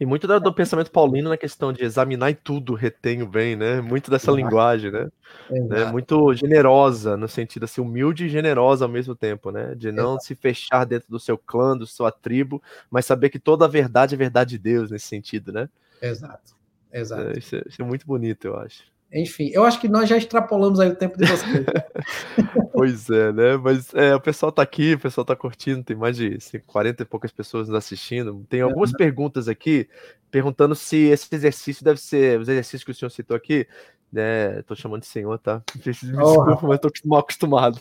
[0.00, 3.82] E muito do, do, pensamento paulino na questão de examinar e tudo retenho bem, né?
[3.82, 5.10] Muito dessa linguagem, né?
[5.50, 5.84] né?
[5.92, 9.74] Muito generosa, no sentido assim, humilde e generosa ao mesmo tempo, né?
[9.74, 10.24] De não Exato.
[10.24, 14.14] se fechar dentro do seu clã, da sua tribo, mas saber que toda a verdade
[14.14, 15.68] é verdade de Deus nesse sentido, né?
[16.00, 16.56] Exato.
[16.90, 17.22] Exato.
[17.22, 18.82] É, isso, é, isso é muito bonito, eu acho.
[19.12, 21.66] Enfim, eu acho que nós já extrapolamos aí o tempo de vocês.
[22.72, 23.56] pois é, né?
[23.56, 27.02] Mas é, o pessoal tá aqui, o pessoal tá curtindo, tem mais de assim, 40
[27.02, 28.46] e poucas pessoas nos assistindo.
[28.48, 29.88] Tem algumas perguntas aqui
[30.30, 33.66] perguntando se esse exercício deve ser, os exercícios que o senhor citou aqui,
[34.12, 34.62] né?
[34.62, 35.60] Tô chamando de senhor, tá?
[35.74, 37.80] Me desculpa, oh, mas tô mal acostumado.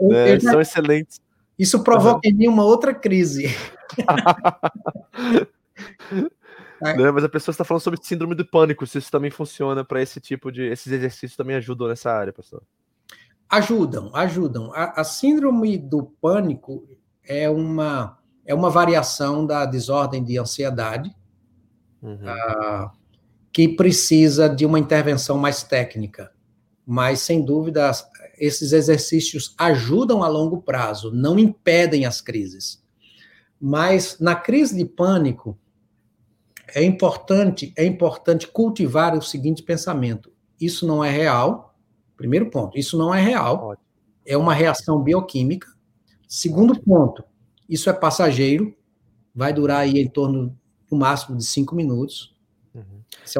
[0.00, 0.40] Né?
[0.40, 1.20] São excelentes.
[1.58, 2.32] Isso provoca uhum.
[2.32, 3.54] em mim uma outra crise.
[6.82, 6.96] É.
[6.96, 7.10] Né?
[7.10, 10.20] Mas a pessoa está falando sobre síndrome do pânico, se isso também funciona para esse
[10.20, 10.62] tipo de.
[10.62, 12.62] Esses exercícios também ajudam nessa área, pastor?
[13.48, 14.72] Ajudam, ajudam.
[14.72, 16.88] A, a síndrome do pânico
[17.24, 21.14] é uma, é uma variação da desordem de ansiedade
[22.00, 22.14] uhum.
[22.14, 22.90] uh,
[23.52, 26.32] que precisa de uma intervenção mais técnica,
[26.86, 27.90] mas sem dúvida
[28.38, 32.82] esses exercícios ajudam a longo prazo, não impedem as crises.
[33.60, 35.58] Mas na crise de pânico
[36.74, 41.74] é importante é importante cultivar o seguinte pensamento: isso não é real.
[42.16, 43.76] Primeiro ponto, isso não é real.
[44.26, 45.66] É uma reação bioquímica.
[46.28, 47.24] Segundo ponto,
[47.68, 48.74] isso é passageiro,
[49.34, 50.56] vai durar aí em torno
[50.90, 52.34] no máximo de cinco minutos.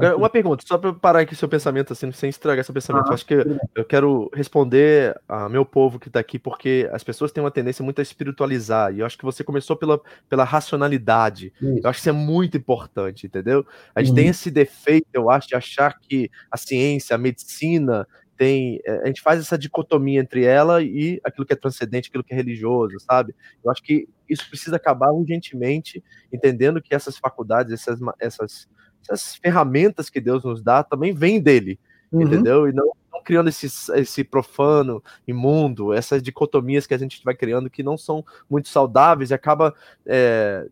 [0.00, 3.06] É uma pergunta, só para parar aqui seu pensamento, assim, sem estragar seu pensamento.
[3.06, 3.34] Ah, eu acho que
[3.74, 7.84] eu quero responder a meu povo que está aqui, porque as pessoas têm uma tendência
[7.84, 8.92] muito a espiritualizar.
[8.94, 11.52] E eu acho que você começou pela, pela racionalidade.
[11.60, 11.80] Isso.
[11.82, 13.66] Eu acho que isso é muito importante, entendeu?
[13.94, 14.16] A gente uhum.
[14.16, 18.06] tem esse defeito, eu acho, de achar que a ciência, a medicina,
[18.36, 18.80] tem.
[18.86, 22.32] Eh, a gente faz essa dicotomia entre ela e aquilo que é transcendente, aquilo que
[22.32, 23.34] é religioso, sabe?
[23.62, 26.02] Eu acho que isso precisa acabar urgentemente,
[26.32, 28.68] entendendo que essas faculdades, essas, essas
[29.08, 31.78] essas ferramentas que Deus nos dá também vêm dele,
[32.12, 32.22] uhum.
[32.22, 32.68] entendeu?
[32.68, 37.70] E não, não, criando esse, esse profano, imundo, essas dicotomias que a gente vai criando
[37.70, 39.74] que não são muito saudáveis e acaba
[40.06, 40.66] é,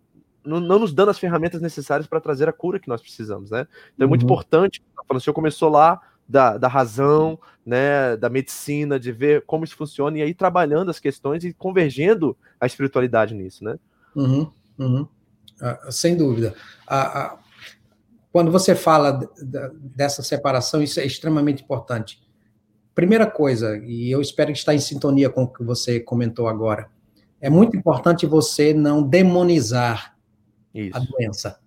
[0.44, 3.66] não, não, nos dando as ferramentas necessárias para trazer a cura que nós precisamos, né?
[3.94, 4.28] Então é muito uhum.
[4.28, 9.44] importante, tá falando, o senhor começou lá da, da razão, né, da medicina, de ver
[9.46, 13.78] como isso funciona e aí trabalhando as questões e convergendo a espiritualidade nisso, né?
[14.14, 15.08] Uhum, uhum.
[15.60, 16.54] Ah, sem dúvida.
[16.86, 17.38] A, a,
[18.38, 19.28] quando você fala
[19.96, 22.22] dessa separação, isso é extremamente importante.
[22.94, 26.88] Primeira coisa, e eu espero que está em sintonia com o que você comentou agora,
[27.40, 30.16] é muito importante você não demonizar
[30.72, 30.96] isso.
[30.96, 31.58] a doença.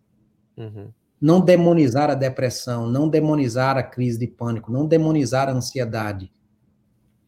[0.55, 0.93] Uhum.
[1.19, 6.31] Não demonizar a depressão, não demonizar a crise de pânico, não demonizar a ansiedade.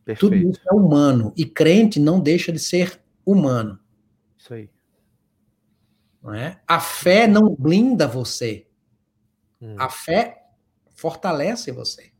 [0.05, 0.21] Perfeito.
[0.21, 1.33] Tudo isso é humano.
[1.35, 3.77] E crente não deixa de ser humano.
[4.37, 4.69] Isso aí.
[6.23, 6.61] Não é?
[6.65, 8.67] A fé não blinda você.
[9.63, 9.75] Hum.
[9.79, 10.43] A fé
[10.93, 12.11] fortalece você.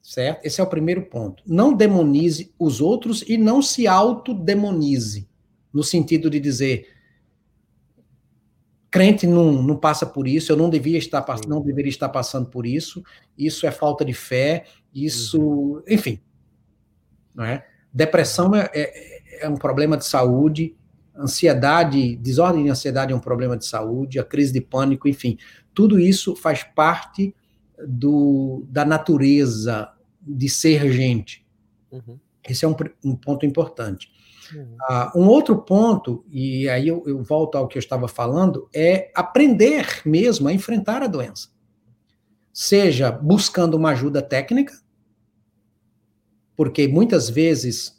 [0.00, 0.44] Certo?
[0.44, 1.42] Esse é o primeiro ponto.
[1.46, 5.28] Não demonize os outros e não se autodemonize.
[5.72, 6.88] No sentido de dizer,
[8.90, 12.64] crente não, não passa por isso, eu não devia estar não deveria estar passando por
[12.64, 13.02] isso,
[13.36, 14.64] isso é falta de fé,
[14.94, 15.82] isso, uhum.
[15.86, 16.22] enfim.
[17.34, 17.66] Não é?
[17.92, 20.74] Depressão é, é, é um problema de saúde,
[21.18, 25.38] ansiedade, desordem de ansiedade é um problema de saúde, a crise de pânico, enfim,
[25.74, 27.34] tudo isso faz parte
[27.86, 29.90] do, da natureza
[30.20, 31.46] de ser gente.
[31.90, 32.18] Uhum.
[32.48, 34.10] Esse é um, um ponto importante.
[34.54, 34.76] Uhum.
[34.88, 39.10] Uh, um outro ponto, e aí eu, eu volto ao que eu estava falando, é
[39.14, 41.48] aprender mesmo a enfrentar a doença.
[42.52, 44.72] Seja buscando uma ajuda técnica,
[46.56, 47.95] porque muitas vezes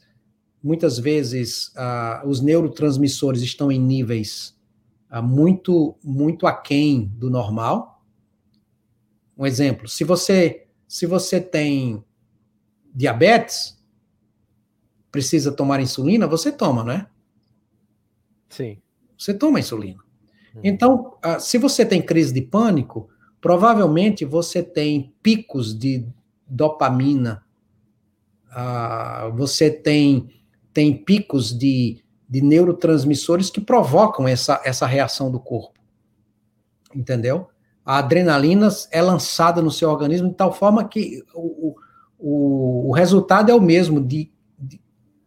[0.61, 4.55] muitas vezes uh, os neurotransmissores estão em níveis
[5.11, 8.03] uh, muito, muito aquém do normal.
[9.37, 12.03] Um exemplo, se você, se você tem
[12.93, 13.77] diabetes,
[15.11, 17.07] precisa tomar insulina, você toma, não é?
[18.49, 18.81] Sim.
[19.17, 20.03] Você toma insulina.
[20.55, 20.61] Hum.
[20.63, 23.09] Então, uh, se você tem crise de pânico,
[23.39, 26.05] provavelmente você tem picos de
[26.47, 27.43] dopamina,
[29.35, 30.36] você tem
[30.77, 35.79] tem picos de, de neurotransmissores que provocam essa, essa reação do corpo.
[36.93, 37.49] Entendeu?
[37.83, 41.75] A adrenalina é lançada no seu organismo de tal forma que o,
[42.19, 44.79] o, o resultado é o mesmo de, de,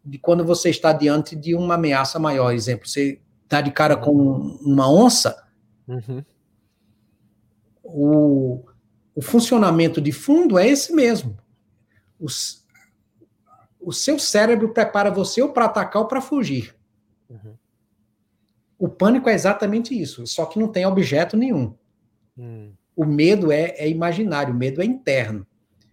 [0.04, 2.54] de, quando você está diante de uma ameaça maior.
[2.54, 5.36] Exemplo, você está de cara com uma onça,
[5.88, 6.24] uhum.
[7.82, 8.64] o,
[9.16, 11.36] o funcionamento de fundo é esse mesmo.
[12.20, 12.59] Os,
[13.80, 16.74] o seu cérebro prepara você ou para atacar ou para fugir.
[17.28, 17.54] Uhum.
[18.78, 21.74] O pânico é exatamente isso, só que não tem objeto nenhum.
[22.36, 22.72] Uhum.
[22.96, 25.46] O medo é, é imaginário, o medo é interno.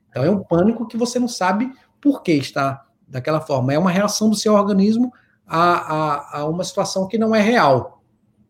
[0.09, 3.73] Então é um pânico que você não sabe por que está daquela forma.
[3.73, 5.13] É uma reação do seu organismo
[5.45, 8.01] a, a, a uma situação que não é real.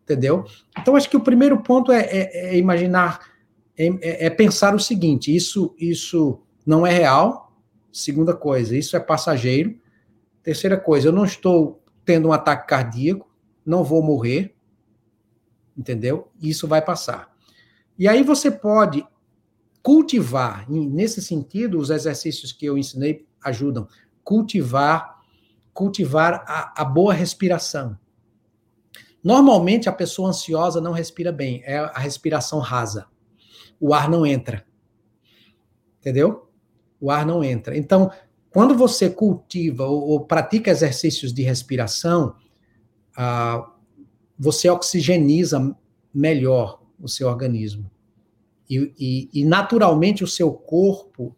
[0.03, 0.45] Entendeu?
[0.79, 3.19] Então acho que o primeiro ponto é, é, é imaginar,
[3.77, 7.46] é, é, é pensar o seguinte: isso, isso não é real,
[7.97, 9.75] Segunda coisa, isso é passageiro.
[10.43, 13.27] Terceira coisa, eu não estou tendo um ataque cardíaco,
[13.65, 14.55] não vou morrer,
[15.75, 16.31] entendeu?
[16.39, 17.35] Isso vai passar.
[17.97, 19.03] E aí você pode
[19.81, 23.87] cultivar, nesse sentido, os exercícios que eu ensinei ajudam,
[24.23, 25.19] cultivar,
[25.73, 27.97] cultivar a, a boa respiração.
[29.23, 33.07] Normalmente a pessoa ansiosa não respira bem, é a respiração rasa.
[33.79, 34.63] O ar não entra.
[35.99, 36.46] Entendeu?
[36.99, 37.77] O ar não entra.
[37.77, 38.11] Então,
[38.49, 42.35] quando você cultiva ou, ou pratica exercícios de respiração,
[43.15, 43.69] ah,
[44.37, 45.75] você oxigeniza
[46.13, 47.89] melhor o seu organismo.
[48.69, 51.35] E, e, e, naturalmente o seu corpo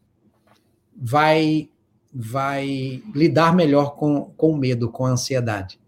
[0.95, 1.69] vai
[2.11, 5.79] vai lidar melhor com, com o medo, com a ansiedade.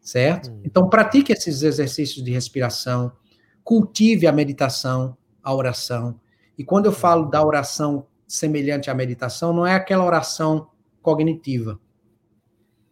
[0.00, 0.50] Certo?
[0.50, 0.60] Hum.
[0.64, 3.12] Então, pratique esses exercícios de respiração,
[3.62, 6.18] cultive a meditação, a oração.
[6.56, 11.80] E quando eu falo da oração semelhante à meditação, não é aquela oração cognitiva.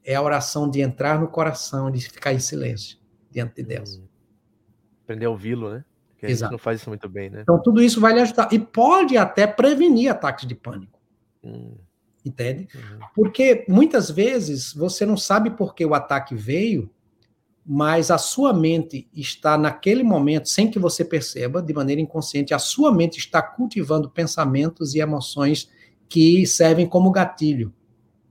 [0.02, 2.98] É a oração de entrar no coração, de ficar em silêncio
[3.30, 3.98] diante de Deus.
[3.98, 4.06] Hum.
[5.04, 5.84] Aprender a ouvi-lo, né?
[6.10, 6.44] Porque Exato.
[6.44, 7.42] a gente não faz isso muito bem, né?
[7.42, 8.48] Então, tudo isso vai lhe ajudar.
[8.50, 10.98] E pode até prevenir ataques de pânico.
[11.44, 11.76] Hum.
[12.24, 12.66] Entende?
[12.74, 12.98] Uhum.
[13.14, 16.90] Porque muitas vezes você não sabe por que o ataque veio,
[17.68, 22.60] mas a sua mente está naquele momento, sem que você perceba, de maneira inconsciente, a
[22.60, 25.68] sua mente está cultivando pensamentos e emoções
[26.08, 27.74] que servem como gatilho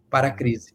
[0.09, 0.37] para a uhum.
[0.37, 0.73] crise.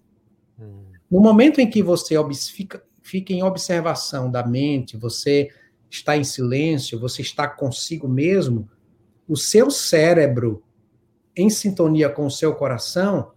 [0.58, 0.84] Uhum.
[1.10, 2.14] No momento em que você
[2.52, 5.48] fica, fica em observação da mente, você
[5.88, 8.68] está em silêncio, você está consigo mesmo,
[9.26, 10.62] o seu cérebro
[11.34, 13.32] em sintonia com o seu coração,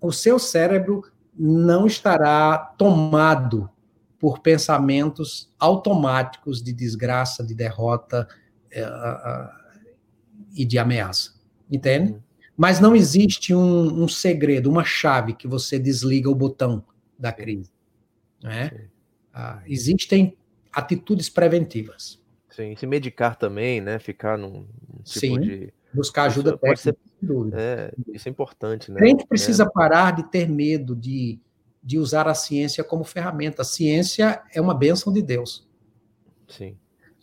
[0.00, 1.02] o seu cérebro
[1.38, 3.68] não estará tomado
[4.18, 8.26] por pensamentos automáticos de desgraça, de derrota
[8.70, 8.84] é,
[10.54, 11.34] e de ameaça.
[11.70, 12.12] Entende?
[12.12, 12.20] Uhum.
[12.56, 16.84] Mas não existe um, um, segredo, uma chave que você desliga o botão
[17.16, 17.70] da crise.
[18.42, 18.88] Né?
[19.32, 20.36] Ah, existem
[20.72, 22.20] atitudes preventivas.
[22.50, 24.00] Sim, se medicar também, né?
[24.00, 25.40] Ficar num, num tipo Sim.
[25.40, 26.82] de buscar ajuda isso técnica.
[26.82, 26.96] Ser,
[27.54, 29.00] é, isso é importante, né?
[29.00, 29.70] A gente precisa é.
[29.70, 31.38] parar de ter medo de,
[31.82, 33.62] de usar a ciência como ferramenta.
[33.62, 35.66] A ciência é uma bênção de Deus.
[36.46, 36.76] Sim.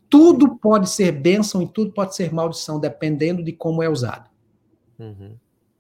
[0.10, 4.30] Tudo pode ser bênção e tudo pode ser maldição, dependendo de como é usado.
[4.98, 5.36] Uhum.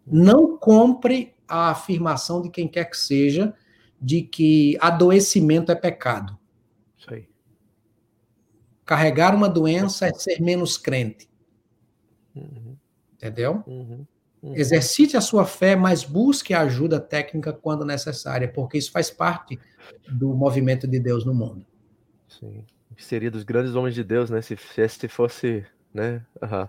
[0.05, 3.53] Não compre a afirmação de quem quer que seja
[4.01, 6.37] de que adoecimento é pecado.
[6.97, 7.29] Isso aí.
[8.85, 11.29] Carregar uma doença é ser menos crente.
[12.35, 12.75] Uhum.
[13.13, 13.63] Entendeu?
[13.65, 14.05] Uhum.
[14.45, 14.55] Uhum.
[14.55, 19.59] Exercite a sua fé, mas busque a ajuda técnica quando necessária, porque isso faz parte
[20.07, 21.65] do movimento de Deus no mundo.
[22.27, 22.63] Sim.
[22.97, 24.41] Seria dos grandes homens de Deus, né?
[24.41, 26.21] Se, se fosse, né?
[26.41, 26.67] Uhum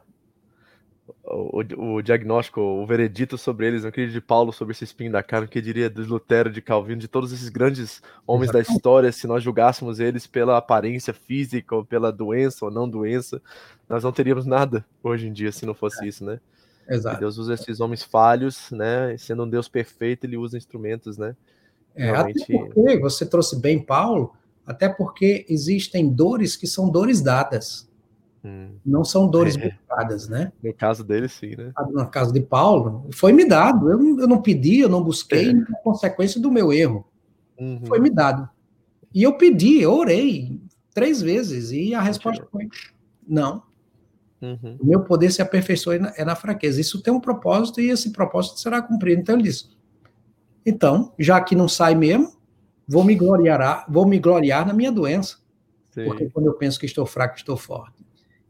[1.24, 1.62] o,
[1.96, 5.48] o, diagnóstico, o veredito sobre eles, não queria de Paulo sobre esse espinho da carne,
[5.48, 8.68] que diria de Lutero, de Calvino, de todos esses grandes homens Exatamente.
[8.68, 13.40] da história, se nós julgássemos eles pela aparência física, ou pela doença ou não doença,
[13.88, 16.08] nós não teríamos nada hoje em dia se não fosse é.
[16.08, 16.40] isso, né?
[16.88, 17.16] Exato.
[17.16, 19.16] E Deus usa esses homens falhos, né?
[19.18, 21.36] Sendo um Deus perfeito, ele usa instrumentos, né?
[21.94, 22.42] É, Realmente...
[22.42, 24.34] até porque você trouxe bem Paulo,
[24.66, 27.88] até porque existem dores que são dores dadas.
[28.44, 28.76] Hum.
[28.84, 29.70] Não são dores é.
[29.70, 30.52] buscadas, né?
[30.62, 31.72] No caso dele, sim, né?
[31.74, 33.90] Ah, no caso de Paulo, foi me dado.
[33.90, 35.64] Eu, eu não pedi, eu não busquei, é.
[35.82, 37.04] consequência do meu erro.
[37.58, 37.84] Uhum.
[37.86, 38.48] Foi me dado.
[39.12, 40.60] E eu pedi, eu orei
[40.94, 42.68] três vezes, e a resposta foi:
[43.26, 43.62] não.
[44.40, 44.76] Uhum.
[44.80, 46.80] O meu poder se aperfeiçoa é na, fraqueza.
[46.80, 49.20] Isso tem um propósito e esse propósito será cumprido.
[49.20, 49.70] Então ele disse:
[50.64, 52.36] então, já que não sai mesmo,
[52.86, 55.38] vou me gloriar, vou me gloriar na minha doença.
[55.90, 56.04] Sim.
[56.04, 58.04] Porque quando eu penso que estou fraco, estou forte.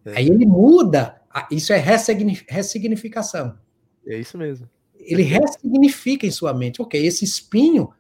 [0.05, 0.19] É.
[0.19, 3.59] Aí ele muda, isso é ressignificação.
[4.07, 4.69] É isso mesmo.
[4.99, 6.81] Ele ressignifica em sua mente.
[6.81, 7.91] Ok, esse espinho,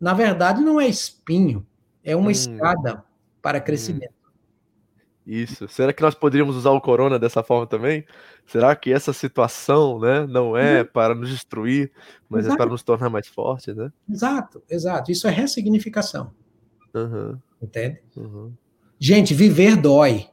[0.00, 1.66] na verdade, não é espinho,
[2.02, 2.30] é uma hum.
[2.30, 3.04] escada
[3.42, 4.12] para crescimento.
[4.12, 4.23] Hum.
[5.26, 5.66] Isso.
[5.68, 8.04] Será que nós poderíamos usar o corona dessa forma também?
[8.46, 10.88] Será que essa situação, né, não é uhum.
[10.92, 11.90] para nos destruir,
[12.28, 12.54] mas exato.
[12.54, 13.90] é para nos tornar mais fortes, né?
[14.08, 15.10] Exato, exato.
[15.10, 16.30] Isso é ressignificação.
[16.94, 17.38] Uhum.
[17.62, 18.02] Entende?
[18.16, 18.52] Uhum.
[18.98, 20.28] Gente, viver dói.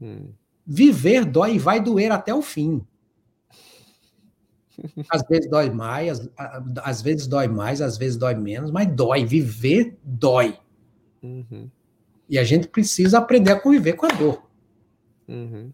[0.00, 0.30] Hum.
[0.66, 2.84] Viver dói e vai doer até o fim.
[5.10, 6.30] Às vezes dói mais,
[6.84, 9.24] às, vezes dói mais, às vezes dói menos, mas dói.
[9.24, 10.56] Viver dói.
[11.20, 11.68] Uhum.
[12.28, 14.42] E a gente precisa aprender a conviver com a dor.
[15.26, 15.72] Uhum.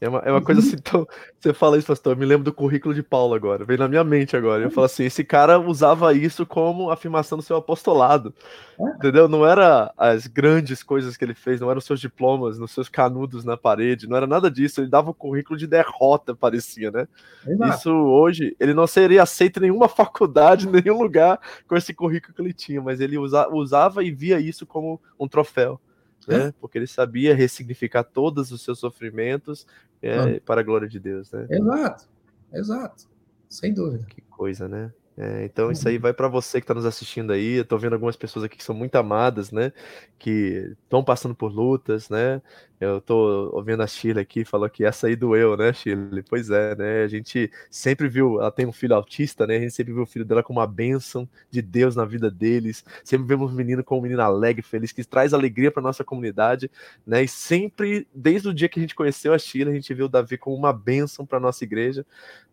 [0.00, 1.06] É uma, é uma coisa assim, tão,
[1.38, 4.04] você fala isso, pastor, eu me lembro do currículo de Paulo agora, veio na minha
[4.04, 4.62] mente agora.
[4.62, 8.32] Eu falo assim, esse cara usava isso como afirmação do seu apostolado,
[8.78, 8.84] é.
[8.90, 9.28] entendeu?
[9.28, 12.88] Não era as grandes coisas que ele fez, não eram os seus diplomas, nos seus
[12.88, 17.08] canudos na parede, não era nada disso, ele dava um currículo de derrota, parecia, né?
[17.46, 17.74] Exato.
[17.74, 22.34] Isso hoje, ele não seria aceito em nenhuma faculdade, em nenhum lugar com esse currículo
[22.34, 25.80] que ele tinha, mas ele usa, usava e via isso como um troféu
[26.28, 26.54] né?
[26.60, 29.66] Porque ele sabia ressignificar todos os seus sofrimentos
[30.02, 31.46] é, para a glória de Deus, né?
[31.50, 32.08] Exato,
[32.52, 33.08] exato,
[33.48, 34.04] sem dúvida.
[34.06, 34.92] Que coisa, né?
[35.20, 36.02] É, então isso aí uhum.
[36.02, 37.54] vai para você que está nos assistindo aí.
[37.54, 39.72] Eu estou vendo algumas pessoas aqui que são muito amadas, né?
[40.16, 42.40] Que estão passando por lutas, né?
[42.80, 46.22] Eu tô ouvindo a Shirley aqui, falou que essa aí doeu, né, Shirley?
[46.22, 47.02] Pois é, né?
[47.02, 49.56] A gente sempre viu, ela tem um filho autista, né?
[49.56, 52.84] A gente sempre viu o filho dela como uma bênção de Deus na vida deles.
[53.02, 56.70] Sempre vemos um menino como um menino alegre, feliz, que traz alegria para nossa comunidade,
[57.04, 57.24] né?
[57.24, 60.08] E sempre, desde o dia que a gente conheceu a Shirley, a gente viu o
[60.08, 62.06] Davi como uma bênção para nossa igreja,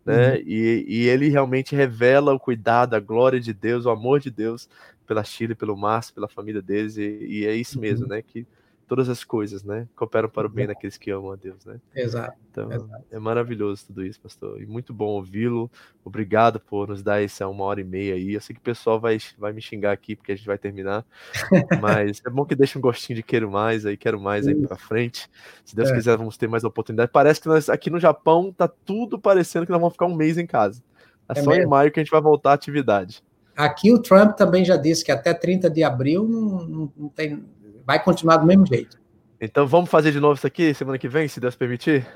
[0.04, 0.38] né?
[0.38, 0.44] Uhum.
[0.48, 4.68] E, e ele realmente revela o cuidado, a glória de Deus, o amor de Deus
[5.06, 8.10] pela Shirley, pelo Márcio, pela família deles, e, e é isso mesmo, uhum.
[8.10, 8.24] né?
[8.24, 8.48] Que
[8.88, 9.88] todas as coisas, né?
[9.96, 11.80] Cooperam para o bem daqueles que amam a Deus, né?
[11.96, 12.38] Exato.
[12.52, 13.06] Então, exato.
[13.12, 14.62] é maravilhoso tudo isso, pastor.
[14.62, 15.70] E muito bom ouvi-lo.
[16.04, 18.34] Obrigado por nos dar essa uma hora e meia aí.
[18.34, 21.06] Eu sei que o pessoal vai, vai me xingar aqui porque a gente vai terminar.
[21.82, 24.78] Mas é bom que deixe um gostinho de quero mais aí, quero mais aí para
[24.78, 25.30] frente.
[25.64, 25.96] Se Deus é.
[25.96, 27.12] quiser, vamos ter mais oportunidade.
[27.12, 30.38] Parece que nós aqui no Japão tá tudo parecendo que nós vamos ficar um mês
[30.38, 30.82] em casa.
[31.28, 31.64] É, é só mesmo.
[31.64, 33.24] em maio que a gente vai voltar à atividade.
[33.56, 37.46] Aqui o Trump também já disse que até 30 de abril não, não, não tem,
[37.86, 39.00] vai continuar do mesmo jeito.
[39.40, 42.08] Então vamos fazer de novo isso aqui semana que vem, se Deus permitir?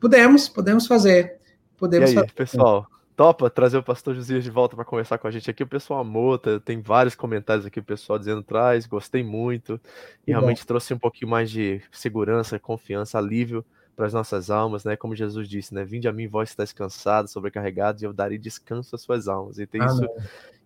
[0.00, 1.38] Podemos, podemos fazer.
[1.76, 2.32] Podemos e aí, fazer.
[2.32, 2.86] pessoal,
[3.16, 5.62] topa trazer o pastor Josias de volta para conversar com a gente aqui.
[5.62, 9.80] O pessoal amou, tá, tem vários comentários aqui, o pessoal dizendo traz, gostei muito.
[10.26, 13.64] E realmente trouxe um pouquinho mais de segurança, confiança, alívio
[13.96, 14.96] para as nossas almas, né?
[14.96, 15.84] Como Jesus disse, né?
[15.84, 19.58] Vinde a mim, vós está descansado, sobrecarregado, e eu darei descanso às suas almas.
[19.58, 20.06] E tem isso,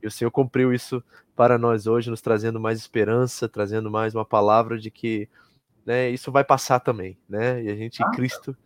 [0.02, 1.02] e o Senhor cumpriu isso
[1.36, 5.28] para nós hoje, nos trazendo mais esperança, trazendo mais uma palavra de que
[5.84, 6.08] né?
[6.10, 7.62] Isso vai passar também, né?
[7.62, 8.56] E a gente, ah, Cristo,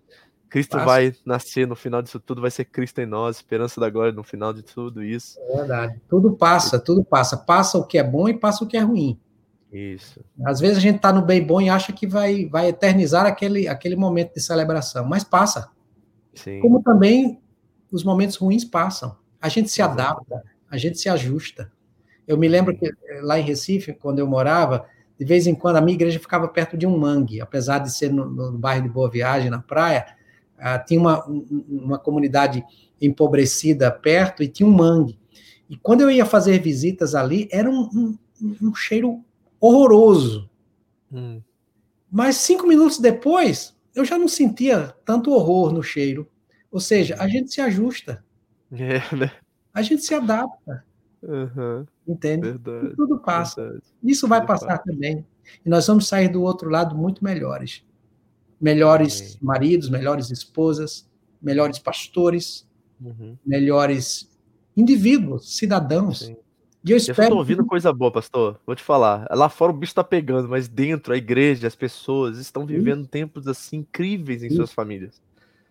[0.49, 0.85] Cristo passa.
[0.85, 4.23] vai nascer no final disso tudo, vai ser Cristo em nós, esperança da glória no
[4.23, 5.39] final de tudo isso.
[5.41, 6.01] É verdade.
[6.09, 7.37] Tudo passa, tudo passa.
[7.37, 9.19] Passa o que é bom e passa o que é ruim.
[9.73, 10.21] Isso.
[10.45, 13.67] Às vezes a gente está no bem bom e acha que vai, vai eternizar aquele,
[13.67, 15.71] aquele momento de celebração, mas passa.
[16.35, 16.61] Sim.
[16.61, 17.41] Como também
[17.91, 19.17] os momentos ruins passam.
[19.41, 21.71] A gente se adapta, a gente se ajusta.
[22.27, 24.87] Eu me lembro que lá em Recife, quando eu morava,
[25.19, 28.13] de vez em quando a minha igreja ficava perto de um mangue, apesar de ser
[28.13, 30.07] no, no bairro de Boa Viagem, na praia,
[30.59, 32.65] uh, tinha uma, um, uma comunidade
[33.01, 35.19] empobrecida perto e tinha um mangue.
[35.69, 39.25] E quando eu ia fazer visitas ali, era um, um, um cheiro
[39.61, 40.49] horroroso.
[41.13, 41.41] Hum.
[42.11, 46.29] Mas cinco minutos depois, eu já não sentia tanto horror no cheiro.
[46.71, 48.25] Ou seja, a gente se ajusta.
[48.73, 49.31] É, né?
[49.77, 50.83] A gente se adapta.
[51.23, 51.85] Uhum.
[52.09, 52.49] Entende?
[52.49, 53.61] Verdade, e tudo passa.
[53.61, 53.85] Verdade.
[54.03, 54.85] Isso vai tudo passar passa.
[54.85, 55.27] também.
[55.65, 57.85] E nós vamos sair do outro lado muito melhores.
[58.59, 61.07] Melhores maridos, melhores esposas,
[61.43, 62.67] melhores pastores,
[62.99, 63.37] uhum.
[63.45, 64.35] melhores
[64.75, 66.21] indivíduos, cidadãos.
[66.21, 66.37] Sim.
[66.83, 67.25] E eu espero.
[67.25, 67.69] Eu tô ouvindo que...
[67.69, 68.59] coisa boa, pastor.
[68.65, 69.27] Vou te falar.
[69.31, 73.11] Lá fora o bicho tá pegando, mas dentro, a igreja, as pessoas estão vivendo Isso.
[73.11, 74.57] tempos assim incríveis em Isso.
[74.57, 75.21] suas famílias.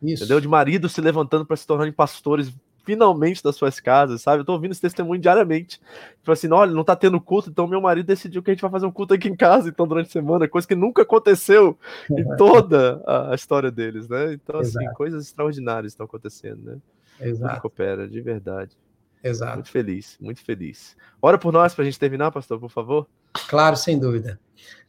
[0.03, 0.23] Isso.
[0.23, 0.39] Entendeu?
[0.39, 2.53] De maridos se levantando para se tornarem pastores
[2.85, 4.41] finalmente das suas casas, sabe?
[4.41, 5.81] Eu tô ouvindo esse testemunho diariamente.
[6.19, 8.71] Tipo assim, olha, não tá tendo culto, então meu marido decidiu que a gente vai
[8.71, 11.77] fazer um culto aqui em casa, então, durante a semana, coisa que nunca aconteceu
[12.09, 14.33] em toda a, história deles, né?
[14.33, 14.95] Então, assim, Exato.
[14.95, 16.77] coisas extraordinárias estão acontecendo, né?
[17.19, 17.61] Exato.
[17.61, 18.77] coopera, de verdade.
[19.23, 19.55] Exato.
[19.55, 20.95] Muito feliz, muito feliz.
[21.19, 23.07] Ora por nós, para a gente terminar, pastor, por favor.
[23.49, 24.39] Claro, sem dúvida.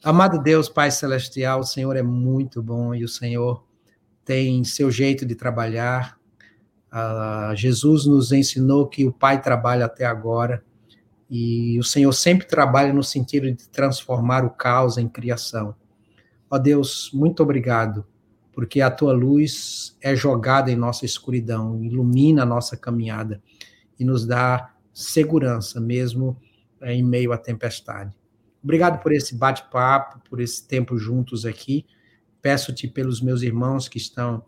[0.05, 3.65] Amado Deus, Pai Celestial, o Senhor é muito bom e o Senhor
[4.25, 6.19] tem seu jeito de trabalhar,
[6.93, 10.65] Uh, Jesus nos ensinou que o Pai trabalha até agora
[11.29, 15.75] e o Senhor sempre trabalha no sentido de transformar o caos em criação.
[16.49, 18.07] Ó Deus, muito obrigado,
[18.53, 23.43] porque a tua luz é jogada em nossa escuridão, ilumina a nossa caminhada
[23.99, 26.41] e nos dá segurança mesmo
[26.81, 28.17] eh, em meio à tempestade.
[28.63, 31.85] Obrigado por esse bate-papo, por esse tempo juntos aqui.
[32.41, 34.45] Peço-te pelos meus irmãos que estão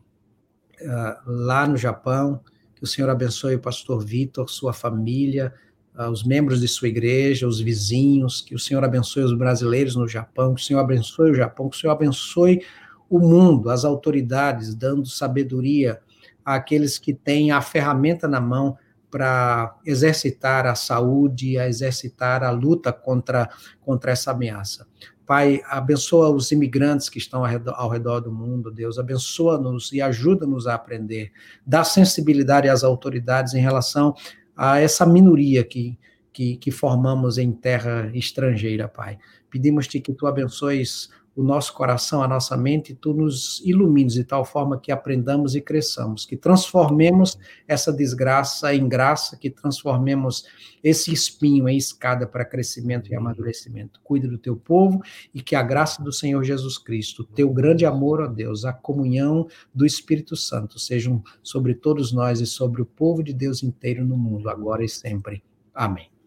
[0.83, 2.41] uh, lá no Japão.
[2.75, 5.53] Que o Senhor abençoe o pastor Vitor, sua família,
[5.99, 8.41] uh, os membros de sua igreja, os vizinhos.
[8.41, 10.55] Que o Senhor abençoe os brasileiros no Japão.
[10.55, 11.69] Que o Senhor abençoe o Japão.
[11.69, 12.63] Que o Senhor abençoe
[13.09, 15.99] o mundo, as autoridades, dando sabedoria
[16.45, 18.77] àqueles que têm a ferramenta na mão
[19.11, 23.49] para exercitar a saúde, a exercitar a luta contra,
[23.81, 24.87] contra essa ameaça.
[25.29, 30.01] Pai, abençoa os imigrantes que estão ao redor, ao redor do mundo, Deus, abençoa-nos e
[30.01, 31.33] ajuda-nos a aprender.
[31.67, 34.15] Dá sensibilidade às autoridades em relação
[34.57, 35.99] a essa minoria que,
[36.33, 39.19] que, que formamos em terra estrangeira, Pai.
[39.51, 44.45] Pedimos-te que tu abençoes o nosso coração, a nossa mente, tu nos ilumines de tal
[44.45, 47.39] forma que aprendamos e cresçamos, que transformemos
[47.69, 50.45] essa desgraça em graça, que transformemos
[50.83, 54.01] esse espinho em escada para crescimento e amadurecimento.
[54.03, 55.01] Cuida do teu povo
[55.33, 59.47] e que a graça do Senhor Jesus Cristo, teu grande amor, ó Deus, a comunhão
[59.73, 64.17] do Espírito Santo sejam sobre todos nós e sobre o povo de Deus inteiro no
[64.17, 65.41] mundo, agora e sempre.
[65.73, 66.18] Amém.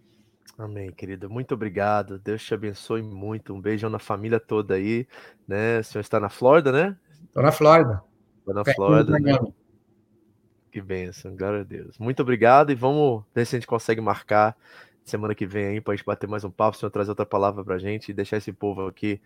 [0.62, 1.28] Amém, querida.
[1.28, 2.20] Muito obrigado.
[2.20, 3.52] Deus te abençoe muito.
[3.52, 5.08] Um beijão na família toda aí,
[5.48, 5.80] né?
[5.80, 6.96] O senhor está na Flórida, né?
[7.24, 8.04] Estou na Flórida.
[8.38, 9.20] Estou na Flórida.
[9.20, 9.40] Né?
[10.72, 11.98] Que bênção, glória a Deus.
[11.98, 14.56] Muito obrigado e vamos ver se a gente consegue marcar
[15.04, 17.26] semana que vem aí para a gente bater mais um papo, o senhor trazer outra
[17.26, 19.20] palavra para a gente e deixar esse povo aqui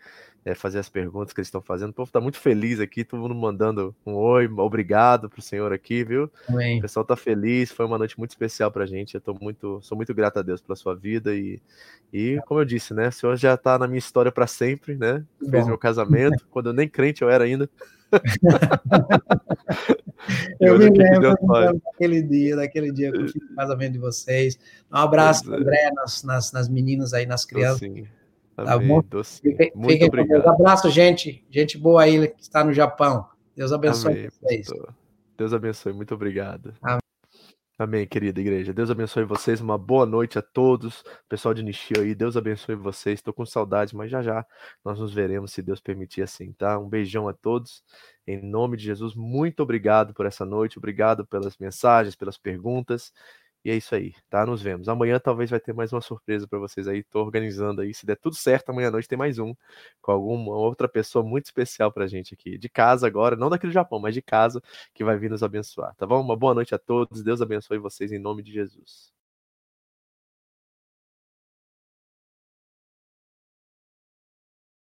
[0.44, 1.90] é, fazer as perguntas que eles estão fazendo.
[1.90, 5.74] O povo está muito feliz aqui, todo mundo mandando um oi, obrigado para o senhor
[5.74, 6.32] aqui, viu?
[6.48, 6.80] Amém.
[6.80, 9.16] O pessoal está feliz, foi uma noite muito especial para a gente.
[9.16, 11.62] Eu tô muito, sou muito grato a Deus pela sua vida e,
[12.12, 13.10] e como eu disse, né?
[13.10, 15.24] O senhor já está na minha história para sempre, né?
[15.40, 15.70] Fez Bom.
[15.70, 17.70] meu casamento, quando eu nem crente eu era ainda.
[20.60, 21.36] eu me lembro
[21.84, 24.58] daquele dia, daquele dia que eu fiz o casamento de vocês.
[24.92, 25.58] Um abraço, é.
[25.58, 27.80] André, nas, nas, nas, meninas aí, nas crianças.
[27.80, 28.06] Sim.
[28.56, 29.02] Tá bom?
[29.42, 30.46] Fiquem, Muito fiquem obrigado.
[30.46, 31.44] Um abraço, gente.
[31.50, 33.28] Gente boa aí que está no Japão.
[33.56, 34.68] Deus abençoe Amém, vocês.
[34.68, 34.94] Pastor.
[35.38, 35.94] Deus abençoe.
[35.94, 36.74] Muito obrigado.
[36.82, 37.05] Amém.
[37.78, 38.74] Amém, querida igreja.
[38.74, 39.60] Deus abençoe vocês.
[39.60, 41.04] Uma boa noite a todos.
[41.28, 43.20] Pessoal de Nishio aí, Deus abençoe vocês.
[43.20, 44.46] Estou com saudade, mas já já
[44.84, 46.80] nós nos veremos, se Deus permitir assim, tá?
[46.80, 47.84] Um beijão a todos.
[48.26, 50.78] Em nome de Jesus, muito obrigado por essa noite.
[50.78, 53.12] Obrigado pelas mensagens, pelas perguntas.
[53.66, 54.46] E é isso aí, tá?
[54.46, 54.88] Nos vemos.
[54.88, 57.04] Amanhã talvez vai ter mais uma surpresa para vocês aí.
[57.04, 57.94] Tô organizando aí.
[57.96, 59.56] Se der tudo certo, amanhã à noite tem mais um
[60.02, 62.58] com alguma outra pessoa muito especial pra gente aqui.
[62.60, 64.62] De casa agora, não daqui do Japão, mas de casa,
[64.94, 66.22] que vai vir nos abençoar, tá bom?
[66.22, 67.24] Uma boa noite a todos.
[67.24, 69.15] Deus abençoe vocês em nome de Jesus.